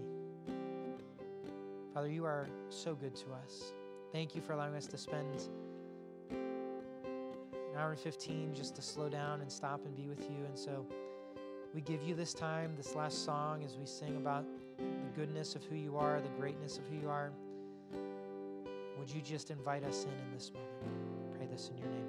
Father, 1.94 2.10
you 2.10 2.26
are 2.26 2.48
so 2.70 2.94
good 2.94 3.16
to 3.16 3.26
us. 3.46 3.72
Thank 4.12 4.36
you 4.36 4.42
for 4.42 4.54
allowing 4.54 4.76
us 4.76 4.88
to 4.88 4.98
spend 4.98 5.44
an 6.32 7.78
hour 7.78 7.92
and 7.92 8.00
15 8.00 8.54
just 8.54 8.76
to 8.76 8.82
slow 8.82 9.08
down 9.08 9.40
and 9.40 9.50
stop 9.52 9.86
and 9.86 9.96
be 9.96 10.08
with 10.08 10.24
you. 10.30 10.44
And 10.46 10.58
so 10.58 10.86
we 11.74 11.80
give 11.80 12.04
you 12.04 12.16
this 12.16 12.34
time, 12.34 12.74
this 12.76 12.96
last 12.96 13.24
song, 13.24 13.64
as 13.64 13.78
we 13.78 13.86
sing 13.86 14.18
about 14.18 14.46
the 14.80 15.20
goodness 15.20 15.56
of 15.56 15.64
who 15.66 15.76
you 15.76 15.98
are, 15.98 16.22
the 16.22 16.30
greatness 16.40 16.78
of 16.78 16.86
who 16.88 16.96
you 16.98 17.10
are. 17.10 17.32
Would 18.98 19.10
you 19.10 19.22
just 19.22 19.52
invite 19.52 19.84
us 19.84 20.04
in 20.04 20.12
in 20.12 20.34
this 20.34 20.52
moment? 20.54 21.38
Pray 21.38 21.48
this 21.48 21.70
in 21.70 21.78
your 21.78 21.88
name. 21.88 22.09